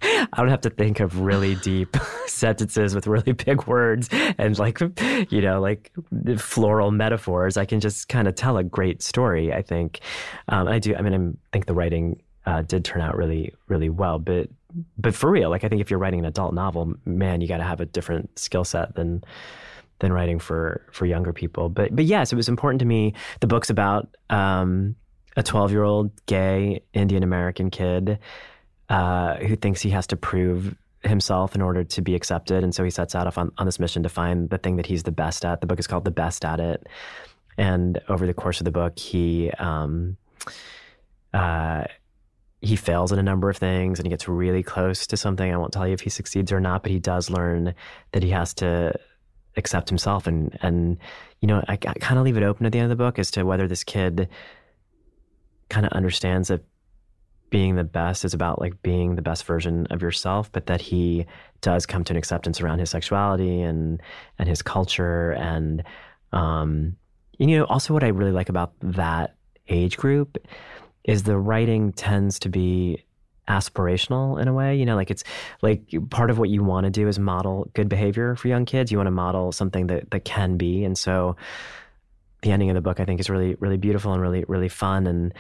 I 0.02 0.28
don't 0.36 0.50
have 0.50 0.62
to 0.62 0.70
think 0.70 1.00
of 1.00 1.22
really 1.22 1.56
deep 1.56 1.96
sentences 2.28 2.94
with 2.94 3.08
really 3.08 3.32
big 3.32 3.66
words 3.66 4.10
and 4.38 4.58
like 4.60 4.82
you 5.30 5.42
know 5.42 5.62
like 5.62 5.92
floral 6.38 6.92
metaphors. 6.92 7.56
I 7.56 7.64
can 7.66 7.80
just 7.80 8.10
kind 8.10 8.28
of 8.28 8.36
tell 8.36 8.58
a 8.58 8.64
great 8.64 9.02
story. 9.02 9.54
I 9.54 9.62
think 9.62 10.02
um, 10.50 10.68
I 10.68 10.80
do. 10.80 10.96
I 10.96 11.02
mean, 11.02 11.14
I 11.14 11.54
think 11.54 11.66
the 11.66 11.74
writing 11.74 12.22
uh, 12.50 12.62
did 12.64 12.84
turn 12.84 13.02
out 13.02 13.16
really 13.16 13.54
really 13.68 13.90
well, 13.90 14.18
but 14.18 14.50
but 14.98 15.14
for 15.14 15.30
real, 15.30 15.50
like 15.50 15.64
I 15.64 15.70
think 15.70 15.82
if 15.82 15.90
you're 15.90 16.00
writing 16.00 16.20
an 16.20 16.26
adult 16.26 16.54
novel, 16.54 16.94
man, 17.06 17.42
you 17.42 17.48
got 17.48 17.58
to 17.58 17.64
have 17.64 17.80
a 17.80 17.86
different 17.86 18.38
skill 18.38 18.64
set 18.64 18.96
than 18.96 19.24
than 20.00 20.12
writing 20.12 20.40
for 20.40 20.82
for 20.92 21.06
younger 21.06 21.32
people. 21.32 21.70
But 21.70 21.96
but 21.96 22.06
yes, 22.06 22.34
it 22.34 22.36
was 22.36 22.50
important 22.50 22.80
to 22.80 22.86
me. 22.86 23.14
The 23.40 23.48
book's 23.48 23.70
about 23.70 24.16
um, 24.30 24.96
a 25.38 25.44
12 25.44 25.72
year 25.72 25.84
old 25.84 26.12
gay 26.26 26.82
Indian 26.94 27.22
American 27.22 27.70
kid 27.70 28.18
uh, 28.90 29.36
who 29.36 29.56
thinks 29.56 29.82
he 29.82 29.92
has 29.92 30.08
to 30.08 30.16
prove 30.16 30.76
himself 31.04 31.56
in 31.56 31.62
order 31.62 31.84
to 31.84 32.02
be 32.02 32.16
accepted, 32.16 32.64
and 32.64 32.74
so 32.74 32.84
he 32.84 32.90
sets 32.90 33.14
out 33.14 33.38
on, 33.38 33.52
on 33.60 33.66
this 33.66 33.80
mission 33.80 34.04
to 34.04 34.10
find 34.10 34.50
the 34.50 34.58
thing 34.58 34.78
that 34.78 34.88
he's 34.88 35.04
the 35.04 35.12
best 35.12 35.46
at. 35.46 35.62
The 35.62 35.68
book 35.68 35.80
is 35.80 35.88
called 35.88 36.04
The 36.04 36.12
Best 36.12 36.44
at 36.44 36.60
It, 36.60 36.88
and 37.58 38.02
over 38.10 38.26
the 38.26 38.34
course 38.34 38.60
of 38.60 38.66
the 38.66 38.72
book, 38.72 38.98
he 38.98 39.52
um, 39.52 40.18
uh, 41.34 41.84
he 42.62 42.76
fails 42.76 43.12
in 43.12 43.20
a 43.20 43.24
number 43.24 43.50
of 43.50 43.58
things 43.58 44.00
and 44.00 44.06
he 44.06 44.10
gets 44.10 44.28
really 44.28 44.64
close 44.64 45.08
to 45.08 45.18
something. 45.18 45.54
I 45.54 45.58
won't 45.58 45.72
tell 45.72 45.88
you 45.88 45.94
if 45.94 46.02
he 46.02 46.10
succeeds 46.10 46.52
or 46.52 46.60
not, 46.60 46.84
but 46.84 46.92
he 46.92 47.00
does 47.00 47.30
learn 47.30 47.74
that 48.12 48.24
he 48.24 48.30
has 48.30 48.54
to 48.56 48.94
accept 49.58 49.90
himself 49.90 50.28
and 50.28 50.58
and 50.62 50.98
you 51.42 51.48
know 51.48 51.62
I, 51.68 51.74
I 51.74 51.94
kind 51.96 52.18
of 52.18 52.24
leave 52.24 52.38
it 52.38 52.44
open 52.44 52.66
at 52.66 52.72
the 52.72 52.80
end 52.80 52.90
of 52.90 52.98
the 52.98 53.04
book 53.04 53.20
as 53.20 53.32
to 53.32 53.44
whether 53.44 53.68
this 53.68 53.84
kid 53.84 54.30
kind 55.70 55.86
of 55.86 55.92
understands 55.92 56.48
that 56.48 56.64
being 57.50 57.76
the 57.76 57.84
best 57.84 58.26
is 58.26 58.34
about 58.34 58.60
like 58.60 58.82
being 58.84 59.16
the 59.16 59.22
best 59.22 59.44
version 59.46 59.88
of 59.90 60.02
yourself, 60.02 60.52
but 60.52 60.68
that 60.68 60.82
he 60.82 61.26
does 61.62 61.86
come 61.86 62.04
to 62.04 62.14
an 62.14 62.18
acceptance 62.18 62.62
around 62.62 62.80
his 62.80 62.90
sexuality 62.90 63.62
and 63.62 64.02
and 64.38 64.48
his 64.48 64.62
culture 64.62 65.32
and 65.32 65.84
um 66.32 66.96
you 67.38 67.48
know 67.48 67.66
also 67.66 67.94
what 67.94 68.04
I 68.04 68.08
really 68.08 68.32
like 68.32 68.50
about 68.50 68.74
that 68.82 69.36
age 69.68 69.98
group 69.98 70.38
is 71.10 71.24
the 71.24 71.38
writing 71.38 71.92
tends 71.94 72.40
to 72.40 72.50
be 72.50 73.04
aspirational 73.48 74.40
in 74.40 74.48
a 74.48 74.54
way 74.54 74.76
you 74.76 74.86
know 74.86 74.96
like 74.96 75.10
it's 75.10 75.24
like 75.64 75.92
part 76.12 76.30
of 76.30 76.38
what 76.38 76.50
you 76.50 76.64
want 76.64 76.84
to 76.84 76.92
do 76.92 77.08
is 77.08 77.18
model 77.18 77.68
good 77.74 77.90
behavior 77.90 78.36
for 78.36 78.48
young 78.48 78.64
kids 78.64 78.92
you 78.92 78.98
want 78.98 79.08
to 79.08 79.12
model 79.12 79.52
something 79.52 79.88
that 79.88 80.10
that 80.12 80.24
can 80.24 80.56
be 80.56 80.84
and 80.84 80.98
so 80.98 81.36
the 82.44 82.52
ending 82.52 82.70
of 82.70 82.76
the 82.76 82.82
book 82.82 83.00
i 83.00 83.06
think 83.06 83.20
is 83.20 83.28
really 83.28 83.56
really 83.56 83.78
beautiful 83.78 84.14
and 84.14 84.22
really 84.22 84.46
really 84.48 84.70
fun 84.70 85.08
and 85.08 85.34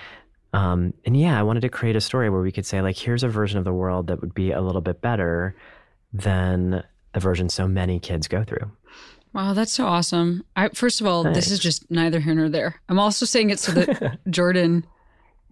um 0.53 0.91
and 1.05 1.19
yeah 1.19 1.39
i 1.39 1.43
wanted 1.43 1.59
to 1.59 1.69
create 1.69 1.95
a 1.95 2.01
story 2.01 2.31
where 2.31 2.41
we 2.41 2.51
could 2.51 2.65
say 2.65 2.81
like 2.81 2.97
here's 2.97 3.21
a 3.21 3.29
version 3.29 3.59
of 3.59 3.63
the 3.63 3.73
world 3.73 4.07
that 4.07 4.19
would 4.21 4.33
be 4.33 4.51
a 4.51 4.61
little 4.61 4.81
bit 4.81 5.01
better 5.01 5.55
than 6.11 6.83
the 7.13 7.19
version 7.19 7.47
so 7.47 7.67
many 7.67 7.99
kids 7.99 8.27
go 8.27 8.43
through 8.43 8.71
Wow, 9.31 9.53
that's 9.53 9.73
so 9.73 9.85
awesome. 9.85 10.43
I, 10.55 10.69
first 10.69 11.01
of 11.01 11.05
all, 11.05 11.21
Thanks. 11.21 11.37
this 11.37 11.51
is 11.51 11.59
just 11.59 11.89
neither 11.91 12.19
here 12.19 12.33
nor 12.33 12.49
there. 12.49 12.81
I'm 12.89 12.97
also 12.97 13.27
saying 13.27 13.51
it 13.51 13.59
so 13.59 13.73
that 13.73 14.17
Jordan 14.31 14.87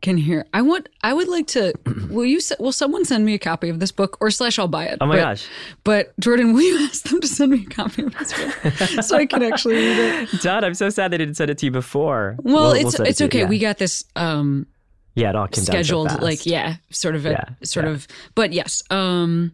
can 0.01 0.17
hear. 0.17 0.45
I 0.53 0.62
want. 0.62 0.89
I 1.03 1.13
would 1.13 1.27
like 1.27 1.47
to. 1.47 1.73
Will 2.10 2.25
you? 2.25 2.39
Will 2.60 2.71
someone 2.71 3.05
send 3.05 3.25
me 3.25 3.33
a 3.33 3.39
copy 3.39 3.69
of 3.69 3.79
this 3.79 3.91
book, 3.91 4.17
or 4.21 4.29
slash 4.29 4.60
I'll 4.60 4.67
buy 4.67 4.86
it. 4.86 4.97
Oh 5.01 5.05
my 5.05 5.15
but, 5.15 5.21
gosh! 5.21 5.47
But 5.83 6.19
Jordan, 6.19 6.53
will 6.53 6.62
you 6.62 6.86
ask 6.86 7.03
them 7.03 7.19
to 7.21 7.27
send 7.27 7.51
me 7.51 7.63
a 7.63 7.69
copy 7.69 8.03
of 8.03 8.13
this 8.17 8.33
book 8.33 8.73
so 9.03 9.17
I 9.17 9.25
can 9.25 9.43
actually 9.43 9.75
read 9.75 9.99
it? 9.99 10.41
Dad, 10.41 10.63
I'm 10.63 10.73
so 10.73 10.89
sad 10.89 11.12
they 11.12 11.17
didn't 11.17 11.36
send 11.36 11.49
it 11.49 11.57
to 11.60 11.65
you 11.65 11.71
before. 11.71 12.36
Well, 12.41 12.71
we'll 12.71 12.71
it's 12.73 12.99
we'll 12.99 13.07
it's 13.07 13.21
it 13.21 13.25
okay. 13.25 13.39
Yeah. 13.39 13.49
We 13.49 13.60
got 13.60 13.77
this. 13.77 14.03
um 14.15 14.67
Yeah, 15.15 15.29
it 15.29 15.36
all 15.36 15.47
came 15.47 15.63
scheduled. 15.63 16.12
So 16.12 16.17
like 16.17 16.45
yeah, 16.45 16.77
sort 16.91 17.15
of 17.15 17.25
a 17.25 17.31
yeah, 17.31 17.45
sort 17.63 17.86
yeah. 17.86 17.91
of. 17.93 18.07
But 18.36 18.53
yes, 18.53 18.83
um 18.89 19.53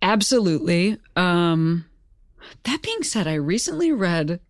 absolutely. 0.00 0.98
Um 1.16 1.84
That 2.64 2.82
being 2.82 3.02
said, 3.02 3.26
I 3.26 3.34
recently 3.34 3.92
read 3.92 4.40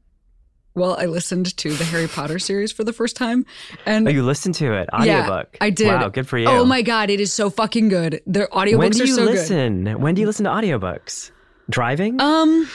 well, 0.74 0.96
I 0.98 1.06
listened 1.06 1.56
to 1.58 1.72
the 1.74 1.84
Harry 1.84 2.08
Potter 2.08 2.38
series 2.38 2.72
for 2.72 2.84
the 2.84 2.92
first 2.92 3.16
time. 3.16 3.44
And 3.86 4.08
oh, 4.08 4.10
you 4.10 4.22
listened 4.22 4.54
to 4.56 4.72
it, 4.72 4.88
audiobook. 4.92 5.48
Yeah, 5.54 5.64
I 5.64 5.70
did. 5.70 5.88
Wow, 5.88 6.08
good 6.08 6.28
for 6.28 6.38
you. 6.38 6.46
Oh 6.48 6.64
my 6.64 6.82
god, 6.82 7.10
it 7.10 7.20
is 7.20 7.32
so 7.32 7.50
fucking 7.50 7.88
good. 7.88 8.22
The 8.26 8.48
audiobooks 8.52 8.78
when 8.78 8.90
do 8.92 9.04
you 9.04 9.12
are 9.12 9.16
so 9.16 9.24
listen? 9.24 9.84
good. 9.84 9.96
When 9.96 10.14
do 10.14 10.20
you 10.20 10.26
listen 10.26 10.44
to 10.44 10.50
audiobooks? 10.50 11.30
Driving? 11.70 12.20
Um 12.20 12.68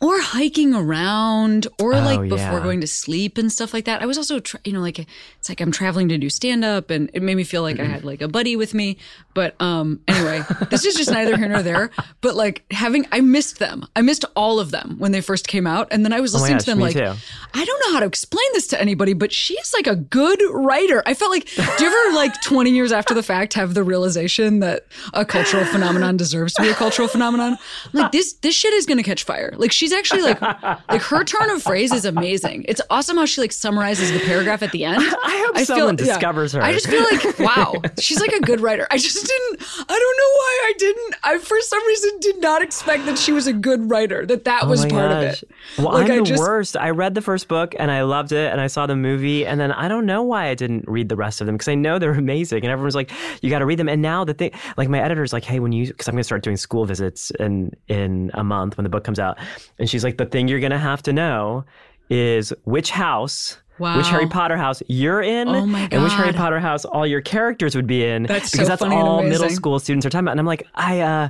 or 0.00 0.20
hiking 0.20 0.74
around 0.74 1.66
or 1.80 1.94
oh, 1.94 2.00
like 2.00 2.20
before 2.28 2.58
yeah. 2.58 2.62
going 2.62 2.80
to 2.80 2.86
sleep 2.86 3.38
and 3.38 3.50
stuff 3.50 3.72
like 3.74 3.84
that. 3.84 4.02
I 4.02 4.06
was 4.06 4.18
also, 4.18 4.40
tra- 4.40 4.60
you 4.64 4.72
know, 4.72 4.80
like 4.80 4.98
it's 4.98 5.48
like 5.48 5.60
I'm 5.60 5.72
traveling 5.72 6.08
to 6.08 6.18
do 6.18 6.30
stand 6.30 6.64
up 6.64 6.90
and 6.90 7.10
it 7.12 7.22
made 7.22 7.36
me 7.36 7.44
feel 7.44 7.62
like 7.62 7.80
I 7.80 7.84
had 7.84 8.04
like 8.04 8.22
a 8.22 8.28
buddy 8.28 8.56
with 8.56 8.74
me. 8.74 8.98
But 9.34 9.60
um 9.60 10.00
anyway, 10.08 10.42
this 10.70 10.84
is 10.84 10.94
just 10.94 11.10
neither 11.10 11.36
here 11.36 11.48
nor 11.48 11.62
there. 11.62 11.90
But 12.20 12.34
like 12.34 12.64
having, 12.70 13.06
I 13.12 13.20
missed 13.20 13.58
them. 13.58 13.86
I 13.96 14.02
missed 14.02 14.24
all 14.36 14.60
of 14.60 14.70
them 14.70 14.96
when 14.98 15.12
they 15.12 15.20
first 15.20 15.48
came 15.48 15.66
out. 15.66 15.88
And 15.90 16.04
then 16.04 16.12
I 16.12 16.20
was 16.20 16.34
oh 16.34 16.38
listening 16.38 16.54
oh 16.54 16.58
gosh, 16.58 16.64
to 16.64 16.70
them 16.70 16.80
like, 16.80 16.94
too. 16.94 17.22
I 17.54 17.64
don't 17.64 17.80
know 17.86 17.94
how 17.94 18.00
to 18.00 18.06
explain 18.06 18.46
this 18.52 18.66
to 18.68 18.80
anybody, 18.80 19.14
but 19.14 19.32
she's 19.32 19.72
like 19.74 19.86
a 19.86 19.96
good 19.96 20.40
writer. 20.50 21.02
I 21.06 21.14
felt 21.14 21.30
like, 21.30 21.46
do 21.46 21.84
you 21.84 21.86
ever 21.86 22.14
like 22.14 22.40
20 22.42 22.70
years 22.70 22.92
after 22.92 23.14
the 23.14 23.22
fact 23.22 23.54
have 23.54 23.74
the 23.74 23.82
realization 23.82 24.60
that 24.60 24.86
a 25.12 25.24
cultural 25.24 25.64
phenomenon 25.64 26.16
deserves 26.16 26.54
to 26.54 26.62
be 26.62 26.68
a 26.68 26.74
cultural 26.74 27.08
phenomenon? 27.08 27.56
Like 27.92 28.12
this, 28.12 28.34
this 28.34 28.54
shit 28.54 28.72
is 28.74 28.86
going 28.86 28.98
to 28.98 29.04
catch 29.04 29.24
fire. 29.24 29.54
Like 29.56 29.71
Like 29.72 29.76
she's 29.76 29.92
actually 29.92 30.20
like 30.20 30.42
like 30.90 31.00
her 31.00 31.24
turn 31.24 31.48
of 31.48 31.62
phrase 31.62 31.94
is 31.94 32.04
amazing. 32.04 32.66
It's 32.68 32.82
awesome 32.90 33.16
how 33.16 33.24
she 33.24 33.40
like 33.40 33.52
summarizes 33.52 34.12
the 34.12 34.20
paragraph 34.20 34.62
at 34.62 34.70
the 34.70 34.84
end. 34.84 34.98
I 35.02 35.44
hope 35.46 35.56
I 35.56 35.64
someone 35.64 35.96
feel, 35.96 36.08
discovers 36.08 36.52
yeah. 36.52 36.60
her. 36.60 36.66
I 36.66 36.72
just 36.72 36.88
feel 36.88 37.02
like 37.02 37.38
wow, 37.38 37.80
she's 37.98 38.20
like 38.20 38.32
a 38.32 38.40
good 38.40 38.60
writer. 38.60 38.86
I 38.90 38.98
just 38.98 39.26
didn't. 39.26 39.62
I 39.62 39.98
don't 39.98 40.18
know 40.18 40.32
why 40.36 40.62
I 40.66 40.72
didn't. 40.76 41.14
I 41.24 41.38
for 41.38 41.58
some 41.62 41.86
reason 41.86 42.20
did 42.20 42.40
not 42.42 42.60
expect 42.60 43.06
that 43.06 43.16
she 43.16 43.32
was 43.32 43.46
a 43.46 43.52
good 43.54 43.90
writer. 43.90 44.26
That 44.26 44.44
that 44.44 44.64
oh 44.64 44.68
was 44.68 44.80
part 44.84 45.10
gosh. 45.10 45.42
of 45.42 45.48
it. 45.48 45.50
Well, 45.78 45.92
like, 45.94 46.10
I'm 46.10 46.12
I 46.12 46.18
the 46.18 46.24
just, 46.24 46.40
worst. 46.40 46.76
I 46.76 46.90
read 46.90 47.14
the 47.14 47.22
first 47.22 47.48
book 47.48 47.74
and 47.78 47.90
I 47.90 48.02
loved 48.02 48.32
it, 48.32 48.52
and 48.52 48.60
I 48.60 48.66
saw 48.66 48.86
the 48.86 48.96
movie, 48.96 49.46
and 49.46 49.58
then 49.58 49.72
I 49.72 49.88
don't 49.88 50.04
know 50.04 50.22
why 50.22 50.48
I 50.48 50.54
didn't 50.54 50.86
read 50.86 51.08
the 51.08 51.16
rest 51.16 51.40
of 51.40 51.46
them 51.46 51.54
because 51.56 51.68
I 51.68 51.76
know 51.76 51.98
they're 51.98 52.12
amazing, 52.28 52.62
and 52.62 52.70
everyone's 52.70 52.94
like, 52.94 53.10
you 53.40 53.48
got 53.48 53.60
to 53.60 53.66
read 53.66 53.78
them. 53.78 53.88
And 53.88 54.02
now 54.02 54.22
the 54.22 54.34
thing, 54.34 54.50
like 54.76 54.90
my 54.90 55.00
editor's 55.00 55.32
like, 55.32 55.44
hey, 55.44 55.60
when 55.60 55.72
you, 55.72 55.86
because 55.86 56.08
I'm 56.08 56.12
gonna 56.12 56.24
start 56.24 56.42
doing 56.42 56.58
school 56.58 56.84
visits 56.84 57.30
in 57.40 57.72
in 57.88 58.30
a 58.34 58.44
month 58.44 58.76
when 58.76 58.84
the 58.84 58.90
book 58.90 59.04
comes 59.04 59.18
out, 59.18 59.38
and 59.78 59.88
she's 59.88 60.04
like, 60.04 60.18
the 60.18 60.26
thing 60.26 60.48
you're 60.48 60.60
gonna 60.60 60.78
have 60.78 61.02
to 61.02 61.12
know 61.12 61.64
is 62.10 62.52
which 62.64 62.90
house 62.90 63.58
Wow. 63.78 63.96
Which 63.96 64.08
Harry 64.08 64.28
Potter 64.28 64.56
house 64.56 64.82
you're 64.86 65.22
in, 65.22 65.48
oh 65.48 65.66
my 65.66 65.82
God. 65.82 65.94
and 65.94 66.02
which 66.04 66.12
Harry 66.12 66.32
Potter 66.32 66.60
house 66.60 66.84
all 66.84 67.06
your 67.06 67.20
characters 67.20 67.74
would 67.74 67.86
be 67.86 68.04
in, 68.04 68.24
that's 68.24 68.50
because 68.50 68.66
so 68.66 68.76
that's 68.76 68.82
all 68.82 69.22
middle 69.22 69.48
school 69.48 69.78
students 69.78 70.06
are 70.06 70.10
talking 70.10 70.24
about. 70.24 70.32
And 70.32 70.40
I'm 70.40 70.46
like, 70.46 70.66
I, 70.74 71.00
uh, 71.00 71.28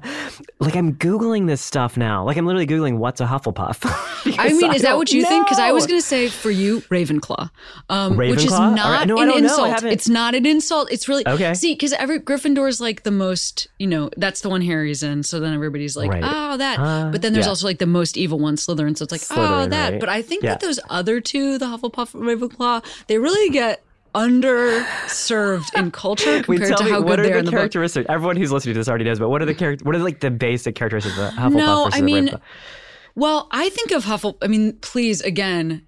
like, 0.59 0.75
I'm 0.75 0.95
googling 0.95 1.47
this 1.47 1.61
stuff 1.61 1.97
now. 1.97 2.25
Like, 2.25 2.37
I'm 2.37 2.47
literally 2.47 2.67
googling 2.67 2.99
what's 2.99 3.21
a 3.21 3.27
Hufflepuff. 3.27 3.79
I 4.39 4.53
mean, 4.53 4.71
I 4.71 4.75
is 4.75 4.83
that 4.83 4.97
what 4.97 5.13
you 5.13 5.23
know. 5.23 5.29
think? 5.29 5.47
Because 5.47 5.59
I 5.59 5.73
was 5.73 5.87
going 5.87 6.01
to 6.01 6.07
say 6.07 6.29
for 6.29 6.51
you, 6.51 6.81
Ravenclaw, 6.83 7.51
um, 7.89 8.17
Ravenclaw? 8.17 8.31
which 8.31 8.45
is 8.45 8.51
not 8.53 9.07
no, 9.07 9.19
an 9.19 9.31
insult. 9.31 9.83
It's 9.85 10.09
not 10.09 10.35
an 10.35 10.45
insult. 10.45 10.91
It's 10.91 11.09
really 11.09 11.27
okay. 11.27 11.55
See, 11.55 11.75
because 11.75 11.93
every 11.95 12.21
Gryffindor 12.21 12.69
is 12.69 12.81
like 12.81 13.03
the 13.03 13.11
most, 13.11 13.69
you 13.79 13.87
know, 13.87 14.11
that's 14.17 14.41
the 14.41 14.49
one 14.49 14.63
Harry's 14.63 15.03
in. 15.03 15.23
So 15.23 15.41
then 15.41 15.55
everybody's 15.55 15.97
like, 15.97 16.11
right. 16.11 16.23
oh, 16.25 16.57
that. 16.57 16.79
Uh, 16.79 17.11
but 17.11 17.23
then 17.23 17.33
there's 17.33 17.47
yeah. 17.47 17.51
also 17.51 17.67
like 17.67 17.79
the 17.79 17.87
most 17.87 18.17
evil 18.17 18.39
one, 18.39 18.57
Slytherin. 18.57 18.97
So 18.97 19.05
it's 19.05 19.13
like, 19.13 19.21
Slytherin, 19.21 19.67
oh, 19.67 19.69
that. 19.69 19.91
Right. 19.93 20.01
But 20.01 20.09
I 20.09 20.23
think 20.23 20.43
yeah. 20.43 20.51
that 20.51 20.61
those 20.61 20.81
other 20.91 21.21
two, 21.21 21.59
the 21.59 21.67
Hufflepuff, 21.67 22.15
Ravenclaw 22.35 22.85
they 23.07 23.19
really 23.19 23.51
get 23.51 23.83
underserved 24.15 25.75
in 25.75 25.91
culture 25.91 26.43
compared 26.43 26.77
to 26.77 26.85
how 26.85 27.01
good 27.01 27.19
they 27.21 27.33
are, 27.33 27.39
in 27.39 27.45
the 27.47 27.51
characteristics. 27.51 28.07
Book. 28.07 28.15
Everyone 28.15 28.37
who's 28.37 28.53
listening 28.53 28.75
to 28.75 28.81
this 28.81 28.89
already 28.89 29.05
knows, 29.05 29.19
but 29.19 29.31
what 29.31 29.41
are 29.41 29.47
the 29.47 29.55
character? 29.55 29.85
What 29.85 29.97
are 29.97 29.99
like 29.99 30.21
the 30.21 30.31
basic 30.31 30.75
characteristics 30.75 31.17
of 31.19 31.33
Hufflepuff? 31.33 31.55
No, 31.55 31.89
I 31.93 32.03
mean, 32.03 32.31
well, 33.15 33.49
I 33.51 33.71
think 33.71 33.91
of 33.93 34.05
Hufflepuff. 34.05 34.37
I 34.43 34.49
mean, 34.49 34.75
please, 34.81 35.21
again, 35.23 35.87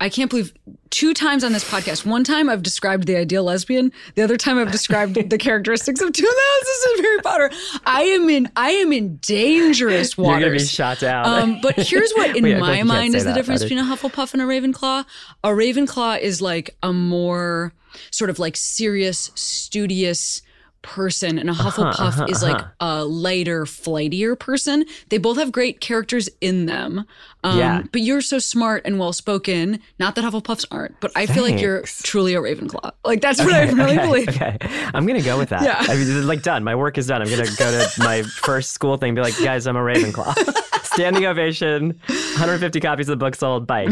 I 0.00 0.08
can't 0.08 0.30
believe 0.30 0.54
two 0.88 1.12
times 1.12 1.44
on 1.44 1.52
this 1.52 1.68
podcast. 1.68 2.06
One 2.06 2.24
time 2.24 2.48
I've 2.48 2.62
described 2.62 3.06
the 3.06 3.16
ideal 3.16 3.44
lesbian. 3.44 3.92
The 4.14 4.22
other 4.22 4.38
time 4.38 4.58
I've 4.58 4.72
described 4.72 5.14
the 5.14 5.38
characteristics 5.38 6.00
of 6.00 6.12
two 6.12 6.24
houses 6.60 6.98
in 6.98 7.04
Harry 7.04 7.18
Potter. 7.18 7.50
I 7.84 8.02
am 8.02 8.28
in 8.30 8.50
I 8.56 8.70
am 8.70 8.92
in 8.92 9.16
dangerous 9.18 10.16
waters. 10.16 10.40
You're 10.40 10.48
gonna 10.48 10.58
be 10.58 10.66
shot 10.66 11.00
down. 11.00 11.26
Um, 11.26 11.60
but 11.60 11.76
here's 11.76 12.12
what 12.12 12.34
in 12.36 12.44
Wait, 12.44 12.58
my 12.58 12.82
mind 12.82 13.14
is 13.14 13.24
the 13.24 13.34
difference 13.34 13.62
between 13.62 13.78
a 13.78 13.84
Hufflepuff 13.84 14.32
and 14.32 14.42
a 14.42 14.46
Ravenclaw. 14.46 15.04
A 15.44 15.48
Ravenclaw 15.48 16.20
is 16.20 16.40
like 16.40 16.76
a 16.82 16.92
more 16.92 17.74
sort 18.10 18.30
of 18.30 18.38
like 18.38 18.56
serious, 18.56 19.30
studious 19.34 20.42
person 20.82 21.38
and 21.38 21.48
a 21.48 21.52
uh-huh, 21.52 21.70
Hufflepuff 21.70 21.92
uh-huh, 21.92 22.04
uh-huh, 22.04 22.26
is 22.28 22.42
like 22.42 22.56
uh-huh. 22.56 22.70
a 22.80 23.04
lighter, 23.04 23.64
flightier 23.64 24.38
person. 24.38 24.84
They 25.08 25.18
both 25.18 25.36
have 25.36 25.52
great 25.52 25.80
characters 25.80 26.28
in 26.40 26.66
them. 26.66 27.06
Um, 27.42 27.58
yeah. 27.58 27.82
But 27.90 28.02
you're 28.02 28.20
so 28.20 28.38
smart 28.38 28.82
and 28.84 28.98
well 28.98 29.12
spoken. 29.12 29.80
Not 29.98 30.14
that 30.14 30.24
Hufflepuffs 30.24 30.66
aren't, 30.70 30.98
but 31.00 31.10
I 31.16 31.26
Thanks. 31.26 31.32
feel 31.32 31.42
like 31.42 31.60
you're 31.60 31.82
truly 31.82 32.34
a 32.34 32.40
Ravenclaw. 32.40 32.92
Like 33.04 33.20
that's 33.20 33.38
what 33.44 33.52
I 33.52 33.70
really 33.70 33.98
okay, 33.98 34.06
believe. 34.06 34.28
Okay. 34.40 34.58
I'm 34.94 35.06
going 35.06 35.18
to 35.18 35.24
go 35.24 35.38
with 35.38 35.48
that. 35.50 35.62
Yeah. 35.62 35.76
I 35.80 35.96
mean, 35.96 36.26
like 36.26 36.42
done. 36.42 36.64
My 36.64 36.74
work 36.74 36.98
is 36.98 37.06
done. 37.06 37.22
I'm 37.22 37.28
going 37.28 37.44
to 37.44 37.56
go 37.56 37.70
to 37.70 38.00
my 38.02 38.22
first 38.42 38.72
school 38.72 38.96
thing 38.96 39.10
and 39.10 39.16
be 39.16 39.22
like, 39.22 39.38
guys, 39.42 39.66
I'm 39.66 39.76
a 39.76 39.80
Ravenclaw. 39.80 40.84
Standing 40.84 41.26
ovation, 41.26 41.98
150 42.06 42.80
copies 42.80 43.08
of 43.08 43.18
the 43.18 43.24
book 43.24 43.34
sold. 43.34 43.66
Bye. 43.66 43.88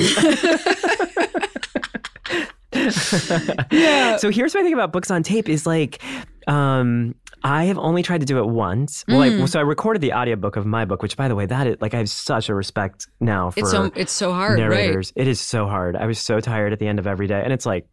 yeah. 3.70 4.16
So 4.16 4.30
here's 4.30 4.54
what 4.54 4.60
I 4.60 4.62
think 4.62 4.74
about 4.74 4.92
books 4.92 5.10
on 5.10 5.22
tape 5.22 5.48
is 5.48 5.66
like 5.66 6.02
um, 6.48 7.14
I 7.44 7.64
have 7.66 7.78
only 7.78 8.02
tried 8.02 8.20
to 8.20 8.26
do 8.26 8.38
it 8.38 8.46
once. 8.48 9.04
Well, 9.06 9.20
mm. 9.20 9.42
I, 9.42 9.46
so 9.46 9.60
I 9.60 9.62
recorded 9.62 10.00
the 10.00 10.14
audiobook 10.14 10.56
of 10.56 10.66
my 10.66 10.86
book, 10.86 11.02
which 11.02 11.16
by 11.16 11.28
the 11.28 11.34
way, 11.34 11.46
that 11.46 11.66
is 11.66 11.76
like 11.80 11.94
I 11.94 11.98
have 11.98 12.10
such 12.10 12.48
a 12.48 12.54
respect 12.54 13.06
now 13.20 13.50
for 13.50 13.60
it's 13.60 13.70
so 13.70 13.92
it's 13.94 14.12
so 14.12 14.32
hard, 14.32 14.58
narrators. 14.58 15.12
Right? 15.14 15.26
It 15.26 15.28
is 15.28 15.40
so 15.40 15.66
hard. 15.66 15.94
I 15.94 16.06
was 16.06 16.18
so 16.18 16.40
tired 16.40 16.72
at 16.72 16.78
the 16.78 16.88
end 16.88 16.98
of 16.98 17.06
every 17.06 17.26
day, 17.26 17.40
and 17.44 17.52
it's 17.52 17.66
like 17.66 17.86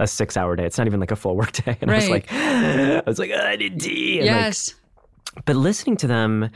a 0.00 0.06
six 0.06 0.36
hour 0.36 0.56
day. 0.56 0.64
It's 0.64 0.78
not 0.78 0.86
even 0.86 0.98
like 0.98 1.10
a 1.10 1.16
full 1.16 1.36
work 1.36 1.52
day. 1.52 1.76
And 1.80 1.90
right. 1.90 2.02
I 2.02 2.04
was 2.04 2.08
like, 2.08 2.32
I 2.32 3.02
was 3.06 3.18
like, 3.18 3.30
I 3.32 3.56
did 3.56 3.78
tea. 3.78 4.22
yes. 4.22 4.74
Like, 5.36 5.44
but 5.44 5.56
listening 5.56 5.96
to 5.98 6.06
them, 6.06 6.50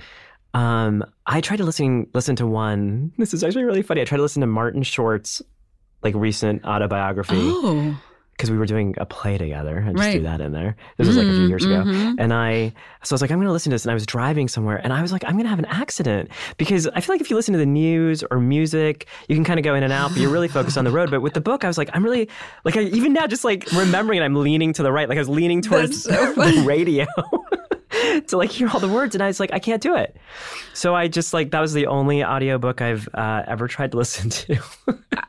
um, 0.54 1.04
I 1.26 1.40
tried 1.42 1.58
to 1.58 1.64
listen 1.64 2.08
listen 2.14 2.36
to 2.36 2.46
one. 2.46 3.12
This 3.18 3.34
is 3.34 3.44
actually 3.44 3.64
really 3.64 3.82
funny. 3.82 4.00
I 4.00 4.04
tried 4.04 4.16
to 4.16 4.22
listen 4.22 4.40
to 4.40 4.46
Martin 4.46 4.82
Short's 4.82 5.42
like 6.02 6.14
recent 6.14 6.64
autobiography. 6.64 7.36
Oh 7.38 8.00
because 8.36 8.50
we 8.50 8.58
were 8.58 8.66
doing 8.66 8.94
a 8.98 9.06
play 9.06 9.38
together. 9.38 9.84
I 9.86 9.92
just 9.92 10.04
right. 10.04 10.12
threw 10.12 10.22
that 10.22 10.40
in 10.40 10.50
there. 10.50 10.76
This 10.96 11.06
was 11.06 11.16
like 11.16 11.26
a 11.26 11.30
few 11.30 11.46
years 11.46 11.64
ago. 11.64 11.84
Mm-hmm. 11.84 12.16
And 12.18 12.34
I, 12.34 12.72
so 13.04 13.12
I 13.12 13.14
was 13.14 13.22
like, 13.22 13.30
I'm 13.30 13.38
going 13.38 13.46
to 13.46 13.52
listen 13.52 13.70
to 13.70 13.74
this. 13.74 13.84
And 13.84 13.92
I 13.92 13.94
was 13.94 14.06
driving 14.06 14.48
somewhere 14.48 14.80
and 14.82 14.92
I 14.92 15.02
was 15.02 15.12
like, 15.12 15.24
I'm 15.24 15.32
going 15.32 15.44
to 15.44 15.50
have 15.50 15.60
an 15.60 15.66
accident 15.66 16.30
because 16.56 16.88
I 16.88 17.00
feel 17.00 17.14
like 17.14 17.20
if 17.20 17.30
you 17.30 17.36
listen 17.36 17.52
to 17.52 17.58
the 17.58 17.66
news 17.66 18.24
or 18.30 18.40
music, 18.40 19.06
you 19.28 19.36
can 19.36 19.44
kind 19.44 19.60
of 19.60 19.64
go 19.64 19.74
in 19.74 19.84
and 19.84 19.92
out, 19.92 20.10
but 20.10 20.18
you're 20.18 20.32
really 20.32 20.48
focused 20.48 20.76
on 20.76 20.84
the 20.84 20.90
road. 20.90 21.10
But 21.10 21.20
with 21.20 21.34
the 21.34 21.40
book, 21.40 21.64
I 21.64 21.68
was 21.68 21.78
like, 21.78 21.90
I'm 21.92 22.04
really, 22.04 22.28
like, 22.64 22.76
I, 22.76 22.82
even 22.82 23.12
now, 23.12 23.28
just 23.28 23.44
like 23.44 23.70
remembering 23.72 24.20
it, 24.20 24.24
I'm 24.24 24.34
leaning 24.34 24.72
to 24.74 24.82
the 24.82 24.90
right. 24.90 25.08
Like 25.08 25.16
I 25.16 25.20
was 25.20 25.28
leaning 25.28 25.62
towards 25.62 26.02
so 26.02 26.32
the 26.34 26.64
radio. 26.66 27.06
to 28.28 28.36
like 28.36 28.50
hear 28.50 28.68
all 28.68 28.80
the 28.80 28.88
words 28.88 29.14
and 29.14 29.22
I 29.22 29.26
was 29.26 29.40
like 29.40 29.52
I 29.52 29.58
can't 29.58 29.82
do 29.82 29.94
it. 29.94 30.16
So 30.72 30.94
I 30.94 31.08
just 31.08 31.32
like 31.32 31.50
that 31.50 31.60
was 31.60 31.72
the 31.72 31.86
only 31.86 32.24
audiobook 32.24 32.80
I've 32.80 33.08
uh, 33.14 33.42
ever 33.46 33.68
tried 33.68 33.92
to 33.92 33.96
listen 34.04 34.30
to. 34.30 34.58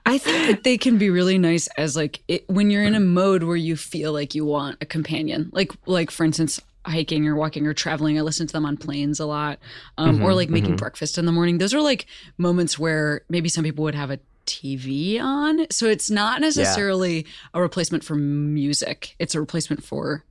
I 0.05 0.17
think 0.17 0.47
that 0.47 0.63
they 0.63 0.77
can 0.77 0.97
be 0.97 1.09
really 1.09 1.37
nice 1.37 1.67
as 1.77 1.95
like 1.95 2.21
it, 2.27 2.47
when 2.49 2.69
you're 2.69 2.83
in 2.83 2.95
a 2.95 2.99
mode 2.99 3.43
where 3.43 3.55
you 3.55 3.75
feel 3.75 4.13
like 4.13 4.35
you 4.35 4.45
want 4.45 4.77
a 4.81 4.85
companion. 4.85 5.49
Like 5.53 5.71
like 5.85 6.11
for 6.11 6.23
instance 6.25 6.61
hiking 6.85 7.27
or 7.27 7.35
walking 7.35 7.65
or 7.65 7.73
traveling. 7.73 8.17
I 8.17 8.21
listen 8.21 8.47
to 8.47 8.53
them 8.53 8.65
on 8.65 8.77
planes 8.77 9.19
a 9.19 9.25
lot, 9.25 9.59
um, 9.97 10.17
mm-hmm, 10.17 10.25
or 10.25 10.33
like 10.33 10.49
making 10.49 10.71
mm-hmm. 10.71 10.77
breakfast 10.77 11.17
in 11.17 11.25
the 11.25 11.31
morning. 11.31 11.57
Those 11.57 11.73
are 11.73 11.81
like 11.81 12.05
moments 12.37 12.77
where 12.77 13.21
maybe 13.29 13.49
some 13.49 13.63
people 13.63 13.83
would 13.83 13.95
have 13.95 14.11
a 14.11 14.19
TV 14.45 15.19
on. 15.19 15.65
So 15.71 15.87
it's 15.87 16.09
not 16.09 16.41
necessarily 16.41 17.23
yeah. 17.23 17.31
a 17.55 17.61
replacement 17.61 18.03
for 18.03 18.15
music. 18.15 19.15
It's 19.19 19.35
a 19.35 19.39
replacement 19.39 19.83
for 19.83 20.23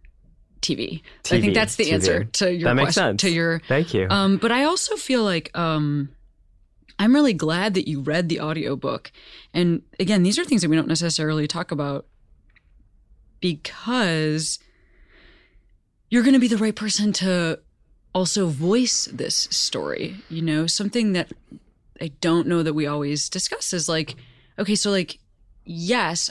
TV. 0.65 1.03
TV 1.23 1.37
I 1.37 1.41
think 1.41 1.55
that's 1.55 1.77
the 1.77 1.85
TV. 1.85 1.93
answer 1.93 2.25
to 2.25 2.53
your 2.53 2.69
that 2.71 2.75
makes 2.75 2.95
question. 2.95 3.19
Sense. 3.19 3.21
To 3.23 3.31
your 3.31 3.61
thank 3.69 3.95
you. 3.95 4.09
Um, 4.09 4.39
but 4.39 4.51
I 4.51 4.65
also 4.65 4.97
feel 4.97 5.23
like 5.23 5.57
um, 5.57 6.09
I'm 6.99 7.15
really 7.15 7.33
glad 7.35 7.75
that 7.75 7.89
you 7.89 8.01
read 8.01 8.29
the 8.29 8.41
audiobook. 8.41 9.13
And 9.53 9.83
again, 10.01 10.23
these 10.23 10.39
are 10.39 10.45
things 10.45 10.63
that 10.63 10.69
we 10.69 10.77
don't 10.77 10.89
necessarily 10.89 11.47
talk 11.47 11.71
about 11.71 12.07
because 13.41 14.59
you're 16.09 16.23
going 16.23 16.35
to 16.35 16.41
be 16.41 16.49
the 16.49 16.57
right 16.57 16.75
person 16.75 17.13
to 17.15 17.59
also 18.15 18.47
voice 18.47 19.07
this 19.13 19.37
story. 19.51 20.17
You 20.31 20.43
know, 20.43 20.67
something 20.67 21.13
that 21.13 21.33
I 22.01 22.09
don't 22.21 22.47
know 22.47 22.63
that 22.63 22.75
we 22.75 22.87
always 22.87 23.29
discuss 23.29 23.73
is 23.73 23.89
like, 23.89 24.15
okay, 24.59 24.77
so 24.77 24.91
like, 24.91 25.19
yes, 25.65 26.31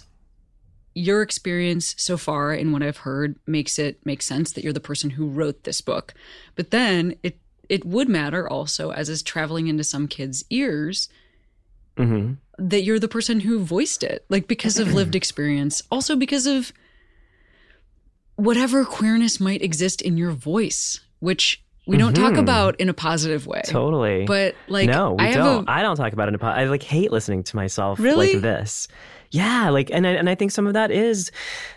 your 0.96 1.22
experience 1.22 1.96
so 1.98 2.18
far 2.18 2.54
in 2.54 2.72
what 2.72 2.84
I've 2.84 2.98
heard 2.98 3.38
makes 3.48 3.80
it 3.80 4.06
make 4.06 4.22
sense 4.22 4.52
that 4.52 4.64
you're 4.64 4.74
the 4.74 4.80
person 4.80 5.12
who 5.12 5.28
wrote 5.28 5.64
this 5.64 5.82
book. 5.82 6.14
But 6.56 6.72
then 6.72 7.16
it 7.24 7.39
it 7.70 7.86
would 7.86 8.10
matter 8.10 8.48
also 8.48 8.91
as 8.91 9.10
is 9.10 9.24
traveling 9.24 9.68
into 9.68 9.84
some 9.84 10.08
kids' 10.08 10.44
ears 10.50 11.10
mm-hmm. 11.98 12.34
that 12.58 12.84
you're 12.84 13.00
the 13.00 13.08
person 13.08 13.39
who 13.39 13.60
voiced 13.60 14.04
it, 14.04 14.26
like 14.30 14.48
because 14.48 14.78
of 14.78 14.94
lived 14.94 15.16
experience, 15.16 15.82
also 15.89 16.16
because 16.16 16.46
of 16.46 16.74
whatever 18.36 18.84
queerness 18.84 19.39
might 19.39 19.62
exist 19.62 20.02
in 20.02 20.18
your 20.18 20.32
voice, 20.32 21.00
which 21.20 21.64
we 21.86 21.97
don't 21.97 22.13
mm-hmm. 22.13 22.23
talk 22.23 22.38
about 22.38 22.79
in 22.79 22.89
a 22.89 22.93
positive 22.93 23.45
way. 23.45 23.61
Totally. 23.65 24.25
But 24.25 24.55
like, 24.67 24.89
no, 24.89 25.13
we 25.13 25.25
I 25.25 25.34
don't. 25.34 25.67
A, 25.67 25.71
I 25.71 25.81
don't 25.81 25.97
talk 25.97 26.13
about 26.13 26.29
it 26.29 26.34
in 26.34 26.41
a. 26.41 26.45
I 26.45 26.65
like 26.65 26.84
hate 26.84 27.11
listening 27.11 27.43
to 27.43 27.55
myself 27.55 27.99
really? 27.99 28.34
like 28.34 28.41
this. 28.41 28.88
Yeah, 29.31 29.69
like 29.69 29.89
and 29.91 30.05
I, 30.05 30.11
and 30.11 30.29
I 30.29 30.36
think 30.36 30.51
some 30.51 30.67
of 30.67 30.73
that 30.73 30.91
is 30.91 31.31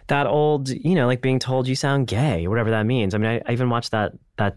that 0.09 0.27
old, 0.27 0.69
you 0.69 0.95
know, 0.95 1.07
like 1.07 1.23
being 1.23 1.39
told 1.39 1.67
you 1.67 1.75
sound 1.75 2.07
gay, 2.07 2.47
whatever 2.47 2.71
that 2.71 2.85
means. 2.85 3.15
I 3.15 3.19
mean, 3.19 3.31
I, 3.31 3.51
I 3.51 3.53
even 3.53 3.71
watched 3.71 3.91
that 3.93 4.13
that 4.37 4.57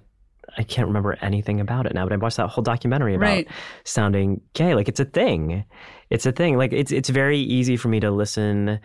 I 0.58 0.64
can't 0.64 0.88
remember 0.88 1.18
anything 1.22 1.60
about 1.60 1.86
it 1.86 1.94
now, 1.94 2.04
but 2.06 2.14
I 2.14 2.18
watched 2.18 2.38
that 2.38 2.50
whole 2.50 2.64
documentary 2.64 3.16
about 3.16 3.26
right. 3.26 3.48
sounding 3.86 4.42
gay. 4.54 4.76
Like 4.76 4.88
it's 4.88 5.00
a 5.00 5.06
thing. 5.06 5.64
It's 6.10 6.26
a 6.26 6.32
thing. 6.32 6.58
Like 6.58 6.74
it's 6.74 6.92
it's 6.92 7.10
very 7.10 7.40
easy 7.40 7.78
for 7.78 7.88
me 7.88 8.00
to 8.02 8.12
listen 8.12 8.80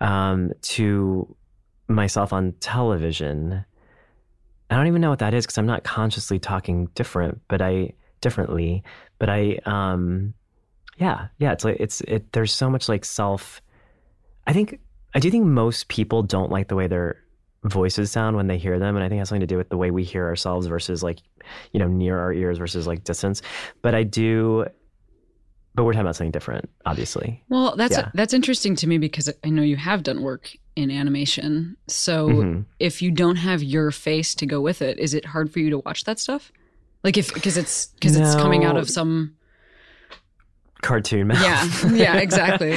um, 0.00 0.52
to 0.62 1.34
myself 1.88 2.32
on 2.32 2.52
television. 2.60 3.64
I 4.70 4.76
don't 4.76 4.86
even 4.86 5.00
know 5.00 5.10
what 5.10 5.20
that 5.20 5.34
is 5.34 5.46
because 5.46 5.58
I'm 5.58 5.66
not 5.66 5.84
consciously 5.84 6.38
talking 6.38 6.86
different, 6.94 7.40
but 7.48 7.62
I 7.62 7.92
differently. 8.20 8.82
But 9.18 9.28
I 9.28 9.58
um 9.64 10.34
yeah, 10.96 11.28
yeah, 11.38 11.52
it's 11.52 11.64
like 11.64 11.76
it's 11.78 12.00
it. 12.02 12.32
There's 12.32 12.52
so 12.52 12.70
much 12.70 12.88
like 12.88 13.04
self. 13.04 13.60
I 14.46 14.52
think 14.52 14.80
I 15.14 15.20
do 15.20 15.30
think 15.30 15.44
most 15.44 15.88
people 15.88 16.22
don't 16.22 16.50
like 16.50 16.68
the 16.68 16.74
way 16.74 16.86
their 16.86 17.22
voices 17.64 18.10
sound 18.10 18.36
when 18.36 18.46
they 18.46 18.58
hear 18.58 18.78
them, 18.78 18.96
and 18.96 19.04
I 19.04 19.08
think 19.08 19.18
it 19.18 19.20
has 19.20 19.28
something 19.28 19.40
to 19.40 19.46
do 19.46 19.56
with 19.56 19.68
the 19.68 19.76
way 19.76 19.90
we 19.90 20.04
hear 20.04 20.26
ourselves 20.26 20.66
versus 20.66 21.02
like 21.02 21.18
you 21.72 21.80
know 21.80 21.88
near 21.88 22.18
our 22.18 22.32
ears 22.32 22.58
versus 22.58 22.86
like 22.86 23.04
distance. 23.04 23.42
But 23.82 23.94
I 23.94 24.02
do 24.02 24.66
but 25.76 25.84
we're 25.84 25.92
talking 25.92 26.00
about 26.00 26.16
something 26.16 26.30
different, 26.32 26.68
obviously. 26.86 27.44
Well, 27.50 27.76
that's 27.76 27.96
yeah. 27.96 28.10
that's 28.14 28.32
interesting 28.32 28.74
to 28.76 28.86
me 28.86 28.96
because 28.96 29.30
I 29.44 29.50
know 29.50 29.62
you 29.62 29.76
have 29.76 30.02
done 30.02 30.22
work 30.22 30.50
in 30.74 30.90
animation. 30.90 31.76
So 31.86 32.28
mm-hmm. 32.28 32.60
if 32.78 33.02
you 33.02 33.10
don't 33.10 33.36
have 33.36 33.62
your 33.62 33.90
face 33.90 34.34
to 34.36 34.46
go 34.46 34.60
with 34.60 34.80
it, 34.80 34.98
is 34.98 35.12
it 35.12 35.26
hard 35.26 35.52
for 35.52 35.60
you 35.60 35.68
to 35.70 35.78
watch 35.80 36.04
that 36.04 36.18
stuff? 36.18 36.50
Like 37.04 37.18
if 37.18 37.32
because 37.32 37.58
it's 37.58 37.86
because 37.86 38.18
no. 38.18 38.24
it's 38.24 38.34
coming 38.34 38.64
out 38.64 38.78
of 38.78 38.88
some 38.88 39.36
cartoon 40.80 41.26
mouth. 41.26 41.42
Yeah, 41.42 41.92
yeah, 41.92 42.16
exactly. 42.16 42.74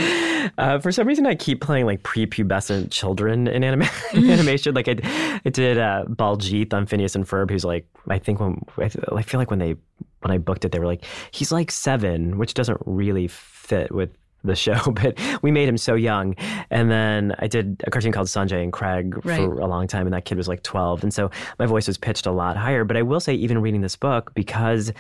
uh, 0.58 0.80
for 0.80 0.92
some 0.92 1.08
reason, 1.08 1.26
I 1.26 1.36
keep 1.36 1.62
playing 1.62 1.86
like 1.86 2.04
prepubescent 2.04 2.92
children 2.92 3.48
in 3.48 3.64
anima- 3.64 3.86
mm. 4.12 4.30
animation. 4.30 4.76
Like 4.76 4.90
I, 4.90 5.40
I 5.46 5.50
did 5.50 5.78
uh, 5.78 6.04
Baljeet 6.10 6.74
on 6.74 6.86
Phineas 6.86 7.16
and 7.16 7.26
Ferb, 7.26 7.50
who's 7.50 7.64
like 7.64 7.88
I 8.10 8.20
think 8.20 8.42
when 8.42 8.62
I 8.78 8.90
feel 8.90 9.40
like 9.40 9.50
when 9.50 9.60
they 9.60 9.76
when 10.22 10.32
I 10.32 10.38
booked 10.38 10.66
it, 10.66 10.72
they 10.72 10.80
were 10.80 10.86
like 10.86 11.06
he's 11.32 11.52
like 11.52 11.72
seven, 11.72 12.38
which 12.38 12.54
doesn't 12.54 12.80
really 12.86 13.28
fit 13.28 13.92
with 13.94 14.10
the 14.44 14.56
show, 14.56 14.80
but 14.92 15.20
we 15.42 15.52
made 15.52 15.68
him 15.68 15.78
so 15.78 15.96
young. 15.96 16.36
And 16.70 16.90
then 16.90 17.36
I 17.40 17.48
did 17.48 17.84
a 17.86 17.92
cartoon 17.92 18.12
called 18.12 18.28
Sanjay 18.28 18.64
and 18.64 18.72
Craig 18.72 19.26
right. 19.26 19.38
for 19.38 19.60
a 19.60 19.68
long 19.68 19.88
time, 19.88 20.06
and 20.08 20.14
that 20.14 20.26
kid 20.26 20.38
was 20.38 20.48
like 20.48 20.64
12. 20.64 21.04
And 21.04 21.14
so 21.14 21.30
my 21.58 21.66
voice 21.66 21.88
was 21.88 21.98
pitched 21.98 22.26
a 22.26 22.32
lot 22.32 22.58
higher. 22.58 22.84
But 22.84 22.98
I 22.98 23.02
will 23.02 23.20
say, 23.20 23.34
even 23.34 23.62
reading 23.62 23.82
this 23.82 23.96
book, 23.96 24.34
because 24.34 24.92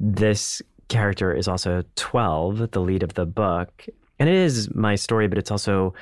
this 0.00 0.62
character 0.88 1.32
is 1.34 1.48
also 1.48 1.84
12, 1.96 2.70
the 2.72 2.80
lead 2.80 3.02
of 3.02 3.14
the 3.14 3.26
book. 3.26 3.86
And 4.18 4.28
it 4.28 4.34
is 4.34 4.72
my 4.74 4.94
story, 4.94 5.26
but 5.28 5.38
it's 5.38 5.50
also 5.50 5.94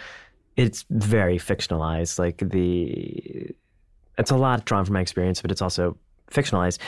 it's 0.56 0.84
very 0.90 1.38
fictionalized. 1.38 2.18
Like 2.18 2.38
the 2.38 3.54
it's 4.18 4.30
a 4.30 4.36
lot 4.36 4.64
drawn 4.64 4.84
from 4.84 4.94
my 4.94 5.00
experience, 5.00 5.40
but 5.40 5.50
it's 5.50 5.62
also 5.62 5.96
fictionalized. 6.30 6.78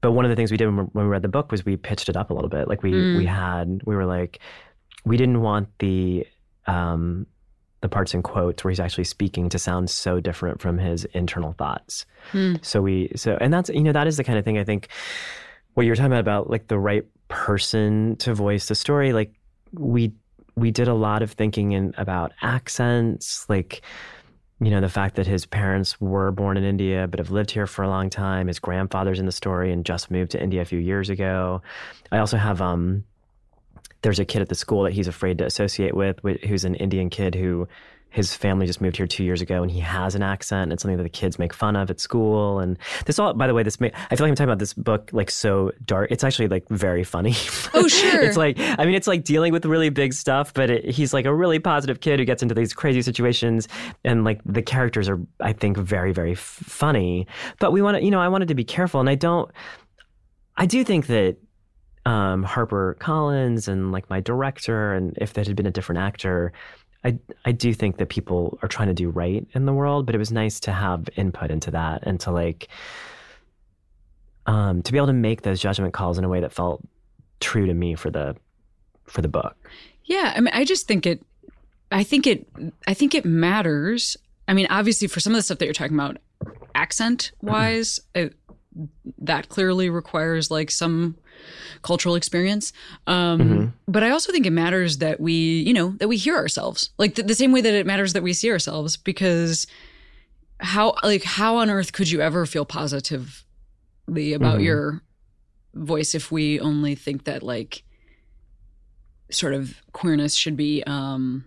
But 0.00 0.12
one 0.12 0.24
of 0.24 0.28
the 0.28 0.36
things 0.36 0.50
we 0.50 0.56
did 0.56 0.68
when 0.74 0.88
we 0.94 1.02
read 1.02 1.22
the 1.22 1.28
book 1.28 1.50
was 1.50 1.64
we 1.64 1.76
pitched 1.76 2.08
it 2.08 2.16
up 2.16 2.30
a 2.30 2.34
little 2.34 2.48
bit. 2.48 2.68
Like 2.68 2.82
we 2.82 2.92
mm. 2.92 3.16
we 3.16 3.26
had 3.26 3.80
we 3.84 3.96
were 3.96 4.06
like 4.06 4.40
we 5.04 5.16
didn't 5.16 5.40
want 5.40 5.68
the 5.78 6.26
um, 6.66 7.26
the 7.80 7.88
parts 7.88 8.14
in 8.14 8.22
quotes 8.22 8.62
where 8.62 8.70
he's 8.70 8.80
actually 8.80 9.04
speaking 9.04 9.48
to 9.48 9.58
sound 9.58 9.90
so 9.90 10.20
different 10.20 10.60
from 10.60 10.78
his 10.78 11.04
internal 11.06 11.52
thoughts. 11.52 12.06
Mm. 12.32 12.64
So 12.64 12.82
we 12.82 13.10
so 13.16 13.36
and 13.40 13.52
that's 13.52 13.70
you 13.70 13.82
know 13.82 13.92
that 13.92 14.06
is 14.06 14.16
the 14.16 14.24
kind 14.24 14.38
of 14.38 14.44
thing 14.44 14.58
I 14.58 14.64
think 14.64 14.88
what 15.74 15.84
you 15.84 15.92
were 15.92 15.96
talking 15.96 16.12
about 16.12 16.20
about 16.20 16.50
like 16.50 16.68
the 16.68 16.78
right 16.78 17.04
person 17.28 18.16
to 18.16 18.34
voice 18.34 18.66
the 18.66 18.74
story 18.74 19.12
like 19.12 19.32
we 19.72 20.12
we 20.56 20.70
did 20.70 20.88
a 20.88 20.94
lot 20.94 21.22
of 21.22 21.32
thinking 21.32 21.72
in 21.72 21.94
about 21.98 22.32
accents 22.42 23.46
like 23.48 23.82
you 24.60 24.70
know 24.70 24.80
the 24.80 24.88
fact 24.88 25.16
that 25.16 25.26
his 25.26 25.46
parents 25.46 26.00
were 26.00 26.32
born 26.32 26.56
in 26.56 26.64
India 26.64 27.06
but 27.06 27.20
have 27.20 27.30
lived 27.30 27.50
here 27.50 27.66
for 27.66 27.82
a 27.82 27.88
long 27.88 28.10
time. 28.10 28.48
His 28.48 28.58
grandfather's 28.58 29.20
in 29.20 29.26
the 29.26 29.32
story 29.32 29.72
and 29.72 29.84
just 29.84 30.10
moved 30.10 30.32
to 30.32 30.42
India 30.42 30.62
a 30.62 30.64
few 30.64 30.78
years 30.78 31.10
ago. 31.10 31.62
I 32.10 32.18
also 32.18 32.36
have 32.36 32.60
um 32.60 33.04
there's 34.02 34.18
a 34.18 34.24
kid 34.24 34.42
at 34.42 34.48
the 34.48 34.54
school 34.54 34.84
that 34.84 34.92
he's 34.92 35.08
afraid 35.08 35.38
to 35.38 35.46
associate 35.46 35.94
with 35.94 36.20
who's 36.44 36.64
an 36.64 36.74
Indian 36.76 37.10
kid 37.10 37.34
who 37.34 37.68
his 38.10 38.34
family 38.34 38.66
just 38.66 38.80
moved 38.80 38.96
here 38.96 39.06
two 39.06 39.22
years 39.22 39.42
ago 39.42 39.62
and 39.62 39.70
he 39.70 39.80
has 39.80 40.14
an 40.14 40.22
accent. 40.22 40.72
It's 40.72 40.82
something 40.82 40.96
that 40.96 41.02
the 41.02 41.10
kids 41.10 41.38
make 41.38 41.52
fun 41.52 41.76
of 41.76 41.90
at 41.90 42.00
school. 42.00 42.58
And 42.58 42.78
this 43.04 43.18
all, 43.18 43.34
by 43.34 43.46
the 43.46 43.52
way, 43.52 43.62
this 43.62 43.80
may, 43.80 43.92
I 44.10 44.16
feel 44.16 44.24
like 44.24 44.30
I'm 44.30 44.34
talking 44.34 44.48
about 44.48 44.58
this 44.58 44.72
book 44.72 45.10
like 45.12 45.30
so 45.30 45.72
dark. 45.84 46.10
It's 46.10 46.24
actually 46.24 46.48
like 46.48 46.66
very 46.68 47.04
funny. 47.04 47.34
Oh, 47.74 47.86
sure. 47.86 48.22
it's 48.22 48.36
like, 48.36 48.58
I 48.58 48.86
mean, 48.86 48.94
it's 48.94 49.06
like 49.06 49.24
dealing 49.24 49.52
with 49.52 49.64
really 49.66 49.90
big 49.90 50.14
stuff, 50.14 50.54
but 50.54 50.70
it, 50.70 50.84
he's 50.86 51.12
like 51.12 51.26
a 51.26 51.34
really 51.34 51.58
positive 51.58 52.00
kid 52.00 52.18
who 52.18 52.24
gets 52.24 52.42
into 52.42 52.54
these 52.54 52.72
crazy 52.72 53.02
situations. 53.02 53.68
And 54.04 54.24
like 54.24 54.40
the 54.44 54.62
characters 54.62 55.08
are, 55.08 55.20
I 55.40 55.52
think, 55.52 55.76
very, 55.76 56.12
very 56.12 56.32
f- 56.32 56.38
funny. 56.38 57.26
But 57.60 57.72
we 57.72 57.82
want 57.82 57.98
to, 57.98 58.04
you 58.04 58.10
know, 58.10 58.20
I 58.20 58.28
wanted 58.28 58.48
to 58.48 58.54
be 58.54 58.64
careful. 58.64 59.00
And 59.00 59.08
I 59.08 59.16
don't, 59.16 59.50
I 60.56 60.66
do 60.66 60.82
think 60.82 61.06
that 61.08 61.36
um, 62.06 62.42
Harper 62.42 62.96
Collins 62.98 63.68
and 63.68 63.92
like 63.92 64.08
my 64.08 64.20
director, 64.20 64.94
and 64.94 65.16
if 65.20 65.34
that 65.34 65.46
had 65.46 65.54
been 65.56 65.66
a 65.66 65.70
different 65.70 66.00
actor, 66.00 66.52
I 67.04 67.18
I 67.44 67.52
do 67.52 67.72
think 67.72 67.98
that 67.98 68.08
people 68.08 68.58
are 68.62 68.68
trying 68.68 68.88
to 68.88 68.94
do 68.94 69.10
right 69.10 69.46
in 69.54 69.66
the 69.66 69.72
world, 69.72 70.06
but 70.06 70.14
it 70.14 70.18
was 70.18 70.32
nice 70.32 70.60
to 70.60 70.72
have 70.72 71.08
input 71.16 71.50
into 71.50 71.70
that 71.72 72.04
and 72.04 72.18
to 72.20 72.30
like 72.30 72.68
um, 74.46 74.82
to 74.82 74.92
be 74.92 74.98
able 74.98 75.06
to 75.08 75.12
make 75.12 75.42
those 75.42 75.60
judgment 75.60 75.94
calls 75.94 76.18
in 76.18 76.24
a 76.24 76.28
way 76.28 76.40
that 76.40 76.52
felt 76.52 76.82
true 77.40 77.66
to 77.66 77.74
me 77.74 77.94
for 77.94 78.10
the 78.10 78.36
for 79.04 79.22
the 79.22 79.28
book. 79.28 79.56
Yeah, 80.04 80.32
I 80.34 80.40
mean, 80.40 80.54
I 80.54 80.64
just 80.64 80.86
think 80.86 81.06
it. 81.06 81.22
I 81.92 82.02
think 82.02 82.26
it. 82.26 82.46
I 82.86 82.94
think 82.94 83.14
it 83.14 83.24
matters. 83.24 84.16
I 84.48 84.54
mean, 84.54 84.66
obviously, 84.70 85.08
for 85.08 85.20
some 85.20 85.32
of 85.32 85.36
the 85.36 85.42
stuff 85.42 85.58
that 85.58 85.66
you're 85.66 85.74
talking 85.74 85.96
about, 85.96 86.18
accent 86.74 87.32
wise, 87.42 88.00
mm-hmm 88.14 88.34
that 89.18 89.48
clearly 89.48 89.90
requires 89.90 90.50
like 90.50 90.70
some 90.70 91.16
cultural 91.82 92.14
experience. 92.14 92.72
Um, 93.06 93.40
mm-hmm. 93.40 93.66
But 93.86 94.04
I 94.04 94.10
also 94.10 94.32
think 94.32 94.46
it 94.46 94.50
matters 94.50 94.98
that 94.98 95.20
we, 95.20 95.32
you 95.32 95.72
know, 95.72 95.90
that 95.98 96.08
we 96.08 96.16
hear 96.16 96.36
ourselves, 96.36 96.90
like 96.98 97.14
the, 97.14 97.22
the 97.22 97.34
same 97.34 97.52
way 97.52 97.60
that 97.60 97.74
it 97.74 97.86
matters 97.86 98.12
that 98.12 98.22
we 98.22 98.32
see 98.32 98.50
ourselves, 98.50 98.96
because 98.96 99.66
how, 100.60 100.94
like, 101.02 101.22
how 101.22 101.56
on 101.56 101.70
earth 101.70 101.92
could 101.92 102.10
you 102.10 102.20
ever 102.20 102.46
feel 102.46 102.64
positively 102.64 104.32
about 104.32 104.56
mm-hmm. 104.56 104.64
your 104.64 105.02
voice 105.74 106.14
if 106.14 106.32
we 106.32 106.58
only 106.60 106.94
think 106.94 107.24
that 107.24 107.42
like 107.42 107.82
sort 109.30 109.54
of 109.54 109.80
queerness 109.92 110.34
should 110.34 110.56
be 110.56 110.82
um 110.86 111.44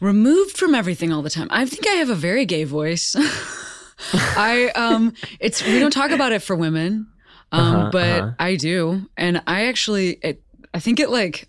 removed 0.00 0.56
from 0.56 0.74
everything 0.74 1.12
all 1.12 1.22
the 1.22 1.30
time. 1.30 1.48
I 1.50 1.66
think 1.66 1.86
I 1.86 1.94
have 1.94 2.10
a 2.10 2.14
very 2.14 2.44
gay 2.44 2.64
voice. 2.64 3.16
I 4.12 4.70
um 4.74 5.14
it's 5.40 5.64
we 5.64 5.78
don't 5.78 5.90
talk 5.90 6.10
about 6.10 6.32
it 6.32 6.42
for 6.42 6.56
women. 6.56 7.08
Um 7.50 7.60
uh-huh, 7.60 7.90
but 7.92 8.20
uh-huh. 8.20 8.32
I 8.38 8.56
do. 8.56 9.06
And 9.16 9.42
I 9.46 9.66
actually 9.66 10.18
it 10.22 10.42
I 10.72 10.80
think 10.80 11.00
it 11.00 11.10
like 11.10 11.48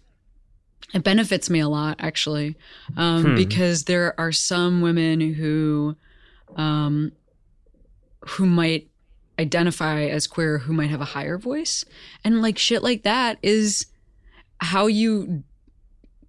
it 0.94 1.04
benefits 1.04 1.50
me 1.50 1.60
a 1.60 1.70
lot 1.70 1.98
actually. 2.00 2.56
Um 2.98 3.24
hmm. 3.24 3.36
because 3.36 3.86
there 3.86 4.20
are 4.20 4.32
some 4.32 4.82
women 4.82 5.34
who 5.34 5.96
um 6.56 7.12
who 8.22 8.46
might 8.46 8.90
identify 9.40 10.04
as 10.04 10.28
queer 10.28 10.58
who 10.58 10.74
might 10.74 10.90
have 10.90 11.00
a 11.00 11.06
higher 11.06 11.38
voice 11.38 11.86
and 12.26 12.42
like 12.42 12.58
shit 12.58 12.84
like 12.84 13.04
that 13.04 13.38
is 13.42 13.86
how 14.60 14.88
you 14.88 15.44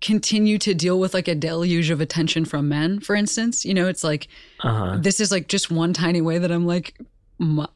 continue 0.00 0.58
to 0.58 0.74
deal 0.74 0.98
with 0.98 1.14
like 1.14 1.28
a 1.28 1.34
deluge 1.34 1.90
of 1.90 2.00
attention 2.00 2.44
from 2.44 2.68
men, 2.68 3.00
for 3.00 3.14
instance. 3.14 3.64
You 3.64 3.74
know, 3.74 3.86
it's 3.86 4.04
like 4.04 4.28
uh-huh. 4.60 4.98
this 5.00 5.20
is 5.20 5.30
like 5.30 5.48
just 5.48 5.70
one 5.70 5.92
tiny 5.92 6.20
way 6.20 6.38
that 6.38 6.50
I'm 6.50 6.66
like 6.66 6.98
m- 7.40 7.66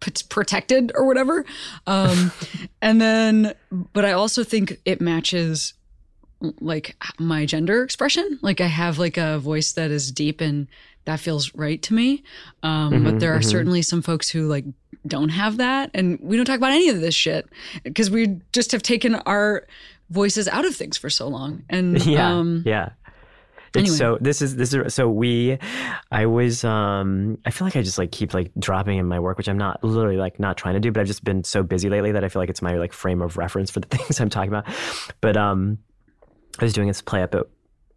p- 0.00 0.12
protected 0.28 0.92
or 0.94 1.06
whatever. 1.06 1.44
Um, 1.86 2.32
and 2.82 3.00
then, 3.00 3.54
but 3.92 4.04
I 4.04 4.12
also 4.12 4.44
think 4.44 4.78
it 4.84 5.00
matches 5.00 5.74
like 6.60 6.96
my 7.18 7.46
gender 7.46 7.82
expression. 7.82 8.38
Like 8.42 8.60
I 8.60 8.66
have 8.66 8.98
like 8.98 9.16
a 9.16 9.38
voice 9.38 9.72
that 9.72 9.90
is 9.90 10.10
deep 10.10 10.40
and 10.40 10.66
that 11.04 11.20
feels 11.20 11.54
right 11.54 11.80
to 11.82 11.94
me. 11.94 12.22
Um, 12.62 12.92
mm-hmm, 12.92 13.04
but 13.04 13.20
there 13.20 13.32
are 13.32 13.38
mm-hmm. 13.38 13.48
certainly 13.48 13.82
some 13.82 14.02
folks 14.02 14.28
who 14.28 14.46
like 14.46 14.64
don't 15.06 15.30
have 15.30 15.56
that. 15.56 15.90
And 15.94 16.18
we 16.20 16.36
don't 16.36 16.46
talk 16.46 16.58
about 16.58 16.72
any 16.72 16.88
of 16.88 17.00
this 17.00 17.14
shit 17.14 17.48
because 17.82 18.10
we 18.10 18.40
just 18.52 18.72
have 18.72 18.82
taken 18.82 19.16
our 19.16 19.66
voices 20.12 20.46
out 20.48 20.64
of 20.64 20.74
things 20.76 20.96
for 20.98 21.10
so 21.10 21.28
long. 21.28 21.64
And 21.68 22.04
yeah, 22.06 22.36
um, 22.36 22.62
yeah. 22.66 22.90
It's 23.74 23.88
anyway. 23.88 23.96
so 23.96 24.18
this 24.20 24.42
is 24.42 24.56
this 24.56 24.74
is 24.74 24.92
so 24.94 25.08
we 25.08 25.58
I 26.10 26.26
was 26.26 26.62
um 26.62 27.38
I 27.46 27.50
feel 27.50 27.66
like 27.66 27.74
I 27.74 27.80
just 27.80 27.96
like 27.96 28.12
keep 28.12 28.34
like 28.34 28.50
dropping 28.58 28.98
in 28.98 29.06
my 29.06 29.18
work 29.18 29.38
which 29.38 29.48
I'm 29.48 29.56
not 29.56 29.82
literally 29.82 30.18
like 30.18 30.38
not 30.38 30.58
trying 30.58 30.74
to 30.74 30.80
do 30.80 30.92
but 30.92 31.00
I've 31.00 31.06
just 31.06 31.24
been 31.24 31.42
so 31.42 31.62
busy 31.62 31.88
lately 31.88 32.12
that 32.12 32.22
I 32.22 32.28
feel 32.28 32.42
like 32.42 32.50
it's 32.50 32.60
my 32.60 32.74
like 32.74 32.92
frame 32.92 33.22
of 33.22 33.38
reference 33.38 33.70
for 33.70 33.80
the 33.80 33.88
things 33.96 34.20
I'm 34.20 34.28
talking 34.28 34.50
about. 34.50 34.66
But 35.22 35.38
um 35.38 35.78
I 36.60 36.64
was 36.64 36.74
doing 36.74 36.86
this 36.86 37.00
play 37.00 37.22
up 37.22 37.34
at 37.34 37.46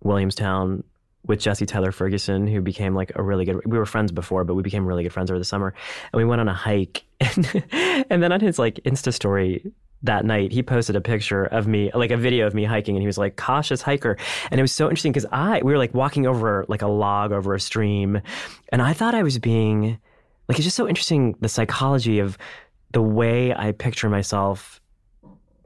Williamstown 0.02 0.86
with 1.28 1.40
Jesse 1.40 1.66
Tyler 1.66 1.92
Ferguson, 1.92 2.48
who 2.48 2.62
became 2.62 2.94
like 2.96 3.12
a 3.16 3.24
really 3.24 3.46
good. 3.46 3.62
We 3.66 3.78
were 3.78 3.86
friends 3.86 4.12
before, 4.12 4.44
but 4.44 4.54
we 4.54 4.64
became 4.64 4.86
really 4.86 5.04
good 5.04 5.14
friends 5.14 5.32
over 5.32 5.40
the 5.40 5.46
summer, 5.46 5.74
and 6.14 6.18
we 6.18 6.26
went 6.26 6.42
on 6.42 6.48
a 6.48 6.54
hike. 6.54 7.04
And, 7.22 8.06
and 8.10 8.22
then 8.22 8.32
on 8.32 8.42
his 8.42 8.60
like 8.60 8.76
Insta 8.86 9.14
story, 9.14 9.72
that 10.06 10.26
night 10.26 10.52
he 10.52 10.64
posted 10.64 10.96
a 10.96 11.02
picture 11.02 11.46
of 11.46 11.68
me 11.68 11.92
like 11.94 12.12
a 12.12 12.18
video 12.18 12.48
of 12.48 12.54
me 12.54 12.64
hiking 12.64 12.96
and 12.96 13.02
he 13.02 13.08
was 13.08 13.18
like 13.18 13.36
cautious 13.36 13.82
hiker. 13.82 14.18
And 14.52 14.60
it 14.60 14.64
was 14.64 14.72
so 14.72 14.86
interesting 14.86 15.12
because 15.12 15.26
i 15.32 15.62
we 15.64 15.72
were 15.72 15.78
like 15.78 15.94
walking 15.94 16.26
over 16.26 16.66
like 16.68 16.82
a 16.82 16.88
log 16.88 17.32
over 17.32 17.54
a 17.54 17.60
stream 17.60 18.22
and 18.70 18.82
i 18.82 18.94
thought 18.94 19.16
i 19.16 19.24
was 19.24 19.40
being 19.40 20.00
like 20.48 20.58
it's 20.58 20.64
just 20.66 20.78
so 20.78 20.88
interesting 20.88 21.36
the 21.42 21.50
psychology 21.50 22.20
of 22.20 22.38
the 22.92 23.02
way 23.02 23.54
i 23.54 23.72
picture 23.72 24.10
myself 24.10 24.82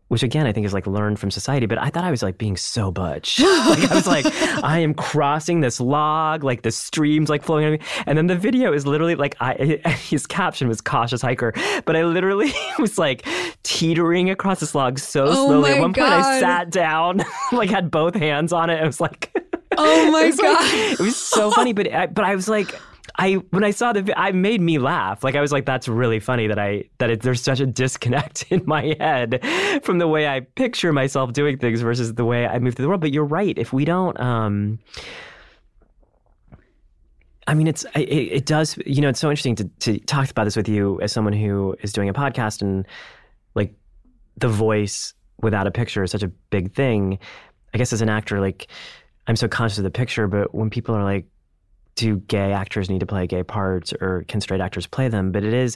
which 0.09 0.23
again 0.23 0.45
I 0.45 0.51
think 0.51 0.65
is 0.65 0.73
like 0.73 0.85
learned 0.85 1.19
from 1.19 1.31
society. 1.31 1.65
But 1.65 1.77
I 1.77 1.89
thought 1.89 2.03
I 2.03 2.11
was 2.11 2.21
like 2.21 2.37
being 2.37 2.57
so 2.57 2.91
butch. 2.91 3.39
like 3.39 3.89
I 3.89 3.95
was 3.95 4.07
like, 4.07 4.25
I 4.63 4.79
am 4.79 4.93
crossing 4.93 5.61
this 5.61 5.79
log, 5.79 6.43
like 6.43 6.63
the 6.63 6.71
streams 6.71 7.29
like 7.29 7.43
flowing 7.43 7.79
and 8.05 8.17
then 8.17 8.27
the 8.27 8.35
video 8.35 8.73
is 8.73 8.85
literally 8.85 9.15
like 9.15 9.35
I 9.39 9.53
his 10.09 10.27
caption 10.27 10.67
was 10.67 10.81
cautious 10.81 11.21
hiker, 11.21 11.53
but 11.85 11.95
I 11.95 12.03
literally 12.03 12.51
was 12.79 12.97
like 12.97 13.25
teetering 13.63 14.29
across 14.29 14.59
this 14.59 14.75
log 14.75 14.99
so 14.99 15.25
oh 15.25 15.33
slowly. 15.47 15.71
At 15.71 15.79
one 15.79 15.91
God. 15.91 16.09
point, 16.09 16.25
I 16.25 16.39
sat 16.39 16.69
down, 16.71 17.23
like 17.51 17.69
had 17.69 17.89
both 17.91 18.15
hands 18.15 18.51
on 18.51 18.69
it. 18.69 18.81
I 18.81 18.85
was 18.85 18.99
like, 18.99 19.31
oh 19.77 20.11
my 20.11 20.29
God, 20.31 20.41
like, 20.41 20.99
it 20.99 20.99
was 20.99 21.15
so 21.15 21.51
funny. 21.51 21.73
But 21.73 21.93
I, 21.93 22.07
but 22.07 22.25
I 22.25 22.35
was 22.35 22.49
like. 22.49 22.79
I 23.17 23.33
when 23.51 23.63
I 23.63 23.71
saw 23.71 23.93
the 23.93 24.13
I 24.17 24.31
made 24.31 24.61
me 24.61 24.77
laugh. 24.77 25.23
Like 25.23 25.35
I 25.35 25.41
was 25.41 25.51
like, 25.51 25.65
that's 25.65 25.87
really 25.87 26.19
funny 26.19 26.47
that 26.47 26.59
I 26.59 26.85
that 26.99 27.09
it, 27.09 27.21
there's 27.21 27.41
such 27.41 27.59
a 27.59 27.65
disconnect 27.65 28.45
in 28.49 28.63
my 28.65 28.95
head 28.99 29.43
from 29.83 29.99
the 29.99 30.07
way 30.07 30.27
I 30.27 30.41
picture 30.41 30.93
myself 30.93 31.33
doing 31.33 31.57
things 31.57 31.81
versus 31.81 32.13
the 32.13 32.25
way 32.25 32.47
I 32.47 32.59
move 32.59 32.75
through 32.75 32.83
the 32.83 32.89
world. 32.89 33.01
But 33.01 33.11
you're 33.11 33.25
right. 33.25 33.57
If 33.57 33.73
we 33.73 33.85
don't, 33.85 34.19
um, 34.19 34.79
I 37.47 37.53
mean, 37.53 37.67
it's 37.67 37.85
it, 37.95 38.01
it 38.01 38.45
does. 38.45 38.77
You 38.85 39.01
know, 39.01 39.09
it's 39.09 39.19
so 39.19 39.29
interesting 39.29 39.55
to 39.55 39.63
to 39.79 39.99
talk 39.99 40.29
about 40.29 40.43
this 40.43 40.55
with 40.55 40.69
you 40.69 40.99
as 41.01 41.11
someone 41.11 41.33
who 41.33 41.75
is 41.81 41.93
doing 41.93 42.09
a 42.09 42.13
podcast 42.13 42.61
and 42.61 42.85
like 43.55 43.73
the 44.37 44.47
voice 44.47 45.13
without 45.41 45.67
a 45.67 45.71
picture 45.71 46.03
is 46.03 46.11
such 46.11 46.23
a 46.23 46.27
big 46.27 46.73
thing. 46.73 47.19
I 47.73 47.77
guess 47.77 47.93
as 47.93 48.01
an 48.01 48.09
actor, 48.09 48.39
like 48.39 48.67
I'm 49.27 49.35
so 49.35 49.47
conscious 49.47 49.77
of 49.77 49.83
the 49.83 49.91
picture, 49.91 50.27
but 50.27 50.53
when 50.53 50.69
people 50.69 50.95
are 50.95 51.03
like, 51.03 51.25
do 51.99 52.17
gay 52.17 52.53
actors 52.53 52.89
need 52.89 52.99
to 53.01 53.05
play 53.05 53.27
gay 53.27 53.43
parts 53.43 53.93
or 53.99 54.23
can 54.27 54.39
straight 54.39 54.61
actors 54.61 54.87
play 54.87 55.09
them? 55.09 55.31
But 55.31 55.43
it 55.43 55.53
is, 55.53 55.75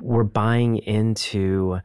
we're 0.00 0.24
buying 0.24 0.78
into 0.78 1.80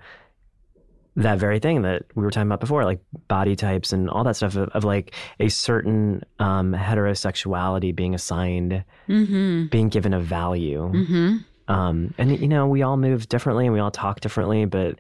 that 1.18 1.38
very 1.38 1.60
thing 1.60 1.82
that 1.82 2.04
we 2.16 2.24
were 2.24 2.32
talking 2.32 2.48
about 2.48 2.60
before, 2.62 2.84
like 2.86 3.00
body 3.28 3.56
types 3.56 3.94
and 3.94 4.10
all 4.10 4.24
that 4.24 4.36
stuff 4.36 4.56
of, 4.56 4.70
of 4.70 4.84
like 4.84 5.14
a 5.40 5.50
certain 5.50 6.24
um, 6.40 6.74
heterosexuality 6.74 7.94
being 7.94 8.16
assigned, 8.16 8.84
mm-hmm. 9.08 9.66
being 9.68 9.90
given 9.90 10.14
a 10.14 10.20
value. 10.20 10.92
Mm-hmm. 10.94 11.38
Um, 11.74 12.14
and, 12.18 12.40
you 12.40 12.48
know, 12.48 12.68
we 12.68 12.82
all 12.82 12.98
move 12.98 13.28
differently 13.28 13.66
and 13.66 13.74
we 13.74 13.80
all 13.80 13.92
talk 13.92 14.22
differently, 14.22 14.66
but 14.66 14.98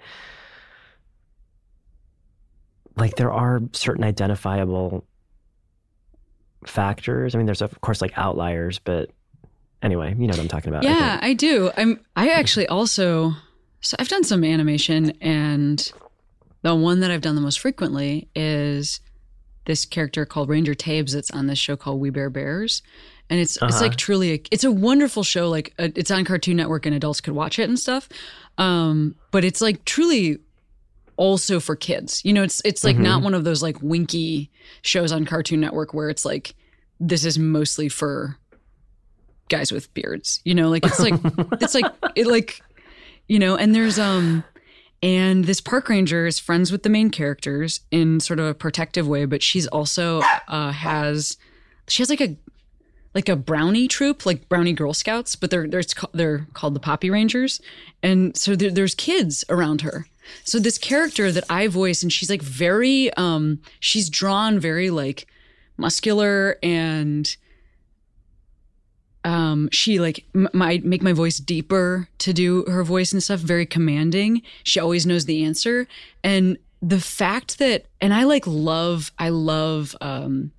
like 2.97 3.15
there 3.15 3.31
are 3.31 3.61
certain 3.71 4.03
identifiable 4.03 5.05
factors. 6.67 7.35
I 7.35 7.37
mean, 7.37 7.45
there's 7.45 7.61
of 7.61 7.79
course 7.81 8.01
like 8.01 8.17
outliers, 8.17 8.79
but 8.79 9.11
anyway, 9.81 10.15
you 10.17 10.27
know 10.27 10.31
what 10.31 10.39
I'm 10.39 10.47
talking 10.47 10.69
about. 10.69 10.83
Yeah, 10.83 11.19
I, 11.21 11.29
I 11.29 11.33
do. 11.33 11.71
I'm. 11.77 11.99
I 12.15 12.29
actually 12.29 12.67
also. 12.67 13.33
So 13.81 13.95
I've 13.99 14.09
done 14.09 14.23
some 14.23 14.43
animation, 14.43 15.11
and 15.21 15.91
the 16.63 16.75
one 16.75 17.01
that 17.01 17.11
I've 17.11 17.21
done 17.21 17.35
the 17.35 17.41
most 17.41 17.59
frequently 17.59 18.27
is 18.35 18.99
this 19.65 19.85
character 19.85 20.25
called 20.25 20.49
Ranger 20.49 20.73
Tabes. 20.73 21.13
That's 21.13 21.31
on 21.31 21.47
this 21.47 21.59
show 21.59 21.75
called 21.75 21.99
We 21.99 22.09
Bare 22.09 22.29
Bears, 22.29 22.81
and 23.29 23.39
it's 23.39 23.57
uh-huh. 23.57 23.67
it's 23.67 23.81
like 23.81 23.95
truly 23.95 24.33
a, 24.33 24.41
it's 24.51 24.63
a 24.63 24.71
wonderful 24.71 25.23
show. 25.23 25.49
Like 25.49 25.73
uh, 25.77 25.89
it's 25.95 26.11
on 26.11 26.25
Cartoon 26.25 26.57
Network, 26.57 26.85
and 26.85 26.95
adults 26.95 27.21
could 27.21 27.33
watch 27.33 27.59
it 27.59 27.69
and 27.69 27.79
stuff. 27.79 28.09
Um, 28.57 29.15
but 29.31 29.43
it's 29.43 29.61
like 29.61 29.85
truly 29.85 30.39
also 31.17 31.59
for 31.59 31.75
kids. 31.75 32.21
You 32.23 32.33
know, 32.33 32.43
it's 32.43 32.61
it's 32.65 32.83
like 32.83 32.95
mm-hmm. 32.95 33.03
not 33.03 33.21
one 33.21 33.33
of 33.33 33.43
those 33.43 33.61
like 33.61 33.81
winky 33.81 34.51
shows 34.81 35.11
on 35.11 35.25
Cartoon 35.25 35.59
Network 35.59 35.93
where 35.93 36.09
it's 36.09 36.25
like 36.25 36.55
this 36.99 37.25
is 37.25 37.37
mostly 37.37 37.89
for 37.89 38.37
guys 39.49 39.71
with 39.71 39.93
beards. 39.93 40.41
You 40.43 40.55
know, 40.55 40.69
like 40.69 40.85
it's 40.85 40.99
like 40.99 41.13
it's 41.61 41.75
like 41.75 41.85
it 42.15 42.27
like 42.27 42.61
you 43.27 43.39
know, 43.39 43.55
and 43.55 43.73
there's 43.73 43.99
um 43.99 44.43
and 45.01 45.45
this 45.45 45.61
park 45.61 45.89
ranger 45.89 46.25
is 46.25 46.39
friends 46.39 46.71
with 46.71 46.83
the 46.83 46.89
main 46.89 47.09
characters 47.09 47.81
in 47.91 48.19
sort 48.19 48.39
of 48.39 48.45
a 48.45 48.53
protective 48.53 49.07
way, 49.07 49.25
but 49.25 49.43
she's 49.43 49.67
also 49.67 50.21
uh 50.47 50.71
has 50.71 51.37
she 51.87 52.01
has 52.01 52.09
like 52.09 52.21
a 52.21 52.35
like 53.15 53.29
a 53.29 53.35
brownie 53.35 53.87
troop, 53.87 54.25
like 54.25 54.49
brownie 54.49 54.73
Girl 54.73 54.93
Scouts, 54.93 55.35
but 55.35 55.49
they're 55.49 55.67
they're 55.67 55.83
they're 56.13 56.47
called 56.53 56.75
the 56.75 56.79
Poppy 56.79 57.09
Rangers, 57.09 57.61
and 58.03 58.35
so 58.35 58.55
there, 58.55 58.69
there's 58.69 58.93
kids 58.93 59.45
around 59.49 59.81
her, 59.81 60.05
so 60.43 60.59
this 60.59 60.77
character 60.77 61.31
that 61.31 61.43
I 61.49 61.67
voice, 61.67 62.03
and 62.03 62.11
she's 62.11 62.29
like 62.29 62.41
very, 62.41 63.13
um, 63.13 63.61
she's 63.79 64.09
drawn 64.09 64.59
very 64.59 64.89
like 64.89 65.27
muscular 65.77 66.57
and 66.63 67.35
um, 69.25 69.69
she 69.71 69.99
like 69.99 70.23
m- 70.35 70.49
might 70.53 70.85
make 70.85 71.01
my 71.01 71.13
voice 71.13 71.39
deeper 71.39 72.07
to 72.19 72.31
do 72.31 72.63
her 72.65 72.83
voice 72.83 73.11
and 73.11 73.21
stuff, 73.21 73.39
very 73.39 73.65
commanding. 73.65 74.41
She 74.63 74.79
always 74.79 75.05
knows 75.05 75.25
the 75.25 75.43
answer. 75.43 75.87
And 76.23 76.57
the 76.81 76.99
fact 76.99 77.57
that, 77.57 77.85
and 77.99 78.13
I 78.13 78.23
like 78.23 78.45
love, 78.45 79.11
I 79.17 79.29
love, 79.29 79.95
um, 79.99 80.51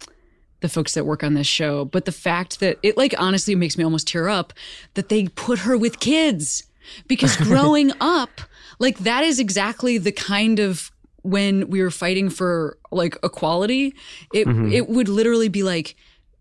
the 0.60 0.68
folks 0.68 0.94
that 0.94 1.06
work 1.06 1.22
on 1.22 1.34
this 1.34 1.46
show, 1.46 1.84
but 1.84 2.06
the 2.06 2.12
fact 2.12 2.58
that 2.60 2.78
it 2.82 2.96
like 2.96 3.14
honestly 3.18 3.54
makes 3.54 3.78
me 3.78 3.84
almost 3.84 4.08
tear 4.08 4.28
up 4.28 4.52
that 4.94 5.10
they 5.10 5.28
put 5.28 5.60
her 5.60 5.76
with 5.76 6.00
kids 6.00 6.64
because 7.06 7.36
growing 7.48 7.92
up, 8.00 8.40
like 8.78 8.98
that 8.98 9.24
is 9.24 9.38
exactly 9.38 9.98
the 9.98 10.12
kind 10.12 10.58
of 10.58 10.90
when 11.22 11.68
we 11.68 11.82
were 11.82 11.90
fighting 11.90 12.30
for 12.30 12.78
like 12.92 13.18
equality, 13.22 13.94
it 14.32 14.46
mm-hmm. 14.46 14.72
it 14.72 14.88
would 14.88 15.08
literally 15.08 15.48
be 15.48 15.62
like 15.62 15.96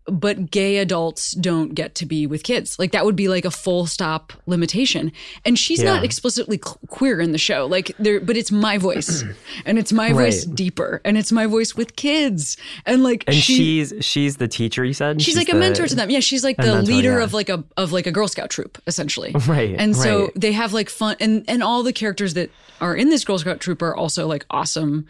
but 0.06 0.50
gay 0.50 0.78
adults 0.78 1.32
don't 1.32 1.74
get 1.74 1.94
to 1.96 2.06
be 2.06 2.26
with 2.26 2.42
kids. 2.42 2.78
Like 2.78 2.92
that 2.92 3.04
would 3.04 3.16
be 3.16 3.28
like 3.28 3.44
a 3.44 3.50
full 3.50 3.86
stop 3.86 4.32
limitation. 4.46 5.12
And 5.44 5.58
she's 5.58 5.82
yeah. 5.82 5.94
not 5.94 6.04
explicitly 6.04 6.58
queer 6.58 7.20
in 7.20 7.32
the 7.32 7.38
show. 7.38 7.66
Like 7.66 7.92
there, 7.98 8.20
but 8.20 8.36
it's 8.36 8.52
my 8.52 8.78
voice, 8.78 9.24
and 9.66 9.78
it's 9.78 9.92
my 9.92 10.08
right. 10.08 10.14
voice 10.14 10.44
deeper, 10.44 11.00
and 11.04 11.18
it's 11.18 11.32
my 11.32 11.46
voice 11.46 11.74
with 11.74 11.96
kids, 11.96 12.56
and 12.84 13.02
like 13.02 13.24
and 13.26 13.36
she, 13.36 13.54
she's 13.54 13.94
she's 14.00 14.36
the 14.36 14.48
teacher. 14.48 14.84
You 14.84 14.94
said 14.94 15.20
she's, 15.20 15.26
she's 15.26 15.36
like 15.36 15.48
the, 15.48 15.56
a 15.56 15.60
mentor 15.60 15.86
to 15.86 15.94
them. 15.94 16.10
Yeah, 16.10 16.20
she's 16.20 16.44
like 16.44 16.56
the 16.56 16.74
mentor, 16.74 16.82
leader 16.92 17.18
yeah. 17.18 17.24
of 17.24 17.32
like 17.32 17.48
a 17.48 17.64
of 17.76 17.92
like 17.92 18.06
a 18.06 18.12
Girl 18.12 18.28
Scout 18.28 18.50
troop 18.50 18.80
essentially. 18.86 19.34
Right. 19.46 19.76
And 19.78 19.94
so 19.94 20.24
right. 20.24 20.32
they 20.34 20.52
have 20.52 20.72
like 20.72 20.90
fun, 20.90 21.16
and 21.20 21.44
and 21.46 21.62
all 21.62 21.84
the 21.84 21.92
characters 21.92 22.34
that 22.34 22.50
are 22.80 22.96
in 22.96 23.10
this 23.10 23.24
Girl 23.24 23.38
Scout 23.38 23.60
troop 23.60 23.80
are 23.80 23.94
also 23.94 24.26
like 24.26 24.44
awesome 24.50 25.06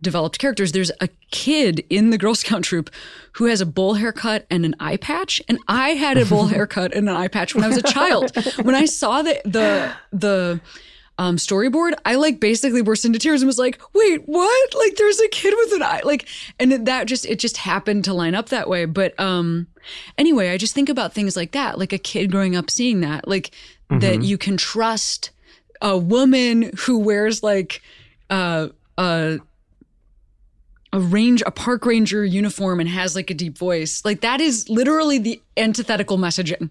developed 0.00 0.38
characters. 0.38 0.72
There's 0.72 0.90
a 1.00 1.08
kid 1.30 1.84
in 1.90 2.10
the 2.10 2.18
Girl 2.18 2.34
Scout 2.34 2.62
troop 2.62 2.90
who 3.32 3.46
has 3.46 3.60
a 3.60 3.66
bowl 3.66 3.94
haircut 3.94 4.46
and 4.50 4.64
an 4.64 4.74
eye 4.80 4.96
patch, 4.96 5.40
and 5.48 5.58
I 5.68 5.90
had 5.90 6.18
a 6.18 6.26
bowl 6.26 6.46
haircut 6.48 6.94
and 6.94 7.08
an 7.08 7.16
eye 7.16 7.28
patch 7.28 7.54
when 7.54 7.64
I 7.64 7.68
was 7.68 7.76
a 7.76 7.82
child. 7.82 8.32
when 8.62 8.74
I 8.74 8.84
saw 8.84 9.22
the 9.22 9.40
the 9.44 9.92
the 10.12 10.60
um, 11.16 11.36
storyboard, 11.36 11.94
I 12.04 12.16
like 12.16 12.40
basically 12.40 12.82
burst 12.82 13.04
into 13.04 13.18
tears 13.18 13.40
and 13.40 13.46
was 13.46 13.58
like, 13.58 13.80
"Wait, 13.92 14.22
what? 14.26 14.74
Like, 14.74 14.96
there's 14.96 15.20
a 15.20 15.28
kid 15.28 15.54
with 15.56 15.72
an 15.74 15.82
eye, 15.82 16.00
like." 16.04 16.28
And 16.58 16.86
that 16.86 17.06
just 17.06 17.26
it 17.26 17.38
just 17.38 17.56
happened 17.58 18.04
to 18.04 18.14
line 18.14 18.34
up 18.34 18.48
that 18.48 18.68
way. 18.68 18.84
But 18.84 19.18
um, 19.20 19.68
anyway, 20.18 20.50
I 20.50 20.58
just 20.58 20.74
think 20.74 20.88
about 20.88 21.12
things 21.12 21.36
like 21.36 21.52
that, 21.52 21.78
like 21.78 21.92
a 21.92 21.98
kid 21.98 22.30
growing 22.30 22.56
up 22.56 22.70
seeing 22.70 23.00
that, 23.00 23.28
like 23.28 23.50
mm-hmm. 23.90 24.00
that 24.00 24.22
you 24.22 24.38
can 24.38 24.56
trust 24.56 25.30
a 25.80 25.96
woman 25.96 26.70
who 26.78 26.98
wears 26.98 27.42
like 27.42 27.82
uh 28.30 28.68
uh 28.96 29.36
a 30.94 31.00
range 31.00 31.42
a 31.44 31.50
park 31.50 31.84
ranger 31.84 32.24
uniform 32.24 32.80
and 32.80 32.88
has 32.88 33.14
like 33.14 33.30
a 33.30 33.34
deep 33.34 33.58
voice. 33.58 34.02
Like 34.04 34.20
that 34.20 34.40
is 34.40 34.68
literally 34.68 35.18
the 35.18 35.42
antithetical 35.56 36.18
messaging 36.18 36.70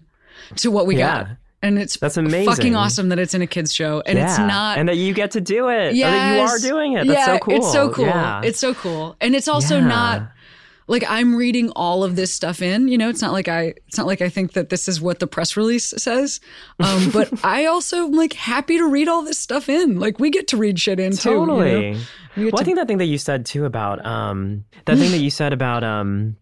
to 0.56 0.70
what 0.70 0.86
we 0.86 0.96
yeah. 0.96 1.24
got 1.24 1.36
and 1.64 1.78
it's 1.78 1.96
that's 1.96 2.18
amazing. 2.18 2.46
fucking 2.46 2.76
awesome 2.76 3.08
that 3.08 3.18
it's 3.18 3.32
in 3.32 3.40
a 3.40 3.46
kids 3.46 3.72
show. 3.72 4.02
And 4.04 4.18
yeah. 4.18 4.26
it's 4.26 4.38
not 4.38 4.78
and 4.78 4.88
that 4.88 4.96
you 4.96 5.14
get 5.14 5.32
to 5.32 5.40
do 5.40 5.68
it. 5.68 5.94
Yeah 5.94 6.10
that 6.10 6.34
you 6.36 6.40
are 6.42 6.58
doing 6.58 6.92
it. 6.92 7.06
That's 7.06 7.18
yeah, 7.18 7.26
so 7.26 7.38
cool 7.38 7.54
it's 7.54 7.72
so 7.72 7.90
cool. 7.90 8.04
yeah. 8.04 8.42
it's 8.44 8.58
so 8.58 8.74
cool. 8.74 9.16
And 9.20 9.34
it's 9.34 9.48
also 9.48 9.80
not 9.80 10.28
like 10.86 11.04
I'm 11.08 11.34
reading 11.34 11.70
all 11.70 12.04
of 12.04 12.16
this 12.16 12.32
stuff 12.32 12.62
in. 12.62 12.88
You 12.88 12.98
know, 12.98 13.08
it's 13.08 13.22
not 13.22 13.32
like 13.32 13.48
I 13.48 13.74
it's 13.86 13.96
not 13.96 14.06
like 14.06 14.20
I 14.20 14.28
think 14.28 14.52
that 14.52 14.68
this 14.68 14.88
is 14.88 15.00
what 15.00 15.18
the 15.18 15.26
press 15.26 15.56
release 15.56 15.94
says. 15.96 16.40
Um, 16.78 17.10
but 17.12 17.44
I 17.44 17.66
also 17.66 18.06
am 18.06 18.12
like 18.12 18.32
happy 18.32 18.78
to 18.78 18.86
read 18.86 19.08
all 19.08 19.22
this 19.22 19.38
stuff 19.38 19.68
in. 19.68 19.98
Like 19.98 20.18
we 20.18 20.30
get 20.30 20.48
to 20.48 20.56
read 20.56 20.78
shit 20.78 21.00
in 21.00 21.12
totally. 21.12 21.70
too. 21.70 21.76
You 21.76 21.92
know? 21.92 22.00
well, 22.36 22.50
to- 22.50 22.56
I 22.58 22.64
think 22.64 22.76
that 22.76 22.88
thing 22.88 22.98
that 22.98 23.06
you 23.06 23.18
said 23.18 23.46
too 23.46 23.64
about 23.64 24.04
um 24.04 24.64
that 24.84 24.98
thing 24.98 25.10
that 25.10 25.18
you 25.18 25.30
said 25.30 25.52
about 25.52 25.84
um 25.84 26.36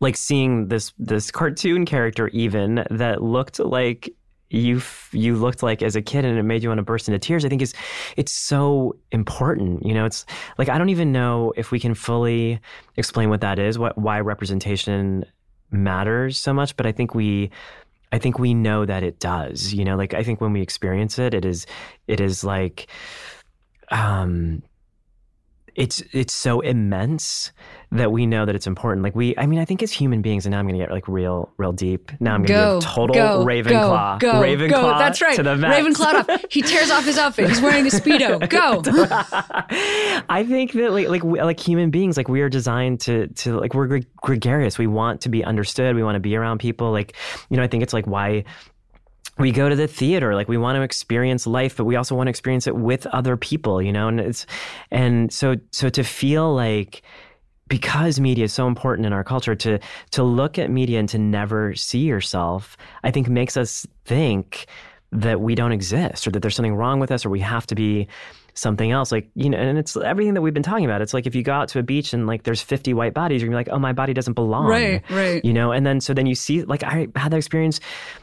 like 0.00 0.16
seeing 0.16 0.68
this 0.68 0.92
this 0.98 1.30
cartoon 1.30 1.86
character 1.86 2.28
even 2.28 2.84
that 2.90 3.22
looked 3.22 3.58
like 3.58 4.10
you 4.50 4.80
you 5.12 5.34
looked 5.34 5.62
like 5.62 5.82
as 5.82 5.96
a 5.96 6.02
kid 6.02 6.24
and 6.24 6.38
it 6.38 6.42
made 6.42 6.62
you 6.62 6.68
want 6.68 6.78
to 6.78 6.84
burst 6.84 7.08
into 7.08 7.18
tears 7.18 7.44
i 7.44 7.48
think 7.48 7.60
is 7.60 7.74
it's 8.16 8.32
so 8.32 8.94
important 9.10 9.84
you 9.84 9.92
know 9.92 10.04
it's 10.04 10.24
like 10.56 10.68
i 10.68 10.78
don't 10.78 10.88
even 10.88 11.10
know 11.10 11.52
if 11.56 11.72
we 11.72 11.80
can 11.80 11.94
fully 11.94 12.60
explain 12.96 13.28
what 13.28 13.40
that 13.40 13.58
is 13.58 13.78
what 13.78 13.96
why 13.98 14.20
representation 14.20 15.24
matters 15.70 16.38
so 16.38 16.52
much 16.54 16.76
but 16.76 16.86
i 16.86 16.92
think 16.92 17.14
we 17.14 17.50
i 18.12 18.18
think 18.18 18.38
we 18.38 18.54
know 18.54 18.84
that 18.84 19.02
it 19.02 19.18
does 19.18 19.74
you 19.74 19.84
know 19.84 19.96
like 19.96 20.14
i 20.14 20.22
think 20.22 20.40
when 20.40 20.52
we 20.52 20.62
experience 20.62 21.18
it 21.18 21.34
it 21.34 21.44
is 21.44 21.66
it 22.06 22.20
is 22.20 22.44
like 22.44 22.86
um 23.90 24.62
it's 25.76 26.02
it's 26.12 26.32
so 26.32 26.60
immense 26.60 27.52
that 27.92 28.10
we 28.10 28.26
know 28.26 28.46
that 28.46 28.54
it's 28.54 28.66
important. 28.66 29.04
Like 29.04 29.14
we, 29.14 29.36
I 29.36 29.46
mean, 29.46 29.58
I 29.58 29.64
think 29.64 29.82
as 29.82 29.92
human 29.92 30.22
beings, 30.22 30.46
and 30.46 30.52
now 30.52 30.58
I'm 30.58 30.66
going 30.66 30.78
to 30.78 30.84
get 30.84 30.90
like 30.90 31.06
real, 31.06 31.52
real 31.58 31.72
deep. 31.72 32.10
Now 32.18 32.34
I'm 32.34 32.42
going 32.42 32.80
to 32.80 32.86
go 32.86 32.94
total 32.94 33.14
go, 33.14 33.44
Ravenclaw. 33.44 34.18
Go, 34.18 34.32
Ravenclaw. 34.34 34.70
Go. 34.70 34.98
That's 34.98 35.20
right. 35.20 35.36
To 35.36 35.42
the 35.42 35.56
max. 35.56 35.76
Ravenclaw 35.98 36.28
off. 36.28 36.44
He 36.50 36.62
tears 36.62 36.90
off 36.90 37.04
his 37.04 37.18
outfit. 37.18 37.50
He's 37.50 37.60
wearing 37.60 37.86
a 37.86 37.90
speedo. 37.90 38.48
Go. 38.48 38.82
I 40.28 40.44
think 40.48 40.72
that 40.72 40.92
like 40.92 41.08
like 41.08 41.22
like 41.22 41.60
human 41.60 41.90
beings, 41.90 42.16
like 42.16 42.28
we 42.28 42.40
are 42.40 42.48
designed 42.48 43.00
to 43.00 43.28
to 43.28 43.60
like 43.60 43.74
we're 43.74 44.00
gregarious. 44.22 44.78
We 44.78 44.86
want 44.86 45.20
to 45.22 45.28
be 45.28 45.44
understood. 45.44 45.94
We 45.94 46.02
want 46.02 46.16
to 46.16 46.20
be 46.20 46.36
around 46.36 46.58
people. 46.58 46.90
Like 46.90 47.14
you 47.50 47.58
know, 47.58 47.62
I 47.62 47.68
think 47.68 47.82
it's 47.82 47.92
like 47.92 48.06
why 48.06 48.44
we 49.38 49.52
go 49.52 49.68
to 49.68 49.76
the 49.76 49.86
theater 49.86 50.34
like 50.34 50.48
we 50.48 50.56
want 50.56 50.76
to 50.76 50.82
experience 50.82 51.46
life 51.46 51.76
but 51.76 51.84
we 51.84 51.96
also 51.96 52.14
want 52.14 52.26
to 52.26 52.30
experience 52.30 52.66
it 52.66 52.76
with 52.76 53.06
other 53.08 53.36
people 53.36 53.82
you 53.82 53.92
know 53.92 54.08
and 54.08 54.20
it's 54.20 54.46
and 54.90 55.32
so 55.32 55.56
so 55.72 55.88
to 55.88 56.02
feel 56.02 56.54
like 56.54 57.02
because 57.68 58.20
media 58.20 58.44
is 58.44 58.52
so 58.52 58.66
important 58.66 59.06
in 59.06 59.12
our 59.12 59.24
culture 59.24 59.54
to 59.54 59.78
to 60.10 60.22
look 60.22 60.58
at 60.58 60.70
media 60.70 60.98
and 60.98 61.08
to 61.08 61.18
never 61.18 61.74
see 61.74 62.00
yourself 62.00 62.76
i 63.04 63.10
think 63.10 63.28
makes 63.28 63.56
us 63.56 63.86
think 64.04 64.66
that 65.12 65.40
we 65.40 65.54
don't 65.54 65.72
exist 65.72 66.26
or 66.26 66.30
that 66.30 66.40
there's 66.40 66.56
something 66.56 66.74
wrong 66.74 66.98
with 67.00 67.10
us 67.10 67.24
or 67.24 67.30
we 67.30 67.40
have 67.40 67.66
to 67.66 67.74
be 67.74 68.08
something 68.56 68.90
else 68.90 69.12
like 69.12 69.30
you 69.34 69.48
know 69.48 69.58
and 69.58 69.78
it's 69.78 69.96
everything 69.96 70.34
that 70.34 70.42
we've 70.42 70.54
been 70.54 70.62
talking 70.62 70.84
about. 70.84 71.02
It's 71.02 71.14
like 71.14 71.26
if 71.26 71.34
you 71.34 71.44
go 71.44 71.52
out 71.52 71.68
to 71.68 71.78
a 71.78 71.82
beach 71.82 72.12
and 72.12 72.26
like 72.26 72.42
there's 72.42 72.62
50 72.62 72.92
white 72.94 73.14
bodies 73.14 73.40
you're 73.40 73.48
gonna 73.48 73.62
be 73.62 73.70
like 73.70 73.74
oh 73.76 73.78
my 73.78 73.92
body 73.92 74.12
doesn't 74.12 74.34
belong. 74.34 74.66
Right 74.66 75.02
right. 75.10 75.44
You 75.44 75.52
know 75.52 75.72
and 75.72 75.86
then 75.86 76.00
so 76.00 76.14
then 76.14 76.26
you 76.26 76.34
see 76.34 76.62
like 76.62 76.82
i 76.82 77.08
had 77.16 77.30
that 77.30 77.36
experience 77.36 77.80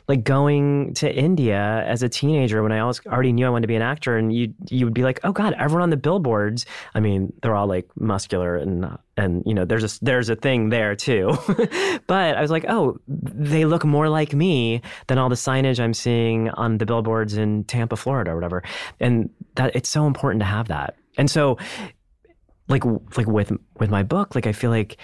like 0.08 0.24
going 0.24 0.94
to 0.96 1.14
india 1.14 1.84
as 1.86 2.04
a 2.04 2.10
teenager 2.10 2.64
when 2.64 2.72
i 2.72 2.80
always 2.80 3.06
already 3.06 3.32
knew 3.32 3.46
i 3.46 3.50
wanted 3.50 3.62
to 3.64 3.68
be 3.68 3.76
an 3.76 3.82
actor 3.82 4.18
and 4.18 4.34
you 4.34 4.54
you 4.70 4.86
would 4.86 4.94
be 4.94 5.04
like 5.04 5.20
oh 5.24 5.32
god 5.32 5.54
everyone 5.58 5.84
on 5.84 5.90
the 5.90 5.98
billboards 5.98 6.66
i 6.96 7.00
mean 7.00 7.32
they're 7.42 7.56
all 7.56 7.68
like 7.68 7.88
muscular 7.96 8.58
and 8.58 8.86
and 9.18 9.44
you 9.46 9.54
know 9.54 9.66
there's 9.66 9.84
a 9.84 10.04
there's 10.04 10.30
a 10.30 10.36
thing 10.36 10.70
there 10.70 10.96
too. 10.96 11.38
But 12.08 12.36
i 12.36 12.42
was 12.42 12.52
like 12.52 12.66
oh 12.68 13.00
they 13.08 13.66
look 13.66 13.86
more 13.86 14.10
like 14.10 14.34
me 14.34 14.82
than 15.08 15.18
all 15.18 15.30
the 15.30 15.36
signage 15.36 15.80
i'm 15.80 15.94
seeing 15.94 16.50
on 16.50 16.78
the 16.78 16.86
billboards 16.86 17.38
in 17.38 17.64
tampa 17.64 17.96
florida 17.96 18.32
or 18.32 18.36
whatever. 18.36 18.64
And 19.00 19.30
that 19.56 19.76
it's 19.76 19.90
so 19.90 20.06
important 20.06 20.42
to 20.42 20.46
have 20.46 20.68
that. 20.68 20.96
And 21.18 21.30
so 21.30 21.58
like 22.68 22.84
like 23.18 23.28
with 23.28 23.52
with 23.80 23.90
my 23.90 24.04
book 24.04 24.36
like 24.36 24.48
i 24.48 24.52
feel 24.52 24.70
like 24.70 24.98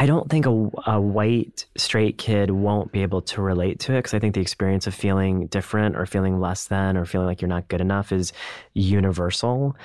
I 0.00 0.06
don't 0.06 0.30
think 0.30 0.46
a, 0.46 0.70
a 0.86 1.00
white 1.00 1.66
straight 1.76 2.18
kid 2.18 2.52
won't 2.52 2.92
be 2.92 3.02
able 3.02 3.20
to 3.22 3.42
relate 3.42 3.80
to 3.80 3.94
it 3.94 3.98
because 3.98 4.14
I 4.14 4.20
think 4.20 4.34
the 4.34 4.40
experience 4.40 4.86
of 4.86 4.94
feeling 4.94 5.48
different 5.48 5.96
or 5.96 6.06
feeling 6.06 6.38
less 6.38 6.68
than 6.68 6.96
or 6.96 7.04
feeling 7.04 7.26
like 7.26 7.42
you're 7.42 7.48
not 7.48 7.66
good 7.66 7.80
enough 7.80 8.12
is 8.12 8.32
universal. 8.74 9.76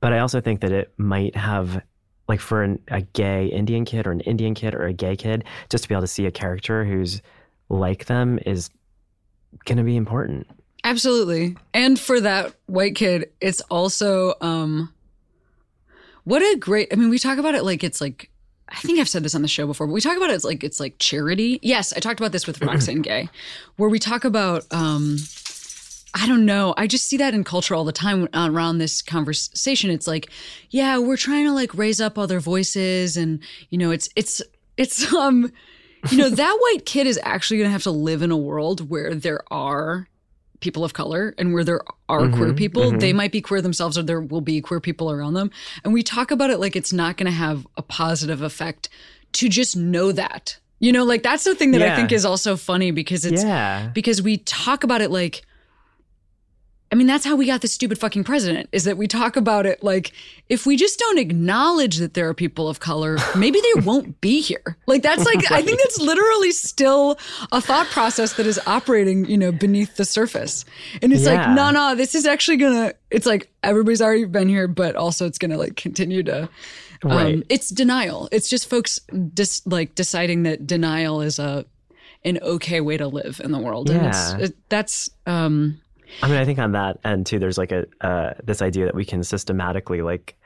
But 0.00 0.12
I 0.12 0.18
also 0.18 0.40
think 0.40 0.60
that 0.62 0.72
it 0.72 0.92
might 0.96 1.36
have 1.36 1.80
like 2.28 2.40
for 2.40 2.62
an, 2.62 2.78
a 2.88 3.00
gay 3.00 3.46
Indian 3.46 3.84
kid 3.84 4.06
or 4.06 4.12
an 4.12 4.20
Indian 4.20 4.54
kid 4.54 4.74
or 4.74 4.86
a 4.86 4.92
gay 4.92 5.16
kid, 5.16 5.44
just 5.70 5.84
to 5.84 5.88
be 5.88 5.94
able 5.94 6.02
to 6.02 6.06
see 6.06 6.26
a 6.26 6.30
character 6.30 6.84
who's 6.84 7.22
like 7.68 8.04
them 8.04 8.38
is 8.44 8.70
going 9.64 9.78
to 9.78 9.84
be 9.84 9.96
important. 9.96 10.46
Absolutely. 10.84 11.56
And 11.74 11.98
for 11.98 12.20
that 12.20 12.54
white 12.66 12.94
kid, 12.94 13.30
it's 13.40 13.60
also, 13.62 14.34
um, 14.40 14.92
what 16.24 16.42
a 16.42 16.56
great, 16.58 16.88
I 16.92 16.96
mean, 16.96 17.10
we 17.10 17.18
talk 17.18 17.38
about 17.38 17.54
it 17.54 17.64
like 17.64 17.82
it's 17.82 18.00
like, 18.00 18.30
I 18.68 18.76
think 18.76 19.00
I've 19.00 19.08
said 19.08 19.22
this 19.22 19.34
on 19.34 19.40
the 19.40 19.48
show 19.48 19.66
before, 19.66 19.86
but 19.86 19.94
we 19.94 20.00
talk 20.02 20.16
about 20.16 20.28
it 20.28 20.34
as 20.34 20.44
like, 20.44 20.62
it's 20.62 20.78
like 20.78 20.98
charity. 20.98 21.58
Yes, 21.62 21.94
I 21.94 22.00
talked 22.00 22.20
about 22.20 22.32
this 22.32 22.46
with 22.46 22.60
Roxane 22.60 23.00
Gay, 23.00 23.30
where 23.76 23.88
we 23.88 23.98
talk 23.98 24.24
about, 24.24 24.66
um, 24.70 25.16
I 26.14 26.26
don't 26.26 26.46
know. 26.46 26.74
I 26.76 26.86
just 26.86 27.06
see 27.06 27.18
that 27.18 27.34
in 27.34 27.44
culture 27.44 27.74
all 27.74 27.84
the 27.84 27.92
time 27.92 28.28
around 28.32 28.78
this 28.78 29.02
conversation. 29.02 29.90
It's 29.90 30.06
like, 30.06 30.30
yeah, 30.70 30.98
we're 30.98 31.16
trying 31.16 31.44
to 31.46 31.52
like 31.52 31.74
raise 31.74 32.00
up 32.00 32.18
other 32.18 32.40
voices 32.40 33.16
and 33.16 33.40
you 33.70 33.78
know, 33.78 33.90
it's 33.90 34.08
it's 34.16 34.40
it's 34.76 35.12
um 35.14 35.52
you 36.10 36.18
know, 36.18 36.30
that 36.30 36.58
white 36.60 36.86
kid 36.86 37.06
is 37.06 37.18
actually 37.22 37.58
going 37.58 37.68
to 37.68 37.72
have 37.72 37.82
to 37.82 37.90
live 37.90 38.22
in 38.22 38.30
a 38.30 38.36
world 38.36 38.88
where 38.88 39.14
there 39.14 39.42
are 39.50 40.08
people 40.60 40.84
of 40.84 40.92
color 40.92 41.34
and 41.38 41.52
where 41.52 41.64
there 41.64 41.80
are 42.08 42.22
mm-hmm, 42.22 42.36
queer 42.36 42.54
people. 42.54 42.82
Mm-hmm. 42.84 42.98
They 42.98 43.12
might 43.12 43.32
be 43.32 43.40
queer 43.40 43.60
themselves 43.60 43.98
or 43.98 44.02
there 44.02 44.20
will 44.20 44.40
be 44.40 44.60
queer 44.60 44.80
people 44.80 45.10
around 45.10 45.34
them. 45.34 45.50
And 45.84 45.92
we 45.92 46.02
talk 46.02 46.30
about 46.30 46.50
it 46.50 46.58
like 46.58 46.76
it's 46.76 46.92
not 46.92 47.16
going 47.16 47.26
to 47.26 47.32
have 47.32 47.66
a 47.76 47.82
positive 47.82 48.42
effect 48.42 48.88
to 49.34 49.48
just 49.48 49.76
know 49.76 50.12
that. 50.12 50.58
You 50.80 50.92
know, 50.92 51.04
like 51.04 51.22
that's 51.22 51.44
the 51.44 51.54
thing 51.54 51.72
that 51.72 51.80
yeah. 51.80 51.92
I 51.92 51.96
think 51.96 52.12
is 52.12 52.24
also 52.24 52.56
funny 52.56 52.92
because 52.92 53.24
it's 53.24 53.42
yeah. 53.42 53.88
because 53.92 54.22
we 54.22 54.38
talk 54.38 54.84
about 54.84 55.00
it 55.00 55.10
like 55.10 55.42
I 56.90 56.94
mean, 56.94 57.06
that's 57.06 57.24
how 57.24 57.36
we 57.36 57.46
got 57.46 57.60
this 57.60 57.72
stupid 57.72 57.98
fucking 57.98 58.24
president 58.24 58.68
is 58.72 58.84
that 58.84 58.96
we 58.96 59.06
talk 59.06 59.36
about 59.36 59.66
it 59.66 59.82
like 59.82 60.12
if 60.48 60.64
we 60.64 60.76
just 60.76 60.98
don't 60.98 61.18
acknowledge 61.18 61.98
that 61.98 62.14
there 62.14 62.28
are 62.28 62.34
people 62.34 62.68
of 62.68 62.80
color, 62.80 63.18
maybe 63.36 63.60
they 63.60 63.80
won't 63.82 64.20
be 64.20 64.40
here. 64.40 64.78
Like 64.86 65.02
that's 65.02 65.24
like. 65.24 65.50
I 65.50 65.62
think 65.62 65.78
that's 65.78 66.00
literally 66.00 66.50
still 66.50 67.18
a 67.52 67.60
thought 67.60 67.86
process 67.88 68.34
that 68.34 68.46
is 68.46 68.58
operating, 68.66 69.26
you 69.26 69.36
know, 69.36 69.52
beneath 69.52 69.96
the 69.96 70.04
surface. 70.04 70.64
And 71.02 71.12
it's 71.12 71.24
yeah. 71.24 71.34
like, 71.34 71.56
no, 71.56 71.70
no, 71.70 71.94
this 71.94 72.14
is 72.14 72.26
actually 72.26 72.56
gonna 72.56 72.94
it's 73.10 73.26
like 73.26 73.50
everybody's 73.62 74.00
already 74.00 74.24
been 74.24 74.48
here, 74.48 74.68
but 74.68 74.96
also 74.96 75.26
it's 75.26 75.38
gonna 75.38 75.58
like 75.58 75.76
continue 75.76 76.22
to 76.22 76.48
um, 77.04 77.10
right. 77.10 77.42
it's 77.48 77.68
denial. 77.68 78.28
It's 78.32 78.48
just 78.48 78.68
folks 78.68 79.00
just 79.34 79.66
like 79.66 79.94
deciding 79.94 80.44
that 80.44 80.66
denial 80.66 81.20
is 81.20 81.38
a 81.38 81.64
an 82.24 82.38
okay 82.42 82.80
way 82.80 82.96
to 82.96 83.06
live 83.06 83.40
in 83.42 83.52
the 83.52 83.58
world. 83.58 83.88
Yeah. 83.88 83.96
And 83.96 84.06
it's, 84.06 84.50
it, 84.50 84.58
that's 84.68 85.10
um 85.26 85.80
I 86.22 86.28
mean, 86.28 86.38
I 86.38 86.44
think 86.44 86.58
on 86.58 86.72
that 86.72 86.98
end 87.04 87.26
too, 87.26 87.38
there's 87.38 87.58
like 87.58 87.72
a 87.72 87.86
uh, 88.00 88.34
this 88.44 88.62
idea 88.62 88.86
that 88.86 88.94
we 88.94 89.04
can 89.04 89.22
systematically, 89.22 90.02
like, 90.02 90.36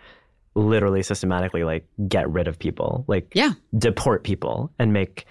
literally 0.55 1.03
systematically, 1.03 1.65
like, 1.65 1.87
get 2.09 2.29
rid 2.31 2.49
of 2.49 2.59
people, 2.59 3.05
like, 3.07 3.33
yeah, 3.35 3.53
deport 3.79 4.25
people, 4.25 4.71
and 4.79 4.93
make 4.93 5.27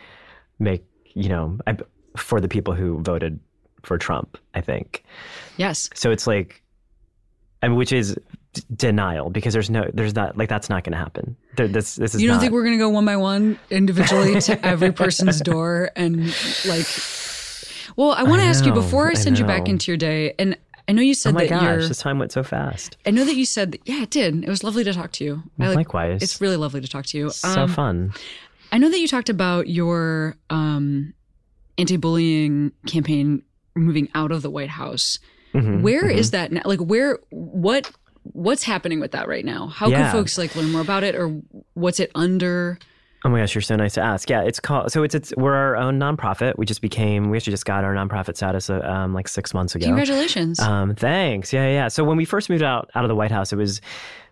make 0.60 0.86
you 1.14 1.30
know 1.30 1.58
I, 1.68 1.78
for 2.18 2.40
the 2.42 2.48
people 2.48 2.74
who 2.74 3.00
voted 3.02 3.40
for 3.84 3.98
Trump. 3.98 4.38
I 4.54 4.62
think. 4.62 5.04
Yes. 5.58 5.90
So 5.94 6.12
it's 6.12 6.28
like, 6.28 6.62
I 7.62 7.68
mean, 7.68 7.78
which 7.78 7.92
is 7.92 8.18
d- 8.54 8.64
denial 8.76 9.30
because 9.30 9.54
there's 9.54 9.70
no 9.70 9.90
there's 9.94 10.16
not 10.16 10.38
like 10.38 10.50
that's 10.50 10.70
not 10.70 10.84
going 10.84 10.94
to 10.94 10.98
happen. 10.98 11.36
There, 11.56 11.68
this 11.68 11.96
this 11.96 12.16
is. 12.16 12.22
You 12.22 12.28
don't 12.28 12.38
not, 12.38 12.42
think 12.42 12.54
we're 12.54 12.64
going 12.64 12.78
to 12.78 12.84
go 12.84 12.90
one 12.90 13.06
by 13.06 13.18
one 13.18 13.60
individually 13.70 14.40
to 14.42 14.66
every 14.66 14.92
person's 14.92 15.42
door 15.42 15.92
and 15.96 16.28
like 16.66 16.88
well, 17.96 18.12
I 18.12 18.24
want 18.24 18.42
to 18.42 18.48
ask 18.48 18.66
you 18.66 18.74
before 18.74 19.10
I 19.10 19.14
send 19.14 19.38
I 19.38 19.40
you 19.40 19.46
back 19.46 19.68
into 19.68 19.92
your 19.92 19.98
day, 19.98 20.34
and 20.40 20.58
I 20.88 20.94
know 20.94 21.02
you 21.02 21.14
said 21.14 21.30
oh 21.30 21.34
my 21.34 21.48
that 21.48 21.50
gosh, 21.50 21.88
this 21.88 22.00
time 22.00 22.20
went 22.20 22.32
so 22.32 22.44
fast. 22.44 22.98
I 23.06 23.12
know 23.12 23.24
that 23.24 23.36
you 23.36 23.46
said, 23.46 23.72
that, 23.72 23.82
yeah, 23.86 24.02
it 24.04 24.10
did. 24.10 24.44
It 24.44 24.50
was 24.50 24.64
lovely 24.64 24.84
to 24.84 24.94
talk 24.94 25.12
to 25.14 25.24
you. 25.24 25.44
Like, 25.58 25.76
Likewise, 25.76 26.22
it's 26.22 26.42
really 26.42 26.58
lovely 26.58 26.82
to 26.82 26.88
talk 26.88 27.06
to 27.08 27.18
you. 27.18 27.30
So 27.30 27.62
um, 27.62 27.70
fun. 27.70 28.14
I 28.72 28.78
know 28.78 28.90
that 28.90 29.00
you 29.00 29.08
talked 29.08 29.30
about 29.30 29.68
your 29.68 30.36
um, 30.50 31.14
anti-bullying 31.78 32.72
campaign 32.88 33.44
moving 33.76 34.10
out 34.16 34.32
of 34.32 34.42
the 34.42 34.50
White 34.50 34.70
House. 34.70 35.20
Mm-hmm, 35.54 35.82
where 35.82 36.04
mm-hmm. 36.04 36.18
is 36.18 36.32
that 36.32 36.52
now? 36.52 36.62
Like, 36.66 36.80
where? 36.80 37.20
What? 37.30 37.92
What's 38.24 38.64
happening 38.64 39.00
with 39.00 39.12
that 39.12 39.28
right 39.28 39.44
now? 39.44 39.68
How 39.68 39.88
yeah. 39.88 40.04
can 40.04 40.12
folks 40.12 40.38
like 40.38 40.56
learn 40.56 40.72
more 40.72 40.82
about 40.82 41.04
it, 41.04 41.16
or 41.16 41.42
what's 41.74 42.00
it 42.00 42.12
under? 42.16 42.78
Oh 43.24 43.30
my 43.30 43.40
gosh, 43.40 43.54
you're 43.54 43.62
so 43.62 43.76
nice 43.76 43.94
to 43.94 44.02
ask. 44.02 44.30
Yeah, 44.30 44.42
it's 44.42 44.60
called. 44.60 44.92
So 44.92 45.04
it's 45.04 45.14
it's 45.14 45.32
we're 45.38 45.54
our 45.54 45.76
own 45.76 46.00
nonprofit. 46.00 46.58
We 46.58 46.66
just 46.66 46.82
became. 46.82 47.30
We 47.30 47.38
actually 47.38 47.52
just 47.52 47.66
got 47.66 47.84
our 47.84 47.94
nonprofit 47.94 48.36
status 48.36 48.70
uh, 48.70 48.80
um, 48.80 49.14
like 49.14 49.28
six 49.28 49.54
months 49.54 49.76
ago. 49.76 49.86
Congratulations. 49.86 50.60
Um, 50.60 50.96
thanks. 50.96 51.54
Yeah, 51.54 51.70
yeah. 51.70 51.88
So 51.88 52.04
when 52.04 52.18
we 52.18 52.26
first 52.26 52.50
moved 52.50 52.64
out 52.64 52.90
out 52.96 53.04
of 53.04 53.10
the 53.10 53.16
White 53.16 53.32
House, 53.32 53.54
it 53.54 53.58
was 53.58 53.80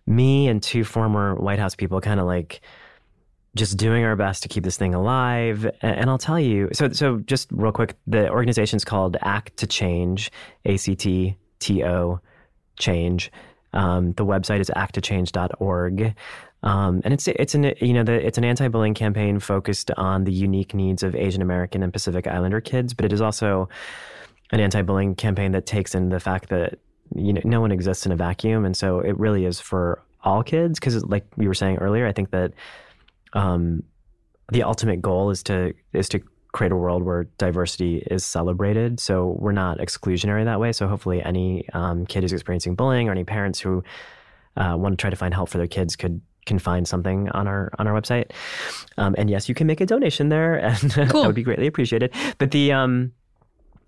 me 0.07 0.47
and 0.47 0.61
two 0.61 0.83
former 0.83 1.35
White 1.35 1.59
House 1.59 1.75
people, 1.75 2.01
kind 2.01 2.19
of 2.19 2.25
like 2.25 2.61
just 3.55 3.77
doing 3.77 4.03
our 4.03 4.15
best 4.15 4.41
to 4.43 4.49
keep 4.49 4.63
this 4.63 4.77
thing 4.77 4.95
alive. 4.95 5.65
And, 5.83 5.97
and 5.99 6.09
I'll 6.09 6.17
tell 6.17 6.39
you. 6.39 6.69
So 6.73 6.89
so 6.91 7.19
just 7.19 7.49
real 7.51 7.71
quick, 7.71 7.95
the 8.07 8.29
organization's 8.31 8.83
called 8.83 9.17
Act 9.21 9.55
to 9.57 9.67
Change. 9.67 10.31
A 10.65 10.77
C 10.77 10.95
T 10.95 11.37
T 11.59 11.83
O 11.83 12.21
Change. 12.79 13.31
Um, 13.71 14.13
the 14.13 14.25
website 14.25 14.61
is 14.61 14.71
acttochange.org. 14.75 16.15
Um, 16.61 17.01
and 17.05 17.13
it's 17.13 17.27
it's 17.27 17.55
an 17.55 17.73
you 17.79 17.93
know 17.93 18.03
the, 18.03 18.13
it's 18.13 18.37
an 18.37 18.43
anti-bullying 18.43 18.93
campaign 18.93 19.39
focused 19.39 19.91
on 19.91 20.25
the 20.25 20.33
unique 20.33 20.73
needs 20.73 21.03
of 21.03 21.15
Asian 21.15 21.41
American 21.41 21.83
and 21.83 21.93
Pacific 21.93 22.27
Islander 22.27 22.59
kids, 22.59 22.93
but 22.93 23.05
it 23.05 23.13
is 23.13 23.21
also 23.21 23.69
an 24.51 24.59
anti-bullying 24.59 25.15
campaign 25.15 25.51
that 25.53 25.65
takes 25.65 25.95
in 25.95 26.09
the 26.09 26.19
fact 26.19 26.49
that 26.49 26.79
you 27.15 27.31
know 27.33 27.41
no 27.45 27.61
one 27.61 27.71
exists 27.71 28.05
in 28.05 28.11
a 28.11 28.15
vacuum, 28.15 28.65
and 28.65 28.75
so 28.75 28.99
it 28.99 29.17
really 29.17 29.45
is 29.45 29.59
for 29.59 30.01
all 30.23 30.43
kids. 30.43 30.79
Because 30.79 31.03
like 31.05 31.25
we 31.37 31.47
were 31.47 31.53
saying 31.53 31.77
earlier, 31.77 32.05
I 32.05 32.11
think 32.11 32.31
that 32.31 32.51
um, 33.33 33.83
the 34.51 34.63
ultimate 34.63 35.01
goal 35.01 35.29
is 35.29 35.43
to 35.43 35.73
is 35.93 36.09
to 36.09 36.21
create 36.51 36.71
a 36.71 36.75
world 36.75 37.03
where 37.03 37.25
diversity 37.37 38.03
is 38.09 38.25
celebrated. 38.25 38.99
So 38.99 39.37
we're 39.39 39.51
not 39.51 39.77
exclusionary 39.77 40.45
that 40.45 40.59
way. 40.59 40.71
So 40.71 40.87
hopefully, 40.87 41.21
any 41.23 41.69
um, 41.73 42.05
kid 42.05 42.23
who's 42.23 42.33
experiencing 42.33 42.75
bullying 42.75 43.07
or 43.07 43.11
any 43.11 43.23
parents 43.23 43.59
who 43.59 43.83
uh, 44.57 44.75
want 44.77 44.93
to 44.93 45.01
try 45.01 45.09
to 45.09 45.15
find 45.15 45.33
help 45.33 45.49
for 45.49 45.57
their 45.57 45.67
kids 45.67 45.95
could 45.95 46.21
can 46.49 46.59
find 46.59 46.85
something 46.85 47.29
on 47.29 47.47
our 47.47 47.71
on 47.79 47.87
our 47.87 47.99
website. 47.99 48.31
Um, 48.97 49.15
and 49.17 49.29
yes, 49.29 49.47
you 49.47 49.55
can 49.55 49.67
make 49.67 49.79
a 49.79 49.85
donation 49.85 50.27
there, 50.27 50.55
and 50.65 50.93
cool. 50.93 51.21
that 51.21 51.27
would 51.27 51.35
be 51.35 51.43
greatly 51.43 51.67
appreciated. 51.67 52.13
But 52.37 52.51
the 52.51 52.73
um, 52.73 53.13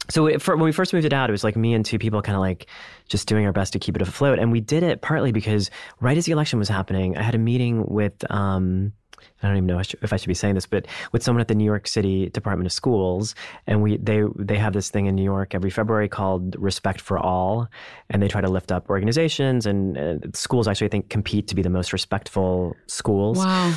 so 0.09 0.27
it, 0.27 0.41
for, 0.41 0.55
when 0.55 0.65
we 0.65 0.71
first 0.71 0.93
moved 0.93 1.05
it 1.05 1.13
out, 1.13 1.29
it 1.29 1.31
was 1.33 1.43
like 1.43 1.57
me 1.57 1.73
and 1.73 1.85
two 1.85 1.99
people 1.99 2.21
kind 2.21 2.35
of 2.35 2.41
like 2.41 2.67
just 3.09 3.27
doing 3.27 3.45
our 3.45 3.51
best 3.51 3.73
to 3.73 3.79
keep 3.79 3.95
it 3.97 4.01
afloat, 4.01 4.39
and 4.39 4.51
we 4.51 4.61
did 4.61 4.83
it 4.83 5.01
partly 5.01 5.33
because 5.33 5.69
right 5.99 6.17
as 6.17 6.25
the 6.25 6.31
election 6.31 6.59
was 6.59 6.69
happening, 6.69 7.17
I 7.17 7.23
had 7.23 7.35
a 7.35 7.39
meeting 7.39 7.85
with 7.87 8.13
um, 8.31 8.93
I 9.41 9.47
don't 9.47 9.57
even 9.57 9.67
know 9.67 9.79
if 9.79 10.13
I 10.13 10.17
should 10.17 10.27
be 10.27 10.33
saying 10.33 10.55
this, 10.55 10.65
but 10.65 10.87
with 11.11 11.23
someone 11.23 11.41
at 11.41 11.47
the 11.47 11.55
New 11.55 11.65
York 11.65 11.87
City 11.87 12.29
Department 12.29 12.67
of 12.67 12.71
Schools, 12.71 13.33
and 13.67 13.81
we 13.81 13.97
they 13.97 14.23
they 14.35 14.57
have 14.57 14.73
this 14.73 14.89
thing 14.89 15.07
in 15.07 15.15
New 15.15 15.23
York 15.23 15.55
every 15.55 15.69
February 15.69 16.07
called 16.07 16.55
Respect 16.59 17.01
for 17.01 17.17
All, 17.17 17.67
and 18.09 18.21
they 18.21 18.27
try 18.27 18.41
to 18.41 18.49
lift 18.49 18.71
up 18.71 18.89
organizations 18.89 19.65
and 19.65 19.97
uh, 19.97 20.17
schools. 20.33 20.67
Actually, 20.67 20.87
I 20.87 20.89
think 20.89 21.09
compete 21.09 21.47
to 21.47 21.55
be 21.55 21.61
the 21.61 21.69
most 21.69 21.93
respectful 21.93 22.75
schools. 22.87 23.37
Wow! 23.37 23.75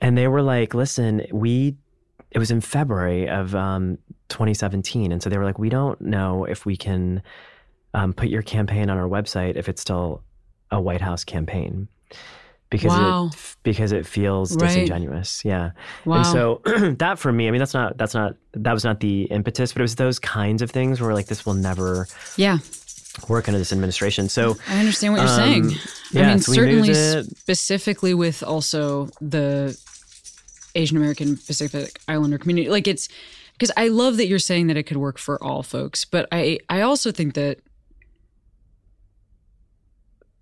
And 0.00 0.16
they 0.16 0.28
were 0.28 0.42
like, 0.42 0.74
"Listen, 0.74 1.26
we." 1.32 1.76
It 2.30 2.38
was 2.38 2.52
in 2.52 2.60
February 2.60 3.28
of 3.28 3.56
um, 3.56 3.98
2017, 4.28 5.10
and 5.10 5.20
so 5.20 5.28
they 5.28 5.36
were 5.36 5.44
like, 5.44 5.58
"We 5.58 5.68
don't 5.68 6.00
know 6.00 6.44
if 6.44 6.64
we 6.64 6.76
can 6.76 7.22
um, 7.92 8.12
put 8.12 8.28
your 8.28 8.42
campaign 8.42 8.88
on 8.88 8.98
our 8.98 9.08
website 9.08 9.56
if 9.56 9.68
it's 9.68 9.82
still 9.82 10.22
a 10.70 10.80
White 10.80 11.00
House 11.00 11.24
campaign." 11.24 11.88
Because 12.70 12.96
Wow. 12.96 13.26
it 13.26 13.56
because 13.62 13.92
it 13.92 14.06
feels 14.06 14.56
Right. 14.56 14.68
disingenuous. 14.68 15.44
Yeah. 15.44 15.72
Wow. 16.06 16.16
And 16.16 16.26
so 16.26 16.62
that 16.98 17.18
for 17.18 17.30
me, 17.32 17.46
I 17.48 17.50
mean, 17.50 17.58
that's 17.58 17.74
not 17.74 17.98
that's 17.98 18.14
not 18.14 18.36
that 18.54 18.72
was 18.72 18.84
not 18.84 19.00
the 19.00 19.22
impetus, 19.24 19.72
but 19.72 19.80
it 19.80 19.82
was 19.82 19.96
those 19.96 20.18
kinds 20.18 20.62
of 20.62 20.70
things 20.70 21.00
where 21.00 21.12
like 21.12 21.26
this 21.26 21.44
will 21.44 21.54
never 21.54 22.06
Yeah. 22.36 22.58
work 23.28 23.48
under 23.48 23.58
this 23.58 23.72
administration. 23.72 24.28
So 24.28 24.56
I 24.68 24.78
understand 24.78 25.12
what 25.12 25.20
you're 25.20 25.28
Um, 25.30 25.36
saying. 25.36 25.70
I 25.72 26.18
yeah, 26.18 26.28
mean, 26.30 26.40
so 26.40 26.52
we 26.52 26.56
certainly 26.56 26.94
specifically 27.36 28.14
with 28.14 28.42
also 28.42 29.10
the 29.20 29.76
Asian 30.74 30.96
American 30.96 31.36
Pacific 31.36 32.00
Islander 32.08 32.38
community. 32.38 32.70
Like 32.70 32.86
it's 32.88 33.08
because 33.52 33.72
I 33.76 33.88
love 33.88 34.16
that 34.16 34.26
you're 34.28 34.38
saying 34.38 34.68
that 34.68 34.76
it 34.76 34.84
could 34.84 34.96
work 34.96 35.18
for 35.18 35.42
all 35.42 35.62
folks, 35.62 36.04
but 36.04 36.26
I 36.32 36.60
I 36.70 36.80
also 36.82 37.10
think 37.12 37.34
that 37.34 37.58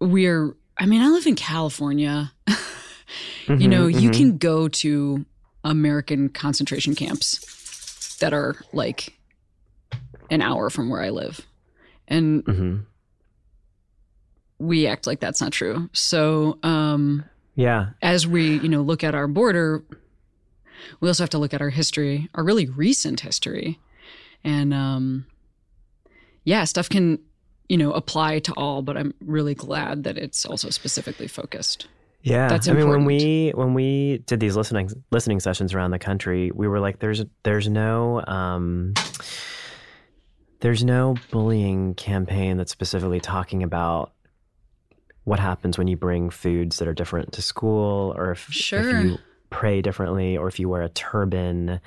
we're 0.01 0.55
I 0.79 0.87
mean, 0.87 1.01
I 1.03 1.09
live 1.09 1.26
in 1.26 1.35
California. 1.35 2.33
you 3.59 3.68
know, 3.68 3.87
Mhm, 3.87 4.01
you 4.01 4.11
mhm. 4.11 4.14
can 4.16 4.39
go 4.39 4.68
to 4.68 5.24
American 5.64 6.29
concentration 6.29 6.95
camps 6.95 8.16
that 8.20 8.33
are 8.33 8.57
like 8.72 9.18
an 10.31 10.41
hour 10.43 10.70
from 10.70 10.89
where 10.89 11.03
I 11.03 11.11
live. 11.11 11.41
And 12.07 12.45
Mhm. 12.45 12.85
we 14.59 14.87
act 14.87 15.07
like 15.07 15.20
that's 15.20 15.41
not 15.41 15.53
true. 15.53 15.89
So, 15.93 16.59
um, 16.62 17.24
Yeah. 17.55 17.91
as 18.03 18.26
we, 18.26 18.57
you 18.57 18.68
know, 18.68 18.83
look 18.83 19.03
at 19.05 19.14
our 19.14 19.26
border, 19.29 19.85
we 21.01 21.09
also 21.09 21.22
have 21.22 21.31
to 21.31 21.39
look 21.39 21.55
at 21.55 21.61
our 21.61 21.70
history, 21.70 22.29
our 22.35 22.45
really 22.45 22.66
recent 22.66 23.20
history. 23.20 23.79
And 24.45 24.72
um, 24.72 25.26
yeah, 26.45 26.64
stuff 26.64 26.89
can, 26.89 27.18
you 27.69 27.77
know, 27.77 27.93
apply 27.93 28.39
to 28.41 28.53
all, 28.55 28.83
but 28.83 28.97
I'm 28.97 29.14
really 29.21 29.55
glad 29.55 30.05
that 30.05 30.16
it's 30.16 30.45
also 30.47 30.71
specifically 30.71 31.27
focused. 31.29 31.87
Yeah, 32.23 32.49
That's 32.49 32.69
I 32.69 32.73
mean, 32.73 32.89
when 32.89 33.05
we 33.05 33.51
when 33.55 33.75
we 33.75 34.19
did 34.27 34.41
these 34.41 34.57
listening 34.57 34.91
listening 35.12 35.39
sessions 35.39 35.73
around 35.73 35.93
the 35.93 35.99
country, 36.01 36.51
we 36.53 36.66
were 36.66 36.81
like, 36.81 36.99
"There's 36.99 37.25
there's 37.45 37.69
no 37.69 38.25
um, 38.27 38.95
there's 40.61 40.83
no 40.83 41.14
bullying 41.31 41.95
campaign 41.95 42.57
that's 42.57 42.73
specifically 42.73 43.21
talking 43.21 43.62
about 43.62 44.12
what 45.25 45.39
happens 45.39 45.79
when 45.79 45.87
you 45.87 45.97
bring 45.97 46.31
foods 46.31 46.79
that 46.79 46.89
are 46.89 46.95
different 46.95 47.33
to 47.33 47.43
school, 47.43 48.12
or 48.16 48.33
if, 48.33 48.41
Sure. 48.51 48.81
if 48.99 49.05
you 49.05 49.19
pray 49.51 49.81
differently, 49.81 50.37
or 50.37 50.49
if 50.49 50.59
you 50.59 50.69
wear 50.69 50.83
a 50.83 50.89
turban." 50.89 51.81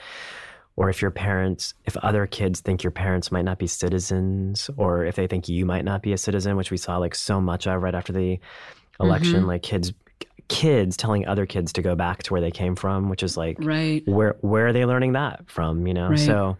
Or 0.78 0.90
if 0.90 1.02
your 1.02 1.12
parents, 1.12 1.74
if 1.86 1.98
other 1.98 2.26
kids 2.26 2.62
think 2.62 2.82
your 2.84 2.92
parents 2.92 3.32
might 3.32 3.44
not 3.46 3.60
be 3.60 3.68
citizens, 3.68 4.70
or 4.78 5.06
if 5.06 5.16
they 5.16 5.28
think 5.28 5.48
you 5.50 5.66
might 5.66 5.86
not 5.86 6.02
be 6.02 6.14
a 6.14 6.18
citizen, 6.18 6.56
which 6.56 6.72
we 6.72 6.78
saw 6.78 6.98
like 6.98 7.14
so 7.14 7.42
much 7.42 7.68
of 7.68 7.82
right 7.82 7.94
after 7.94 8.14
the 8.14 8.40
election, 9.00 9.44
Mhm. 9.44 9.48
like 9.48 9.64
kids 9.64 9.94
kids 10.48 10.98
telling 10.98 11.26
other 11.26 11.46
kids 11.46 11.72
to 11.72 11.82
go 11.82 11.96
back 11.96 12.24
to 12.24 12.34
where 12.34 12.42
they 12.42 12.52
came 12.52 12.76
from, 12.76 13.08
which 13.10 13.24
is 13.24 13.38
like 13.38 13.56
Right. 13.62 14.06
where 14.06 14.36
where 14.42 14.68
are 14.68 14.74
they 14.74 14.86
learning 14.86 15.14
that 15.14 15.50
from? 15.50 15.88
You 15.88 15.94
know, 15.94 16.10
Right. 16.10 16.20
so 16.20 16.58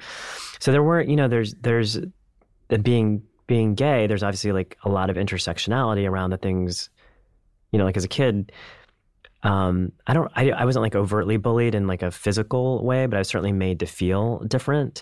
so 0.60 0.72
there 0.72 0.82
weren't 0.84 1.10
you 1.10 1.18
know 1.18 1.28
there's 1.28 1.54
there's 1.56 1.98
uh, 1.98 2.78
being 2.82 3.22
being 3.48 3.76
gay. 3.76 4.08
There's 4.08 4.24
obviously 4.24 4.54
like 4.54 4.78
a 4.84 4.90
lot 4.90 5.10
of 5.10 5.18
intersectionality 5.18 6.08
around 6.10 6.30
the 6.30 6.38
things, 6.38 6.90
you 7.74 7.80
know, 7.80 7.84
like 7.86 7.98
as 7.98 8.06
a 8.06 8.08
kid. 8.10 8.54
Um, 9.44 9.92
I 10.06 10.14
don't. 10.14 10.32
I, 10.36 10.52
I 10.52 10.66
wasn't 10.66 10.84
like 10.84 10.96
overtly 10.96 11.38
bullied 11.38 11.76
in 11.76 11.88
like 11.88 12.04
a 12.04 12.12
physical 12.12 12.84
way, 12.86 13.06
but 13.08 13.16
I 13.16 13.20
was 13.20 13.28
certainly 13.28 13.52
made 13.52 13.80
to 13.80 13.86
feel 13.86 14.40
different, 14.40 15.02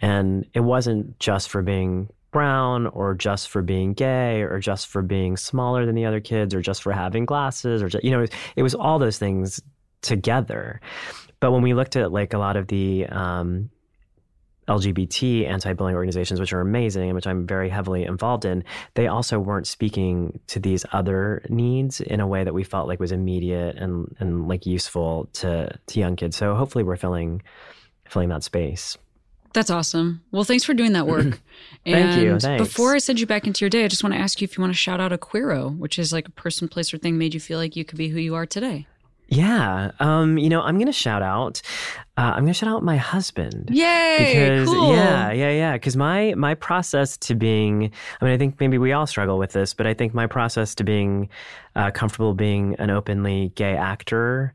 and 0.00 0.46
it 0.54 0.60
wasn't 0.60 1.18
just 1.18 1.48
for 1.48 1.62
being 1.62 2.08
brown 2.30 2.86
or 2.88 3.14
just 3.14 3.48
for 3.48 3.62
being 3.62 3.94
gay 3.94 4.42
or 4.42 4.58
just 4.58 4.88
for 4.88 5.00
being 5.00 5.36
smaller 5.36 5.86
than 5.86 5.94
the 5.94 6.04
other 6.04 6.20
kids 6.20 6.54
or 6.54 6.60
just 6.60 6.82
for 6.82 6.92
having 6.92 7.24
glasses 7.24 7.82
or 7.82 7.88
just, 7.88 8.04
you 8.04 8.10
know 8.10 8.20
it, 8.20 8.34
it 8.54 8.62
was 8.62 8.74
all 8.74 8.98
those 8.98 9.16
things 9.16 9.62
together 10.02 10.78
but 11.40 11.52
when 11.52 11.62
we 11.62 11.72
looked 11.72 11.96
at 11.96 12.12
like 12.12 12.34
a 12.34 12.38
lot 12.38 12.56
of 12.56 12.66
the 12.68 13.06
um, 13.06 13.70
lgbt 14.68 15.46
anti-bullying 15.46 15.96
organizations 15.96 16.38
which 16.40 16.52
are 16.52 16.60
amazing 16.60 17.08
and 17.08 17.14
which 17.14 17.26
i'm 17.26 17.46
very 17.46 17.68
heavily 17.68 18.04
involved 18.04 18.44
in 18.44 18.62
they 18.94 19.06
also 19.06 19.38
weren't 19.38 19.66
speaking 19.66 20.38
to 20.46 20.60
these 20.60 20.84
other 20.92 21.42
needs 21.48 22.00
in 22.00 22.20
a 22.20 22.26
way 22.26 22.44
that 22.44 22.54
we 22.54 22.62
felt 22.62 22.86
like 22.86 23.00
was 23.00 23.12
immediate 23.12 23.76
and, 23.76 24.14
and 24.20 24.48
like 24.48 24.66
useful 24.66 25.28
to, 25.32 25.68
to 25.86 25.98
young 25.98 26.16
kids 26.16 26.36
so 26.36 26.54
hopefully 26.54 26.84
we're 26.84 26.96
filling 26.96 27.42
filling 28.06 28.28
that 28.28 28.42
space 28.42 28.96
That's 29.54 29.70
awesome. 29.70 30.22
Well, 30.30 30.44
thanks 30.44 30.64
for 30.64 30.74
doing 30.74 30.92
that 30.92 31.06
work. 31.06 31.40
Thank 31.84 32.20
you. 32.20 32.32
And 32.32 32.42
Thanks. 32.42 32.62
Before 32.62 32.94
I 32.94 32.98
send 32.98 33.18
you 33.18 33.26
back 33.26 33.46
into 33.46 33.64
your 33.64 33.70
day, 33.70 33.84
I 33.84 33.88
just 33.88 34.04
want 34.04 34.14
to 34.14 34.20
ask 34.20 34.40
you 34.40 34.44
if 34.44 34.56
you 34.56 34.60
want 34.60 34.74
to 34.74 34.78
shout 34.78 35.00
out 35.00 35.12
a 35.12 35.18
Queero, 35.18 35.76
which 35.76 35.98
is 35.98 36.12
like 36.12 36.28
a 36.28 36.30
person, 36.30 36.68
place, 36.68 36.92
or 36.92 36.98
thing 36.98 37.16
made 37.16 37.32
you 37.32 37.40
feel 37.40 37.58
like 37.58 37.74
you 37.74 37.84
could 37.84 37.98
be 37.98 38.08
who 38.08 38.20
you 38.20 38.34
are 38.34 38.44
today. 38.46 38.86
Yeah. 39.28 39.90
Um, 40.00 40.38
you 40.38 40.48
know, 40.48 40.62
I'm 40.62 40.76
going 40.76 40.86
to 40.86 40.92
shout 40.92 41.22
out, 41.22 41.60
uh, 42.16 42.32
I'm 42.34 42.44
going 42.44 42.46
to 42.46 42.54
shout 42.54 42.70
out 42.70 42.82
my 42.82 42.96
husband. 42.96 43.68
Yay! 43.70 44.16
Because 44.18 44.68
cool. 44.68 44.94
yeah, 44.94 45.30
yeah, 45.32 45.50
yeah. 45.50 45.72
Because 45.74 45.96
my 45.96 46.34
my 46.34 46.54
process 46.54 47.16
to 47.18 47.34
being, 47.34 47.92
I 48.20 48.24
mean, 48.24 48.34
I 48.34 48.38
think 48.38 48.58
maybe 48.58 48.78
we 48.78 48.92
all 48.92 49.06
struggle 49.06 49.38
with 49.38 49.52
this, 49.52 49.74
but 49.74 49.86
I 49.86 49.92
think 49.92 50.14
my 50.14 50.26
process 50.26 50.74
to 50.76 50.84
being 50.84 51.28
uh, 51.76 51.90
comfortable 51.90 52.32
being 52.32 52.74
an 52.76 52.90
openly 52.90 53.52
gay 53.54 53.76
actor 53.76 54.54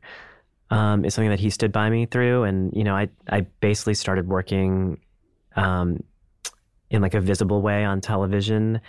um, 0.70 1.04
is 1.04 1.14
something 1.14 1.30
that 1.30 1.40
he 1.40 1.50
stood 1.50 1.70
by 1.70 1.88
me 1.88 2.06
through. 2.06 2.42
And 2.42 2.74
you 2.74 2.82
know, 2.82 2.96
I 2.96 3.08
I 3.30 3.42
basically 3.60 3.94
started 3.94 4.28
working 4.28 5.00
um, 5.54 6.02
in 6.90 7.00
like 7.00 7.14
a 7.14 7.20
visible 7.20 7.62
way 7.62 7.84
on 7.84 8.00
television 8.00 8.80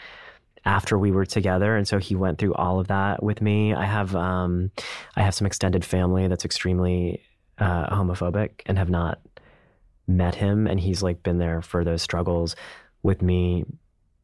after 0.66 0.98
we 0.98 1.12
were 1.12 1.26
together 1.26 1.76
and 1.76 1.88
so 1.88 2.00
he 2.00 2.16
went 2.16 2.40
through 2.40 2.54
all 2.56 2.80
of 2.80 2.88
that 2.88 3.22
with 3.22 3.42
me 3.42 3.74
i 3.74 3.86
have 3.86 4.16
um 4.16 4.72
i 5.16 5.22
have 5.22 5.36
some 5.36 5.46
extended 5.46 5.86
family 5.86 6.28
that's 6.28 6.46
extremely 6.46 7.22
uh, 7.60 7.88
homophobic 7.96 8.62
and 8.66 8.78
have 8.78 8.90
not 8.90 9.20
met 10.08 10.36
him 10.36 10.68
and 10.68 10.80
he's 10.80 11.04
like 11.04 11.22
been 11.24 11.38
there 11.38 11.62
for 11.62 11.84
those 11.84 12.02
struggles 12.02 12.56
with 13.04 13.22
me 13.22 13.66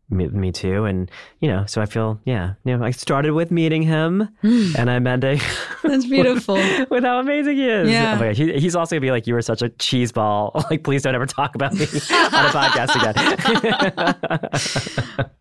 me, 0.10 0.28
me 0.28 0.52
too 0.52 0.84
and 0.84 1.10
you 1.40 1.48
know 1.48 1.64
so 1.66 1.82
i 1.82 1.86
feel 1.86 2.20
yeah 2.26 2.54
you 2.66 2.76
know 2.78 2.84
i 2.84 2.92
started 2.92 3.32
with 3.32 3.50
meeting 3.50 3.82
him 3.82 4.28
and 4.44 4.90
i'm 4.92 5.08
ending 5.08 5.40
That's 5.84 6.06
beautiful. 6.06 6.56
with 6.90 7.04
how 7.04 7.20
amazing 7.20 7.56
he 7.56 7.68
is 7.70 7.90
Yeah. 7.90 8.16
Oh 8.16 8.20
my 8.20 8.26
God, 8.28 8.36
he, 8.36 8.60
he's 8.60 8.76
also 8.76 8.96
gonna 8.96 9.02
be 9.02 9.12
like 9.12 9.26
you 9.26 9.34
were 9.34 9.42
such 9.42 9.62
a 9.62 9.70
cheese 9.70 10.12
ball 10.12 10.52
like 10.70 10.84
please 10.84 11.04
don't 11.04 11.16
ever 11.16 11.26
talk 11.26 11.56
about 11.56 11.74
me 11.74 11.86
on 11.86 12.46
a 12.46 12.50
podcast 12.50 12.96
again 13.00 13.16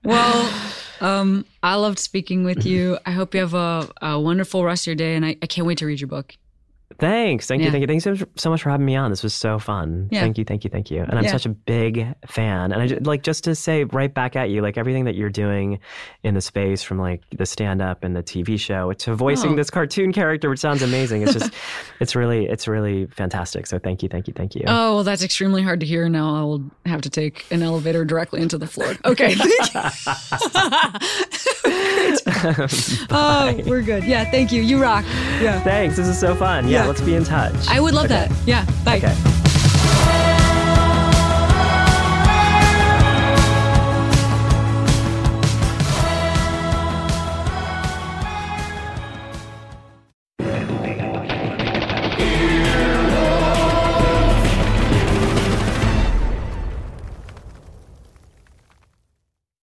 well, 0.05 0.51
um, 1.01 1.45
I 1.63 1.75
loved 1.77 1.99
speaking 1.99 2.45
with 2.45 2.67
you. 2.67 2.99
I 3.07 3.13
hope 3.13 3.35
you 3.35 3.41
have 3.41 3.55
a, 3.55 3.89
a 4.03 4.21
wonderful 4.21 4.65
rest 4.65 4.85
of 4.85 4.87
your 4.89 4.97
day, 4.97 5.15
and 5.15 5.25
I, 5.25 5.37
I 5.43 5.47
can't 5.47 5.67
wait 5.67 5.79
to 5.79 5.87
read 5.87 6.01
your 6.01 6.09
book. 6.09 6.37
Thanks. 7.01 7.47
Thank 7.47 7.61
Yeah. 7.61 7.67
you. 7.67 7.71
Thank 7.73 7.81
you. 7.83 7.87
Thanks 7.89 8.05
so, 8.05 8.15
so 8.37 8.51
much 8.51 8.63
for 8.63 8.71
having 8.71 8.87
me 8.87 8.95
on. 8.95 9.11
This 9.11 9.23
was 9.23 9.35
so 9.35 9.59
fun. 9.59 10.09
Yeah. 10.13 10.21
Thank 10.21 10.39
you. 10.39 10.45
Thank 10.45 10.65
you. 10.65 10.71
Thank 10.71 10.91
you. 10.91 11.03
And 11.03 11.19
I'm 11.19 11.25
Yeah. 11.25 11.33
such 11.33 11.47
a 11.47 11.49
big 11.49 12.07
fan. 12.29 12.73
And 12.73 12.83
I 12.83 12.87
ju- 12.87 12.99
like 13.03 13.23
just 13.23 13.45
to 13.45 13.55
say 13.55 13.85
right 13.85 14.13
back 14.13 14.37
at 14.37 14.51
you, 14.51 14.61
like 14.61 14.77
everything 14.79 15.05
that 15.07 15.15
you're 15.15 15.31
doing 15.31 15.81
in 16.23 16.35
the 16.35 16.41
space 16.41 16.83
from 16.83 16.99
like 16.99 17.23
the 17.37 17.47
stand 17.47 17.81
up 17.83 18.05
and 18.05 18.15
the 18.15 18.23
TV 18.23 18.59
show 18.61 18.93
to 18.93 19.15
voicing 19.15 19.53
Oh. 19.53 19.57
this 19.57 19.71
cartoon 19.71 20.13
character, 20.13 20.51
which 20.51 20.61
sounds 20.61 20.83
amazing. 20.83 21.23
It's 21.23 21.33
just, 21.33 21.51
it's 22.01 22.15
really, 22.15 22.47
it's 22.47 22.69
really 22.69 23.07
fantastic. 23.07 23.67
So 23.67 23.79
thank 23.79 24.03
you. 24.03 24.09
Thank 24.11 24.29
you. 24.29 24.35
Thank 24.35 24.55
you. 24.55 24.65
Oh, 24.67 24.97
well, 24.97 25.05
that's 25.05 25.23
extremely 25.23 25.63
hard 25.63 25.81
to 25.81 25.87
hear. 25.87 26.09
Now 26.09 26.35
I 26.37 26.43
will 26.43 26.63
have 26.85 27.01
to 27.03 27.11
take 27.11 27.47
an 27.51 27.63
elevator 27.63 28.05
directly 28.05 28.43
into 28.43 28.59
the 28.59 28.67
floor. 28.67 28.95
Okay. 29.07 29.35
oh, 33.11 33.61
we're 33.67 33.83
good. 33.83 34.05
Yeah, 34.05 34.29
thank 34.31 34.53
you. 34.53 34.63
You 34.63 34.81
rock. 34.83 35.05
Yeah. 35.41 35.61
Thanks. 35.61 35.97
This 35.97 36.07
is 36.09 36.19
so 36.19 36.35
fun. 36.35 36.69
Yeah. 36.69 36.87
Let's 36.91 37.03
be 37.03 37.15
in 37.15 37.23
touch. 37.23 37.55
I 37.69 37.79
would 37.79 37.95
love 37.95 38.07
Okay. 38.07 38.27
that. 38.27 38.33
Yeah. 38.49 38.65
Bye. 38.85 38.97
Okay. 38.97 39.40